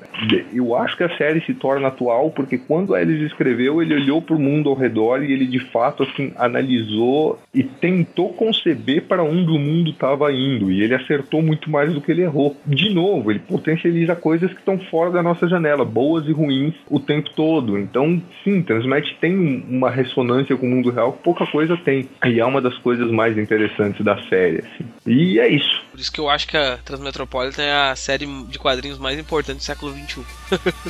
[0.52, 4.36] eu acho que a série se torna atual porque quando Ellis escreveu, ele olhou para
[4.36, 9.50] o mundo ao redor e ele de fato assim analisou e tentou conceber para onde
[9.50, 12.56] o mundo estava indo e ele acertou muito mais do que ele errou.
[12.66, 17.00] De novo, ele potencializa coisas que estão fora da nossa janela, boas e ruins o
[17.00, 17.78] tempo todo.
[17.78, 22.08] Então, sim, Transmet tem uma ressonância com o mundo real que pouca coisa tem.
[22.24, 24.58] E é uma das coisas mais interessantes da série.
[24.58, 24.84] Assim.
[25.06, 25.82] E é isso.
[25.90, 29.20] Por isso que eu acho que a Transmetropolitan é a série de quadrinhos mais mais
[29.20, 30.26] importantes do século XXI.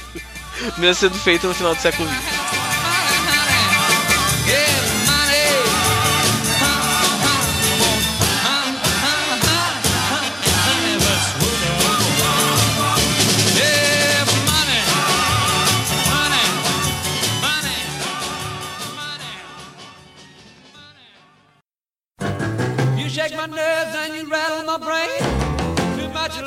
[0.78, 2.46] Mesmo sendo feito no final do século XX.
[23.08, 25.35] shake my nerves and you rattle my brain.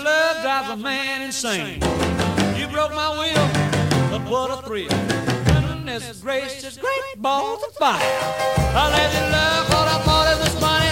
[0.09, 1.79] Love drives a man insane.
[2.57, 3.47] You broke my will,
[4.09, 4.89] but what a thrill.
[5.45, 7.99] Goodness gracious, great balls of fire.
[8.81, 10.89] I let you love what I thought it was funny.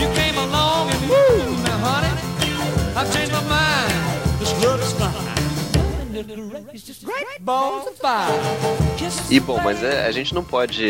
[0.00, 2.12] You came along and woo, now honey,
[2.96, 3.53] I've changed my mind.
[9.30, 10.84] E bom, mas é, a gente não pode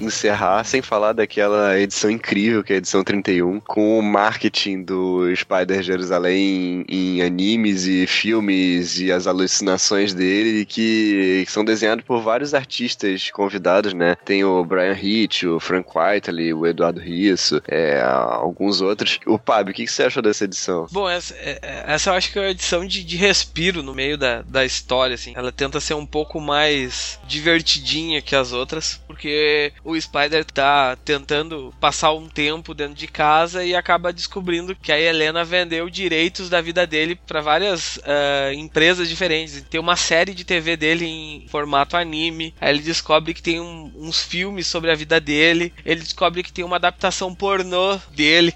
[0.00, 5.24] encerrar sem falar daquela edição incrível que é a edição 31, com o marketing do
[5.34, 12.04] Spider Jerusalém em, em animes e filmes e as alucinações dele, que, que, são desenhados
[12.04, 14.16] por vários artistas convidados, né?
[14.24, 19.18] Tem o Brian Hitch, o Frank Whiteley, o Eduardo Risso, é, alguns outros.
[19.26, 20.86] O Pab, o que, que você achou dessa edição?
[20.90, 24.16] Bom, essa, é, essa eu acho que é uma edição de, de respiro no meio
[24.16, 25.32] da, da história, assim.
[25.34, 31.74] Ela tenta ser um pouco mais divertidinha que as outras, porque o Spider tá tentando
[31.80, 36.60] passar um tempo dentro de casa e acaba descobrindo que a Helena vendeu direitos da
[36.60, 39.64] vida dele para várias uh, empresas diferentes.
[39.68, 42.54] Tem uma série de TV dele em formato anime.
[42.60, 45.72] Aí ele descobre que tem um, uns filmes sobre a vida dele.
[45.84, 48.54] Ele descobre que tem uma adaptação pornô dele.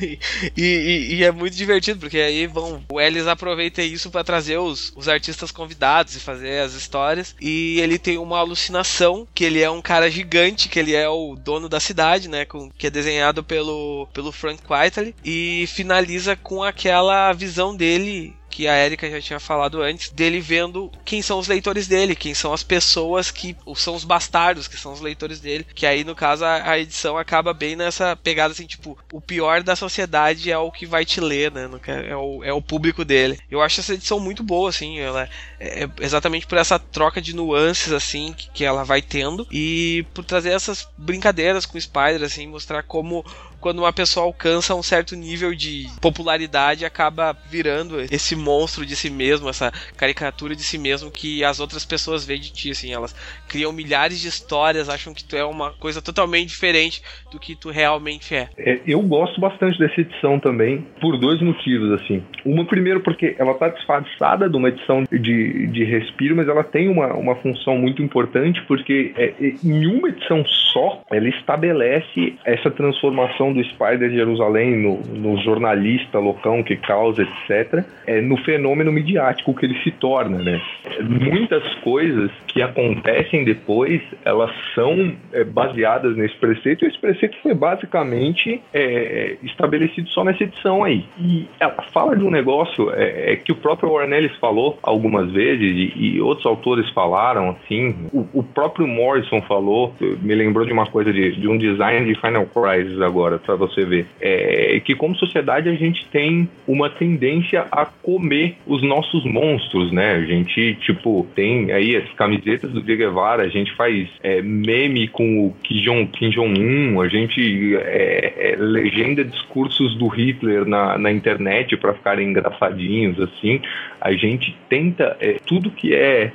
[0.00, 0.18] e,
[0.56, 2.82] e, e, é muito divertido, porque aí vão.
[2.90, 7.34] O Ellis aproveita isso para trazer os, os artistas convidados e fazer as histórias.
[7.40, 11.36] E ele tem uma alucinação que ele é um cara gigante, que ele é o
[11.36, 12.44] dono da cidade, né?
[12.44, 15.14] Com, que é desenhado pelo, pelo Frank Whiteley.
[15.24, 20.90] E finaliza com aquela visão dele que a Erika já tinha falado antes, dele vendo
[21.04, 24.92] quem são os leitores dele, quem são as pessoas que são os bastardos, que são
[24.92, 25.66] os leitores dele.
[25.74, 29.62] Que aí, no caso, a, a edição acaba bem nessa pegada assim, tipo, o pior
[29.62, 31.70] da sociedade é o que vai te ler, né?
[31.86, 33.38] É o, é o público dele.
[33.50, 35.28] Eu acho essa edição muito boa, assim, ela
[35.58, 40.04] é, é exatamente por essa troca de nuances, assim, que, que ela vai tendo e
[40.12, 43.24] por trazer essas brincadeiras com o Spider, assim, mostrar como
[43.60, 49.10] quando uma pessoa alcança um certo nível de popularidade, acaba virando esse monstro de si
[49.10, 53.14] mesmo, essa caricatura de si mesmo que as outras pessoas veem de ti, assim, elas
[53.48, 57.70] criam milhares de histórias, acham que tu é uma coisa totalmente diferente do que tu
[57.70, 58.48] realmente é.
[58.56, 62.22] é eu gosto bastante dessa edição também, por dois motivos, assim.
[62.44, 66.88] Uma, primeiro, porque ela tá disfarçada de uma edição de, de respiro, mas ela tem
[66.88, 73.49] uma, uma função muito importante, porque é, em uma edição só, ela estabelece essa transformação
[73.52, 79.54] do Spider de Jerusalém no, no jornalista loucão que causa, etc., é no fenômeno midiático
[79.54, 80.60] que ele se torna, né?
[81.02, 87.54] Muitas coisas que acontecem depois, elas são é, baseadas nesse preceito, e esse preceito foi
[87.54, 91.04] basicamente é, estabelecido só nessa edição aí.
[91.18, 95.30] E ela fala de um negócio é, é que o próprio Warren Ellis falou algumas
[95.30, 100.72] vezes, e, e outros autores falaram, assim, o, o, próprio Morrison falou, me lembrou de
[100.72, 104.06] uma coisa de, de um design de Final Crisis agora, para você ver.
[104.20, 110.14] É que como sociedade a gente tem uma tendência a comer os nossos monstros, né?
[110.14, 115.08] A gente, tipo, tem aí as camisetas do Che Guevara, a gente faz é, meme
[115.08, 121.76] com o Kim Jong-un, a gente é, é, legenda discursos do Hitler na, na internet
[121.76, 123.60] para ficarem engraçadinhos, assim.
[124.00, 126.32] A gente tenta é, tudo que é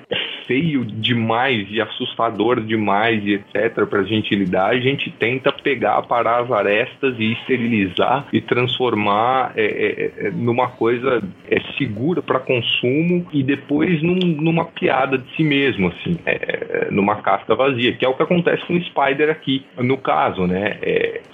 [0.48, 6.02] feio demais e assustador demais e etc para a gente lidar, a gente tenta pegar,
[6.04, 12.40] parar as arestas e esterilizar e transformar é, é, é numa coisa é, segura para
[12.40, 17.94] consumo e depois num, numa piada de si mesmo, assim, é, é, numa casca vazia,
[17.94, 20.78] que é o que acontece com o Spider aqui, no caso, né?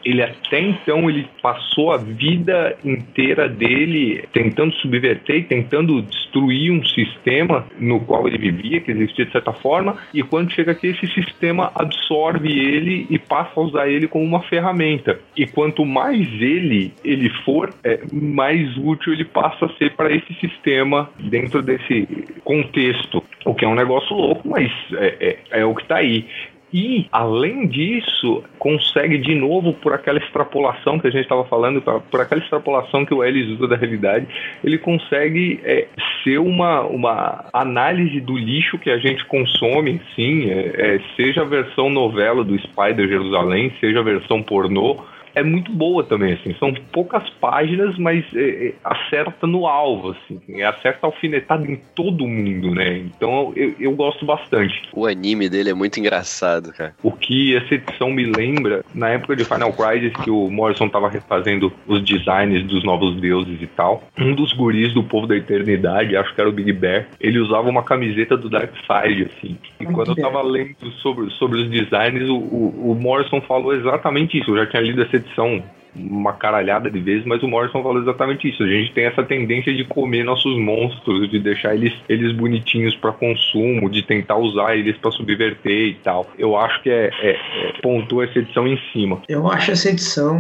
[0.03, 6.83] ele até então ele passou a vida inteira dele tentando subverter e tentando destruir um
[6.85, 11.07] sistema no qual ele vivia, que existia de certa forma, e quando chega aqui, esse
[11.07, 15.19] sistema absorve ele e passa a usar ele como uma ferramenta.
[15.35, 20.33] E quanto mais ele ele for, é, mais útil ele passa a ser para esse
[20.35, 22.07] sistema dentro desse
[22.43, 23.23] contexto.
[23.45, 26.25] O que é um negócio louco, mas é, é, é o que está aí.
[26.73, 32.21] E, além disso, consegue de novo, por aquela extrapolação que a gente estava falando, por
[32.21, 34.25] aquela extrapolação que o Ellis usa da realidade,
[34.63, 35.87] ele consegue é,
[36.23, 41.45] ser uma, uma análise do lixo que a gente consome, sim, é, é, seja a
[41.45, 45.03] versão novela do Spider Jerusalém, seja a versão pornô,
[45.35, 46.55] é muito boa também, assim.
[46.59, 50.39] São poucas páginas, mas é, é, acerta no alvo, assim.
[50.49, 52.97] É, acerta alfinetado em todo mundo, né?
[52.97, 54.89] Então eu, eu gosto bastante.
[54.93, 56.95] O anime dele é muito engraçado, cara.
[57.03, 61.09] O que essa edição me lembra, na época de Final Crisis, que o Morrison tava
[61.09, 66.15] refazendo os designs dos novos deuses e tal, um dos guris do povo da eternidade,
[66.15, 69.57] acho que era o Big Bear, ele usava uma camiseta do Dark Side, assim.
[69.79, 74.37] E quando eu tava lendo sobre, sobre os designs, o, o, o Morrison falou exatamente
[74.37, 74.51] isso.
[74.51, 75.63] Eu já tinha lido essa edição
[75.95, 78.63] uma caralhada de vezes, mas o Morrison falou exatamente isso.
[78.63, 83.11] A gente tem essa tendência de comer nossos monstros, de deixar eles, eles bonitinhos para
[83.11, 86.27] consumo, de tentar usar eles para subverter e tal.
[86.37, 89.21] Eu acho que é, é, é, essa edição em cima.
[89.27, 90.39] Eu acho essa edição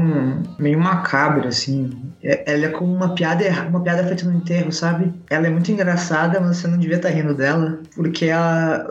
[0.59, 1.89] meio macabra, assim.
[2.23, 5.11] É, ela é como uma piada, uma piada feita no enterro, sabe?
[5.29, 8.85] Ela é muito engraçada, mas você não devia estar tá rindo dela, porque ela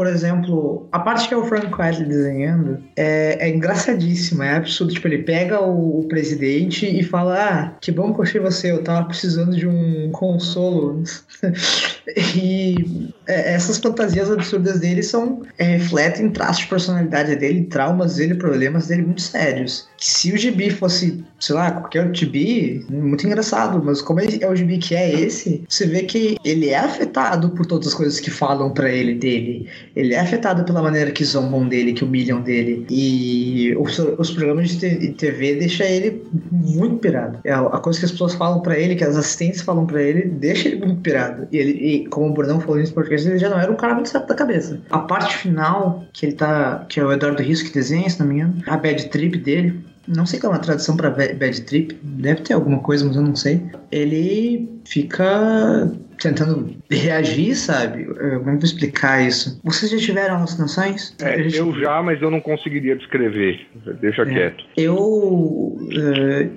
[0.00, 4.94] por exemplo, a parte que é o Frank Quitely desenhando é, é, engraçadíssima, é absurdo.
[4.94, 8.72] Tipo, ele pega o, o, presidente e fala: Ah, que bom que eu achei você,
[8.72, 11.02] eu tava precisando de um consolo.
[12.34, 18.36] e é, essas fantasias absurdas dele são é, refletem traços de personalidade dele, traumas dele,
[18.36, 19.86] problemas dele muito sérios.
[20.00, 24.56] Se o gibi fosse, sei lá, qualquer outro gibi, muito engraçado, mas como é o
[24.56, 28.30] gibi que é esse, você vê que ele é afetado por todas as coisas que
[28.30, 32.86] falam para ele dele ele é afetado pela maneira que zombam dele, que humilham dele.
[32.88, 37.38] E os, os programas de TV deixam ele muito pirado.
[37.44, 40.22] É a coisa que as pessoas falam para ele, que as assistentes falam para ele,
[40.22, 41.46] deixa ele muito pirado.
[41.50, 43.94] E ele, e, como o Burnão falou nesse podcast, ele já não era um cara
[43.94, 44.80] muito certo da cabeça.
[44.90, 46.84] A parte final, que ele tá.
[46.88, 49.84] que é o Eduardo Risso que desenha, se não me engano, a bad trip dele,
[50.06, 53.22] não sei qual é uma tradução para bad trip, deve ter alguma coisa, mas eu
[53.22, 53.70] não sei.
[53.90, 55.90] Ele fica
[56.20, 58.04] tentando reagir, sabe?
[58.04, 59.58] Como vou explicar isso?
[59.64, 61.14] Vocês já tiveram alucinações?
[61.22, 63.66] É, eu já, mas eu não conseguiria descrever.
[64.00, 64.26] Deixa é.
[64.26, 64.64] quieto.
[64.76, 65.78] Eu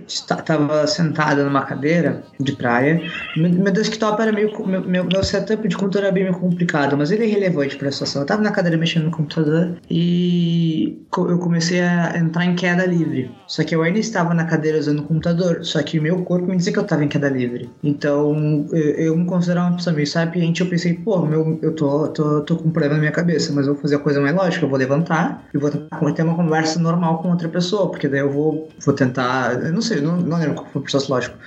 [0.07, 3.01] estava uh, sentada numa cadeira de praia.
[3.37, 4.51] Meu, meu desktop era meio.
[4.67, 7.87] Meu, meu, meu, setup de computador era bem meio complicado, mas ele é relevante para
[7.87, 8.21] a situação.
[8.21, 13.31] Eu estava na cadeira mexendo no computador e eu comecei a entrar em queda livre.
[13.47, 16.57] Só que eu ainda estava na cadeira usando o computador, só que meu corpo me
[16.57, 17.69] dizia que eu estava em queda livre.
[17.83, 22.07] Então eu, eu me considerar uma pessoa meio sapiente, eu pensei, pô, meu, eu tô,
[22.09, 24.35] tô, tô com um problema na minha cabeça, mas eu vou fazer a coisa mais
[24.35, 28.19] lógica, eu vou levantar e vou ter uma conversa normal com outra pessoa, porque daí
[28.19, 31.37] eu vou, vou tentar, eu não sei, não, não lembro qual foi o processo lógico.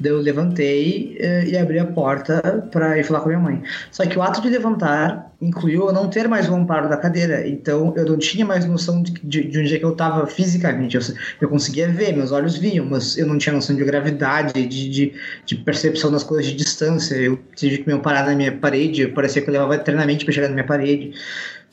[0.00, 3.62] Daí eu levantei e, e abri a porta para ir falar com a minha mãe.
[3.90, 7.46] Só que o ato de levantar incluiu eu não ter mais o amparo da cadeira.
[7.46, 10.96] Então eu não tinha mais noção de, de, de onde é que eu estava fisicamente.
[10.96, 11.02] Eu,
[11.40, 15.12] eu, conseguia ver, meus olhos viam, mas eu não tinha noção de gravidade, de, de,
[15.44, 17.14] de percepção das coisas de distância.
[17.16, 20.48] Eu tive que me amparar na minha parede, parecia que eu levava treinamento para chegar
[20.48, 21.12] na minha parede.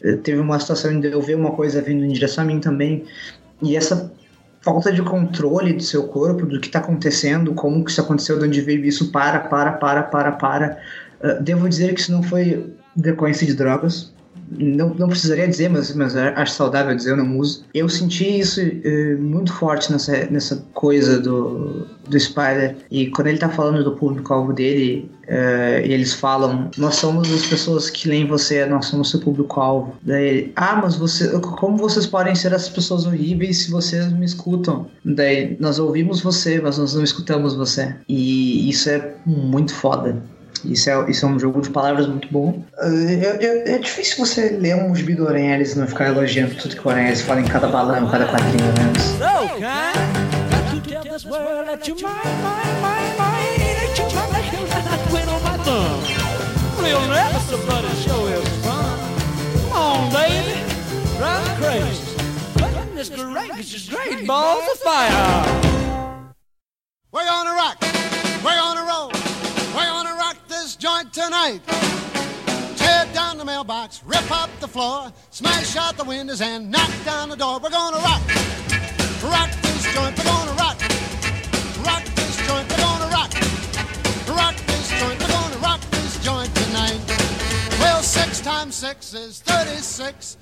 [0.01, 3.05] Eu, teve uma situação de eu ver uma coisa vindo em direção a mim também.
[3.61, 4.11] E essa
[4.59, 8.45] falta de controle do seu corpo, do que está acontecendo, como que isso aconteceu, de
[8.45, 10.77] onde veio isso, para, para, para, para, para.
[11.21, 14.13] Uh, devo dizer que isso não foi decorrência de drogas.
[14.51, 17.65] Não, não precisaria dizer, mas, mas acho saudável dizer, eu não uso.
[17.73, 22.75] Eu senti isso uh, muito forte nessa, nessa coisa do, do Spider.
[22.91, 27.45] E quando ele tá falando do público-alvo dele, uh, e eles falam: Nós somos as
[27.45, 29.95] pessoas que leem você, nós somos seu público-alvo.
[30.03, 34.87] Daí, ah, mas você, como vocês podem ser as pessoas horríveis se vocês me escutam?
[35.03, 37.95] Daí, nós ouvimos você, mas nós não escutamos você.
[38.07, 40.21] E isso é muito foda.
[40.65, 42.63] Isso é, isso é um jogo de palavras muito bom.
[42.77, 46.75] É, é, é difícil você ler um gibi do Aranheles e não ficar elogiando tudo
[46.75, 48.93] que o Aranheles fala em cada balão, cada quadrinho, né?
[51.83, 52.53] To quit on
[63.73, 64.27] is great.
[64.27, 65.11] Balls of fire.
[67.11, 67.77] We're gonna rock,
[70.83, 71.61] joint tonight.
[72.75, 77.29] Tear down the mailbox, rip up the floor, smash out the windows and knock down
[77.29, 77.57] the door.
[77.63, 78.21] We're gonna rock,
[79.23, 80.17] rock this joint.
[80.17, 80.77] We're gonna rock,
[81.87, 82.69] rock this joint.
[82.69, 83.31] We're gonna rock,
[84.27, 85.21] rock this joint.
[85.21, 86.99] We're gonna rock this joint tonight.
[87.79, 90.35] Well, six times six is thirty-six.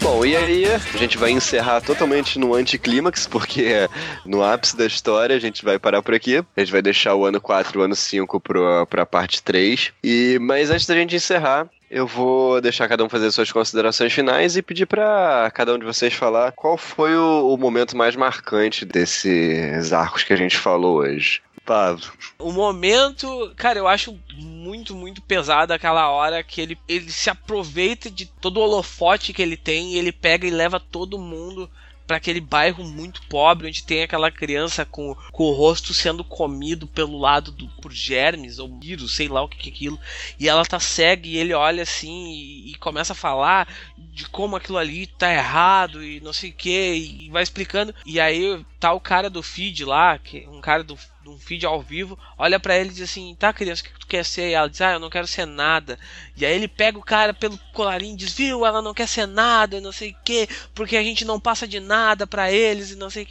[0.00, 3.88] Bom, e aí a gente vai encerrar totalmente no anticlímax, porque
[4.24, 6.38] no ápice da história a gente vai parar por aqui.
[6.56, 9.92] A gente vai deixar o ano 4 e o ano 5 pro, pra parte 3.
[10.02, 14.56] E, mas antes da gente encerrar, eu vou deixar cada um fazer suas considerações finais
[14.56, 18.84] e pedir para cada um de vocês falar qual foi o, o momento mais marcante
[18.84, 21.42] desses arcos que a gente falou hoje.
[21.64, 22.04] Pablo.
[22.38, 28.10] O momento, cara, eu acho muito, muito pesado aquela hora que ele, ele se aproveita
[28.10, 31.70] de todo o holofote que ele tem e ele pega e leva todo mundo
[32.06, 36.86] para aquele bairro muito pobre onde tem aquela criança com, com o rosto sendo comido
[36.86, 40.00] pelo lado do, por germes ou vírus, sei lá o que, que é aquilo,
[40.38, 43.66] e ela tá cega e ele olha assim e, e, começa a falar
[43.96, 48.20] de como aquilo ali tá errado e não sei o que, e vai explicando, e
[48.20, 52.18] aí tá o cara do feed lá, que um cara do um feed ao vivo,
[52.36, 54.68] olha para ele e diz assim: "Tá, criança, o que tu quer ser?" E ela
[54.68, 55.96] diz: "Ah, eu não quero ser nada".
[56.36, 59.26] E aí ele pega o cara pelo colarinho e diz: "Viu, ela não quer ser
[59.26, 62.96] nada, não sei o quê, porque a gente não passa de nada para eles e
[62.96, 63.28] não sei".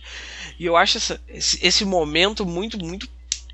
[0.57, 3.10] E eu acho essa, esse, esse momento muito muito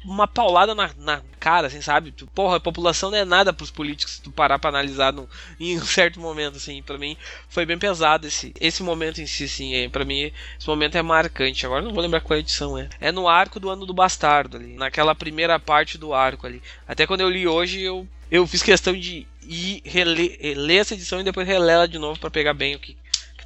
[0.06, 2.12] uma paulada na, na cara, assim, sabe?
[2.12, 5.30] Tu, porra, a população não é nada pros políticos se tu parar pra analisar no,
[5.60, 6.82] em um certo momento, assim.
[6.82, 7.18] Pra mim
[7.50, 9.76] foi bem pesado esse, esse momento em si, assim.
[9.76, 11.66] É, pra mim esse momento é marcante.
[11.66, 12.90] Agora não vou lembrar qual edição é.
[13.00, 14.74] É no arco do Ano do Bastardo ali.
[14.74, 16.62] Naquela primeira parte do arco ali.
[16.88, 21.22] Até quando eu li hoje, eu, eu fiz questão de ir reler, ler essa edição
[21.22, 22.98] e depois reler de novo para pegar bem o que,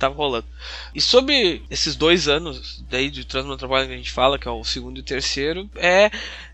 [0.01, 0.47] tava rolando.
[0.93, 4.63] E sobre esses dois anos daí de Transmetropolitan que a gente fala, que é o
[4.63, 6.11] segundo e o terceiro, é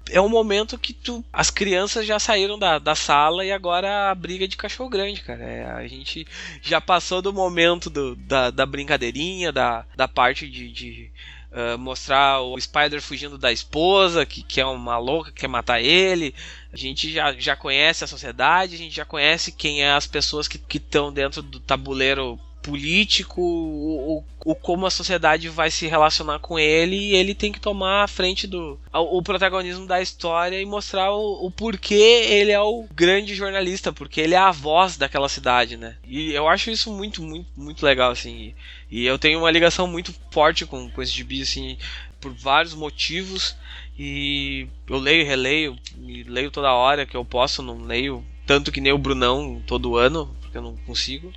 [0.09, 4.15] é um momento que tu, as crianças já saíram da, da sala e agora a
[4.15, 5.43] briga de cachorro grande, cara.
[5.43, 6.25] É, a gente
[6.61, 11.11] já passou do momento do, da, da brincadeirinha, da, da parte de, de
[11.51, 15.81] uh, mostrar o Spider fugindo da esposa, que, que é uma louca, que quer matar
[15.81, 16.33] ele.
[16.71, 20.47] A gente já, já conhece a sociedade, a gente já conhece quem é as pessoas
[20.47, 26.97] que estão dentro do tabuleiro político, o, como a sociedade vai se relacionar com ele
[26.97, 31.13] e ele tem que tomar a frente do o, o protagonismo da história e mostrar
[31.13, 35.77] o, o, porquê ele é o grande jornalista, porque ele é a voz daquela cidade,
[35.77, 35.95] né?
[36.05, 38.53] E eu acho isso muito, muito, muito legal, assim.
[38.91, 41.77] E, eu tenho uma ligação muito forte com, com esse gibi, assim,
[42.19, 43.55] por vários motivos.
[43.97, 48.71] E eu leio e releio, e leio toda hora que eu posso, não leio tanto
[48.71, 51.31] que nem o Brunão todo ano, porque eu não consigo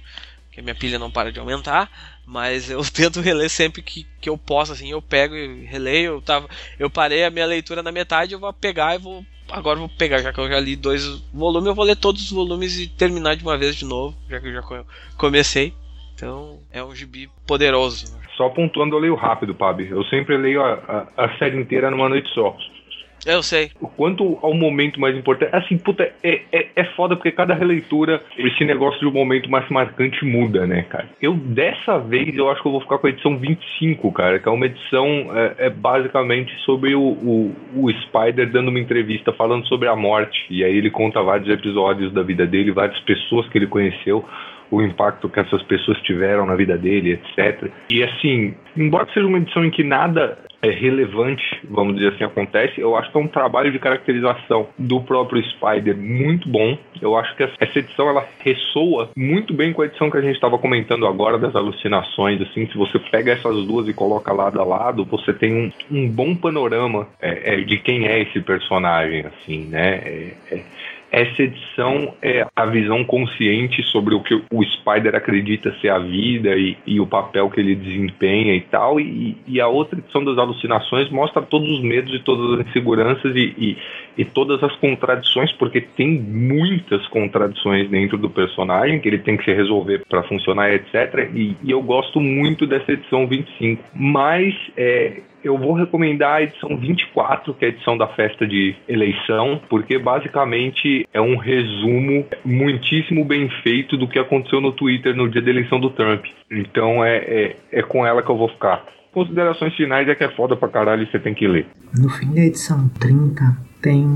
[0.62, 1.90] minha pilha não para de aumentar,
[2.26, 6.22] mas eu tento reler sempre que, que eu posso, assim, eu pego e releio, eu,
[6.22, 9.86] tava, eu parei a minha leitura na metade, eu vou pegar e vou, agora eu
[9.86, 12.78] vou pegar, já que eu já li dois volumes, eu vou ler todos os volumes
[12.78, 14.62] e terminar de uma vez de novo, já que eu já
[15.16, 15.74] comecei,
[16.14, 18.18] então é um gibi poderoso.
[18.36, 22.08] Só pontuando, eu leio rápido, Pab, eu sempre leio a, a, a série inteira numa
[22.08, 22.56] noite só.
[23.26, 23.70] Eu sei.
[23.96, 28.64] Quanto ao momento mais importante, assim, puta, é, é, é foda porque cada releitura, esse
[28.64, 31.08] negócio de um momento mais marcante muda, né, cara?
[31.20, 34.48] Eu, dessa vez, eu acho que eu vou ficar com a edição 25, cara, que
[34.48, 39.66] é uma edição, é, é basicamente sobre o, o, o, Spider dando uma entrevista falando
[39.66, 43.58] sobre a morte, e aí ele conta vários episódios da vida dele, várias pessoas que
[43.58, 44.24] ele conheceu,
[44.70, 47.70] o impacto que essas pessoas tiveram na vida dele, etc.
[47.90, 52.80] E assim, embora seja uma edição em que nada é relevante, vamos dizer assim, acontece,
[52.80, 56.76] eu acho que é um trabalho de caracterização do próprio Spider muito bom.
[57.00, 60.34] Eu acho que essa edição ela ressoa muito bem com a edição que a gente
[60.34, 62.40] estava comentando agora das alucinações.
[62.42, 66.08] Assim, se você pega essas duas e coloca lado a lado, você tem um, um
[66.08, 69.94] bom panorama é, é, de quem é esse personagem, assim, né?
[70.04, 70.62] É, é
[71.10, 76.56] essa edição é a visão consciente sobre o que o Spider acredita ser a vida
[76.56, 79.00] e, e o papel que ele desempenha e tal.
[79.00, 83.34] E, e, a outra edição das alucinações mostra todos os medos e todas as inseguranças
[83.34, 83.78] e, e,
[84.18, 89.44] e todas as contradições, porque tem muitas contradições dentro do personagem que ele tem que
[89.44, 91.28] se resolver para funcionar, etc.
[91.34, 93.82] E, e, eu gosto muito dessa edição 25.
[93.94, 98.74] Mas é, eu vou recomendar a edição 24, que é a edição da festa de
[98.88, 105.28] eleição, porque basicamente é um resumo muitíssimo bem feito do que aconteceu no Twitter no
[105.28, 106.24] dia da eleição do Trump.
[106.50, 108.84] Então é, é, é com ela que eu vou ficar.
[109.12, 111.66] Considerações finais é que é foda pra caralho e você tem que ler.
[111.98, 114.06] No fim da edição 30, tem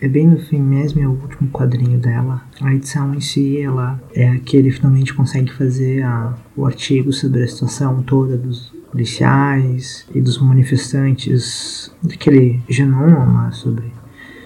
[0.00, 2.42] é bem no fim mesmo, é o último quadrinho dela.
[2.60, 7.42] A edição em si, ela é que ele finalmente consegue fazer a, o artigo sobre
[7.42, 13.92] a situação toda dos policiais e dos manifestantes daquele genoma sobre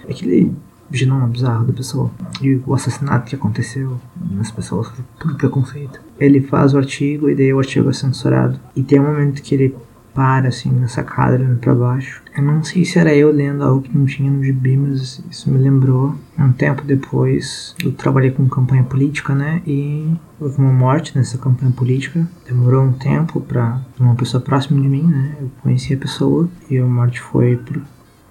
[0.09, 0.53] aquele
[0.91, 2.11] genoma bizarro da pessoa
[2.41, 3.97] e o assassinato que aconteceu
[4.29, 6.01] nas pessoas por preconceito.
[6.19, 8.59] Ele faz o artigo e daí o artigo é censurado.
[8.75, 9.73] E tem um momento que ele
[10.13, 12.21] para assim nessa sacada olhando pra baixo.
[12.35, 15.49] Eu não sei se era eu lendo algo que não tinha no gibi, mas isso
[15.49, 16.15] me lembrou.
[16.37, 19.61] Um tempo depois, eu trabalhei com campanha política, né?
[19.65, 22.27] E houve uma morte nessa campanha política.
[22.47, 25.35] Demorou um tempo para uma pessoa próxima de mim, né?
[25.39, 27.81] Eu conheci a pessoa e a morte foi por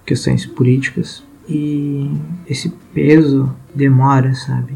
[0.05, 1.23] questões políticas.
[1.47, 2.11] E
[2.47, 4.75] esse peso demora, sabe?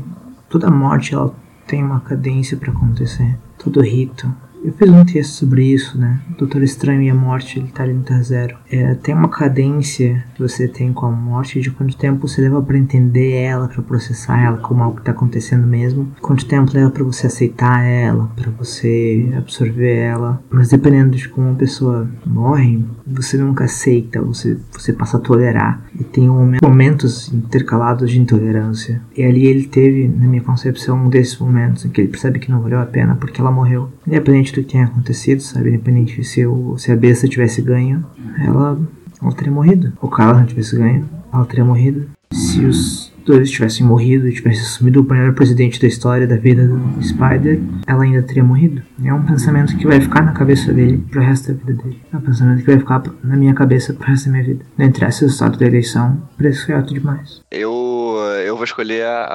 [0.49, 1.33] Toda morte ela
[1.67, 3.37] tem uma cadência para acontecer.
[3.57, 4.31] Todo rito,
[4.65, 6.19] eu fiz um texto sobre isso, né?
[6.39, 8.57] Doutor Estranho e a Morte, ele tá ali no Terra Zero.
[8.71, 12.61] É, tem uma cadência que você tem com a morte de quanto tempo você leva
[12.63, 16.11] para entender ela, para processar ela como algo que tá acontecendo mesmo.
[16.19, 20.41] Quanto tempo leva para você aceitar ela, para você absorver ela.
[20.49, 25.83] Mas dependendo de como uma pessoa morre, você nunca aceita, você, você passa a tolerar.
[25.99, 28.99] E tem momentos intercalados de intolerância.
[29.15, 32.49] E ali ele teve, na minha concepção, um desses momentos em que ele percebe que
[32.49, 33.89] não valeu a pena porque ela morreu.
[34.07, 35.69] Independente do que tenha acontecido, sabe?
[35.69, 38.05] Independente se, o, se a besta tivesse ganho,
[38.39, 38.79] ela,
[39.21, 39.93] ela teria morrido.
[40.01, 40.09] O
[40.39, 42.09] não tivesse ganho, ela teria morrido.
[42.31, 47.03] Se os dois tivessem morrido tivesse assumido o primeiro presidente da história da vida do
[47.03, 48.81] Spider, ela ainda teria morrido.
[49.03, 52.01] É um pensamento que vai ficar na cabeça dele pro resto da vida dele.
[52.13, 54.65] É um pensamento que vai ficar na minha cabeça pro resto da minha vida.
[54.77, 57.41] Não interessa o resultado da eleição, preço foi alto demais.
[57.51, 58.15] Eu,
[58.45, 59.25] eu vou escolher a,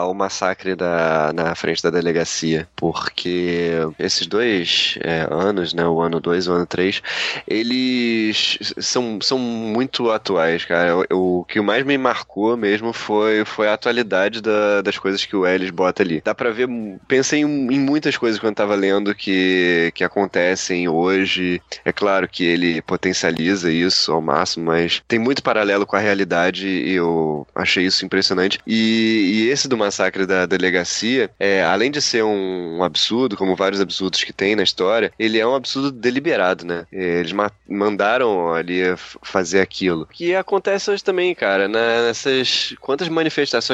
[0.00, 6.00] a- o massacre da, na frente da delegacia, porque esses dois é, anos, né, o
[6.00, 7.02] ano 2 e o ano 3,
[7.46, 10.96] eles são, são muito atuais, cara.
[11.12, 15.34] O, o que mais me marcou mesmo foi, foi a atualidade da- das coisas que
[15.36, 16.20] o Ellis bota ali.
[16.24, 16.68] Dá pra ver,
[17.08, 21.60] pensei em, em muitas coisas quando tava lendo que, que acontecem hoje.
[21.84, 26.66] É claro que ele potencializa isso ao máximo, mas tem muito paralelo com a realidade
[26.66, 28.58] e eu achei isso impressionante.
[28.66, 33.56] E, e esse do massacre da delegacia, é, além de ser um, um absurdo, como
[33.56, 36.86] vários absurdos que tem na história, ele é um absurdo deliberado, né?
[36.92, 38.82] Eles ma- mandaram ali
[39.22, 40.06] fazer aquilo.
[40.10, 42.06] Que acontece hoje também, cara, né?
[42.06, 42.74] nessas...
[42.80, 43.21] Quantas manifestações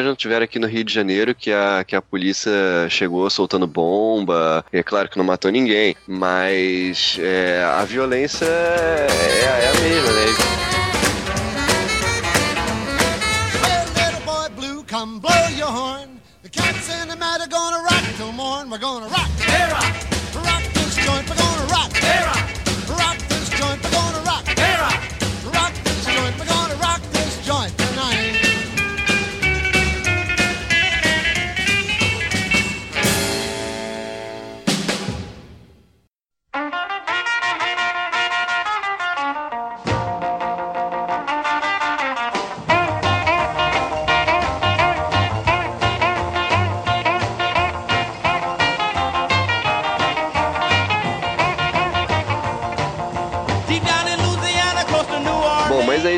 [0.02, 2.52] não tiveram aqui no Rio de Janeiro que a, que a polícia
[2.88, 9.06] chegou soltando bomba, é claro que não matou ninguém, mas é, a violência é,
[9.42, 10.68] é a mesma, né?
[14.88, 16.18] Come blow your horn.
[16.42, 18.70] The cats in the mat are gonna rock till morn.
[18.70, 19.28] We're gonna rock.
[19.38, 19.70] Hey.
[19.70, 19.87] Rock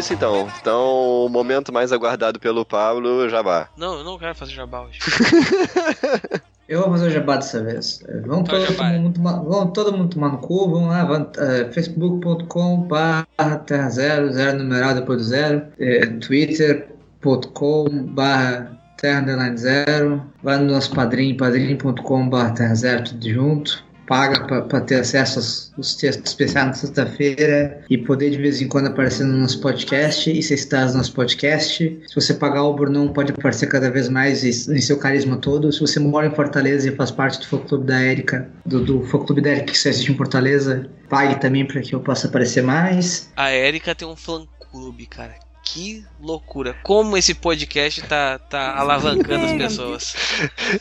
[0.00, 0.48] isso então.
[0.60, 3.68] Então, o momento mais aguardado pelo Pablo, Jabá.
[3.76, 4.98] Não, eu não quero fazer jabá hoje.
[6.68, 8.00] Eu vou fazer o jabá dessa vez.
[8.24, 8.90] Vamos Faz todo, jabá.
[8.92, 13.26] mundo, tomar- vamos todo mundo tomar no cu, vamos lá, é, facebook.com barra
[13.66, 20.94] terra zero, zero numerado depois do zero, é, twitter.com barra terra zero, vai no nosso
[20.94, 23.84] padrinho, padrinho.com barra terra zero, tudo junto.
[24.10, 28.66] Paga pra ter acesso aos, aos textos especiais na sexta-feira e poder de vez em
[28.66, 32.02] quando aparecer no nosso podcast e ser citado no nosso podcast.
[32.08, 35.70] Se você pagar o Brunão, pode aparecer cada vez mais em seu carisma todo.
[35.70, 39.02] Se você mora em Fortaleza e faz parte do fã clube da Érica, do, do
[39.04, 42.26] fã clube da Érica que só existe em Fortaleza, pague também para que eu possa
[42.26, 43.30] aparecer mais.
[43.36, 45.49] A Erika tem um fã clube, cara.
[45.72, 46.74] Que loucura.
[46.82, 50.14] Como esse podcast tá, tá alavancando as pessoas.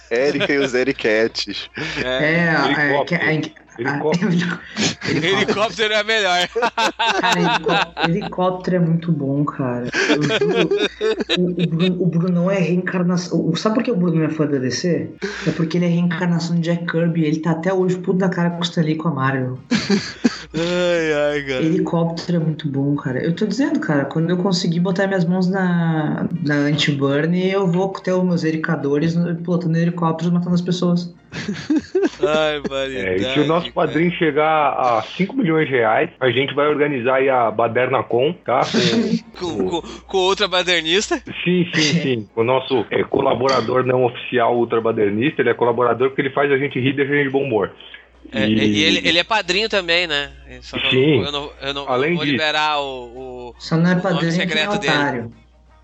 [0.09, 1.69] Érica e os Eriquetes.
[2.03, 2.33] É.
[2.33, 4.31] É, a- a- Helicóptero.
[4.31, 4.59] que- a-
[5.09, 5.37] Helicóptero.
[5.37, 6.47] Helicóptero é melhor.
[7.19, 9.87] Cara, helicó- helicóptero é muito bom, cara.
[10.09, 10.69] Eu juro.
[11.37, 13.55] O, o, Bruno, o Brunão é reencarnação.
[13.55, 15.09] Sabe por que o Bruno é fã da DC?
[15.47, 17.23] É porque ele é reencarnação de Jack Kirby.
[17.25, 19.57] Ele tá até hoje puto da cara com o Stanley com a Marvel.
[20.53, 21.63] Ai, ai, cara.
[21.63, 23.23] Helicóptero é muito bom, cara.
[23.23, 27.89] Eu tô dizendo, cara, quando eu conseguir botar minhas mãos na, na anti-burn, eu vou
[27.89, 31.13] ter os meus ericadores pilotando helicópteros matando as pessoas.
[32.25, 33.21] Ai, É, variedade.
[33.23, 33.87] e se o nosso cara.
[33.87, 38.33] padrinho chegar a 5 milhões de reais, a gente vai organizar aí a Baderna Com,
[38.33, 38.61] tá?
[39.39, 41.21] Com- Com, com, com outra badernista.
[41.43, 42.29] Sim, sim, sim.
[42.35, 46.79] O nosso é, colaborador não oficial ultrabadernista, ele é colaborador porque ele faz a gente
[46.79, 47.71] rir e deixa a gente de bom humor.
[48.31, 50.29] É, e ele, ele é padrinho também, né?
[50.61, 51.17] Só que eu Sim.
[51.17, 52.31] não- Eu não, eu não, Além vou disso.
[52.33, 53.05] liberar o,
[53.51, 55.29] o, Só não é O nome padrinho que é secreto dele.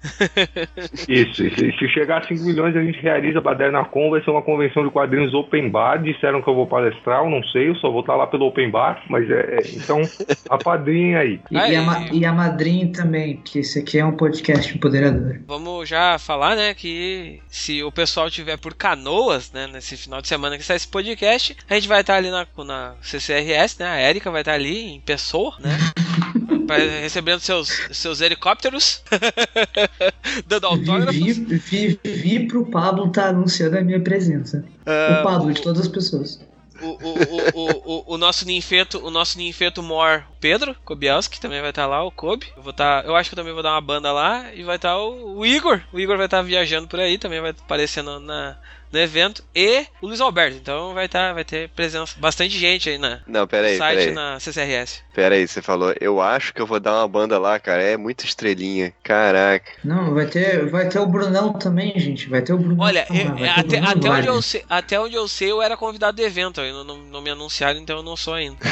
[1.07, 4.23] Isso, e se, se chegar a 5 milhões, a gente realiza a Baderna Com, vai
[4.23, 6.01] ser uma convenção de quadrinhos open bar.
[6.01, 8.69] Disseram que eu vou palestrar, eu não sei, eu só vou estar lá pelo open
[8.69, 9.55] bar, mas é.
[9.55, 10.01] é, então,
[10.49, 11.39] a padrinha aí.
[11.51, 15.39] E, Ah, e a, e- a madrinha também, porque esse aqui é um podcast empoderador.
[15.47, 20.27] Vamos já falar, né, que se o pessoal tiver por canoas, né, nesse final de
[20.27, 24.09] semana que sai esse podcast, a gente vai estar ali na, na CCRS, né, a
[24.09, 25.69] Erika vai estar ali em pessoa, né,
[26.73, 29.01] recebendo seus, seus helicópteros,
[30.47, 31.15] dando autógrafos.
[31.15, 34.63] Vi, vi, vi pro Pablo tá anunciando a minha presença.
[34.85, 36.39] Ah, o Pablo, de todas as pessoas.
[36.81, 37.71] o, o, o, o,
[38.11, 42.11] o, o nosso ninfeto, o nosso ninfeto mor, Pedro Kobielski, também vai estar lá, o
[42.11, 42.47] Kobe.
[42.55, 44.75] Eu vou tá, eu acho que eu também vou dar uma banda lá e vai
[44.75, 45.81] estar o, o Igor.
[45.93, 48.57] O Igor vai estar viajando por aí, também vai aparecendo na,
[48.95, 50.55] no evento e o Luiz Alberto.
[50.57, 53.97] Então vai, tá, vai ter presença, bastante gente aí na, Não, pera aí, no site
[53.97, 54.15] pera aí.
[54.15, 55.01] na CCRS.
[55.13, 57.83] Pera aí, você falou, eu acho que eu vou dar uma banda lá, cara.
[57.83, 58.93] É muita estrelinha.
[59.03, 59.69] Caraca.
[59.83, 62.29] Não, vai ter, vai ter o Brunão também, gente.
[62.29, 62.85] Vai ter o Brunão.
[62.85, 65.61] Olha, eu- ter o até, Brunão até, onde eu sei, até onde eu sei, eu
[65.61, 66.61] era convidado do evento.
[66.61, 68.57] Ainda não, não me anunciaram, então eu não sou ainda.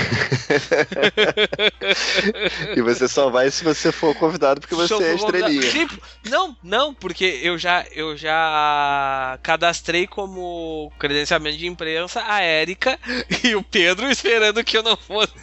[2.76, 5.62] E você só vai se você for convidado porque você Sou é estrelinha.
[5.64, 5.88] Sim,
[6.30, 13.00] não, não, porque eu já, eu já cadastrei como credenciamento de imprensa a Érica
[13.44, 15.34] e o Pedro esperando que eu não fosse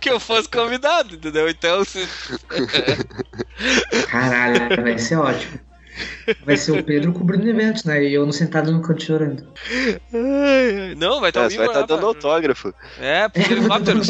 [0.00, 1.46] que eu fosse convidado, entendeu?
[1.50, 2.08] Então, se,
[4.08, 5.60] Caralho, vai ser ótimo.
[6.46, 8.02] Vai ser o Pedro cobrindo eventos, né?
[8.02, 9.46] E eu não sentado no canto chorando.
[10.96, 12.72] não, vai estar você vivo vai estar lá, dando autógrafo.
[12.98, 14.06] É, pros helicópteros,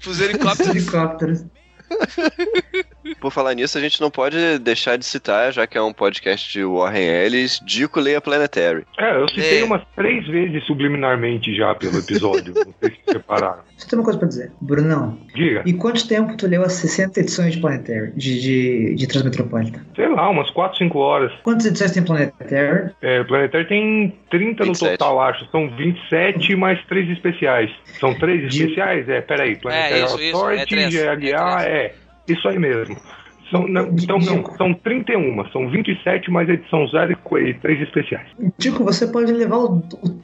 [0.00, 0.20] pros
[0.58, 1.44] Os helicópteros.
[3.20, 6.52] Por falar nisso, a gente não pode deixar de citar, já que é um podcast
[6.52, 8.84] de Warren Ellis, Dico Leia Planetary.
[8.98, 9.64] É, eu citei É.
[9.64, 12.54] umas três vezes subliminarmente já pelo episódio.
[12.54, 13.60] não sei se vocês repararam.
[13.76, 14.52] Só tem uma coisa pra dizer.
[14.60, 19.06] Brunão, Diga, e quanto tempo tu leu as 60 edições de Planetary, de, de, de
[19.08, 19.80] Transmetropolitan?
[19.96, 21.32] sei lá, umas 4, 5 horas.
[21.42, 22.92] Quantas edições tem Planetary?
[23.02, 24.98] É, o Planetário tem 30 no 27.
[24.98, 25.46] total, acho.
[25.50, 27.70] São 27 mais 3 especiais.
[27.98, 29.08] São 3 De- especiais?
[29.08, 29.56] É, peraí.
[29.56, 31.94] Planetário isso, isso, Authority, é três, é GLA, é,
[32.28, 32.96] Isso aí mesmo.
[33.50, 38.26] São, não, então, não, são 31, são 27 mais edição 0 e 3 especiais.
[38.56, 40.22] Dico, você pode levar o, o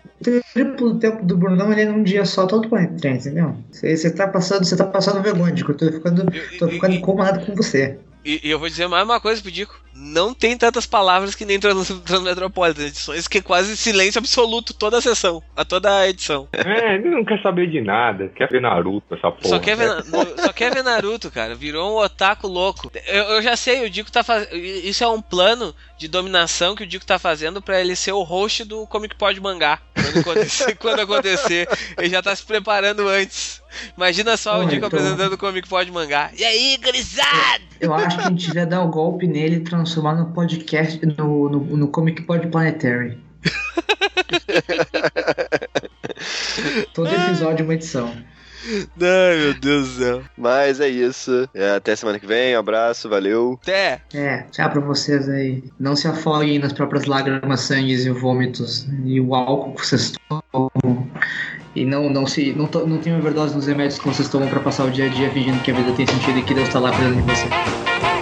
[0.54, 3.54] triplo do tempo do Brunão ele num dia só, todo Planetary, entendeu?
[3.70, 5.72] Você, você tá passando, você tá passando vergonha, Dico.
[5.72, 6.24] Eu tô ficando,
[6.58, 7.98] tô ficando incomodado com você.
[8.24, 9.78] E, e eu vou dizer mais uma coisa pro Dico.
[9.94, 14.98] Não tem tantas palavras que nem Trans, Transmetropolitan edições, que é quase silêncio absoluto toda
[14.98, 16.48] a sessão, a toda a edição.
[16.52, 18.28] É, ele não quer saber de nada.
[18.28, 19.48] Quer ver Naruto, essa porra.
[19.48, 20.02] Só quer, ver, né?
[20.06, 21.54] No- só quer ver Naruto, cara.
[21.54, 22.90] Virou um otaku louco.
[23.06, 24.54] Eu, eu já sei, o Dico tá fazendo.
[24.54, 28.22] Isso é um plano de dominação que o Dico tá fazendo pra ele ser o
[28.22, 29.80] host do Comic Pod Mangá.
[29.94, 31.68] Quando acontecer, quando acontecer.
[31.98, 33.60] Ele já tá se preparando antes.
[33.96, 36.30] Imagina só o Dico então- apresentando o Comic Pod Mangá.
[36.36, 37.62] E aí, gurizada?
[37.80, 41.48] Eu acho que a gente devia dar o golpe nele e transformar no podcast, no,
[41.48, 43.18] no, no Comic Pod Planetary.
[46.94, 48.14] Todo episódio é uma edição.
[48.66, 50.22] Ai, meu Deus do céu.
[50.36, 51.48] Mas é isso.
[51.54, 52.56] É, até semana que vem.
[52.56, 53.58] Um abraço, valeu.
[53.62, 54.00] Até.
[54.14, 55.62] É, tchau pra vocês aí.
[55.78, 60.70] Não se afoguem nas próprias lágrimas, sangues e vômitos e o álcool que vocês tomam.
[61.76, 64.58] E não, não, se, não, to- não tenham overdose nos remédios que vocês tomam pra
[64.60, 66.80] passar o dia a dia fingindo que a vida tem sentido e que Deus tá
[66.80, 68.17] lá cuidando de você.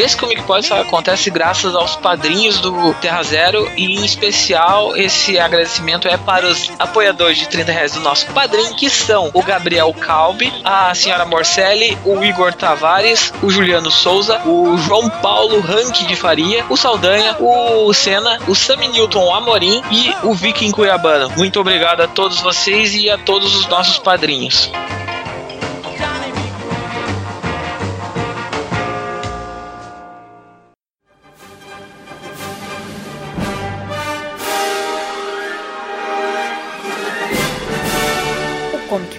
[0.00, 5.38] Esse Comic Pod só acontece graças aos padrinhos do Terra Zero e em especial esse
[5.38, 9.92] agradecimento é para os apoiadores de 30 reais do nosso padrinho, que são o Gabriel
[9.92, 16.14] Calbi, a senhora Morcelli, o Igor Tavares, o Juliano Souza, o João Paulo Ranque de
[16.14, 21.30] Faria, o Saldanha, o Senna, o Sami Newton Amorim e o Viking Cuiabano.
[21.36, 24.70] Muito obrigado a todos vocês e a todos os nossos padrinhos.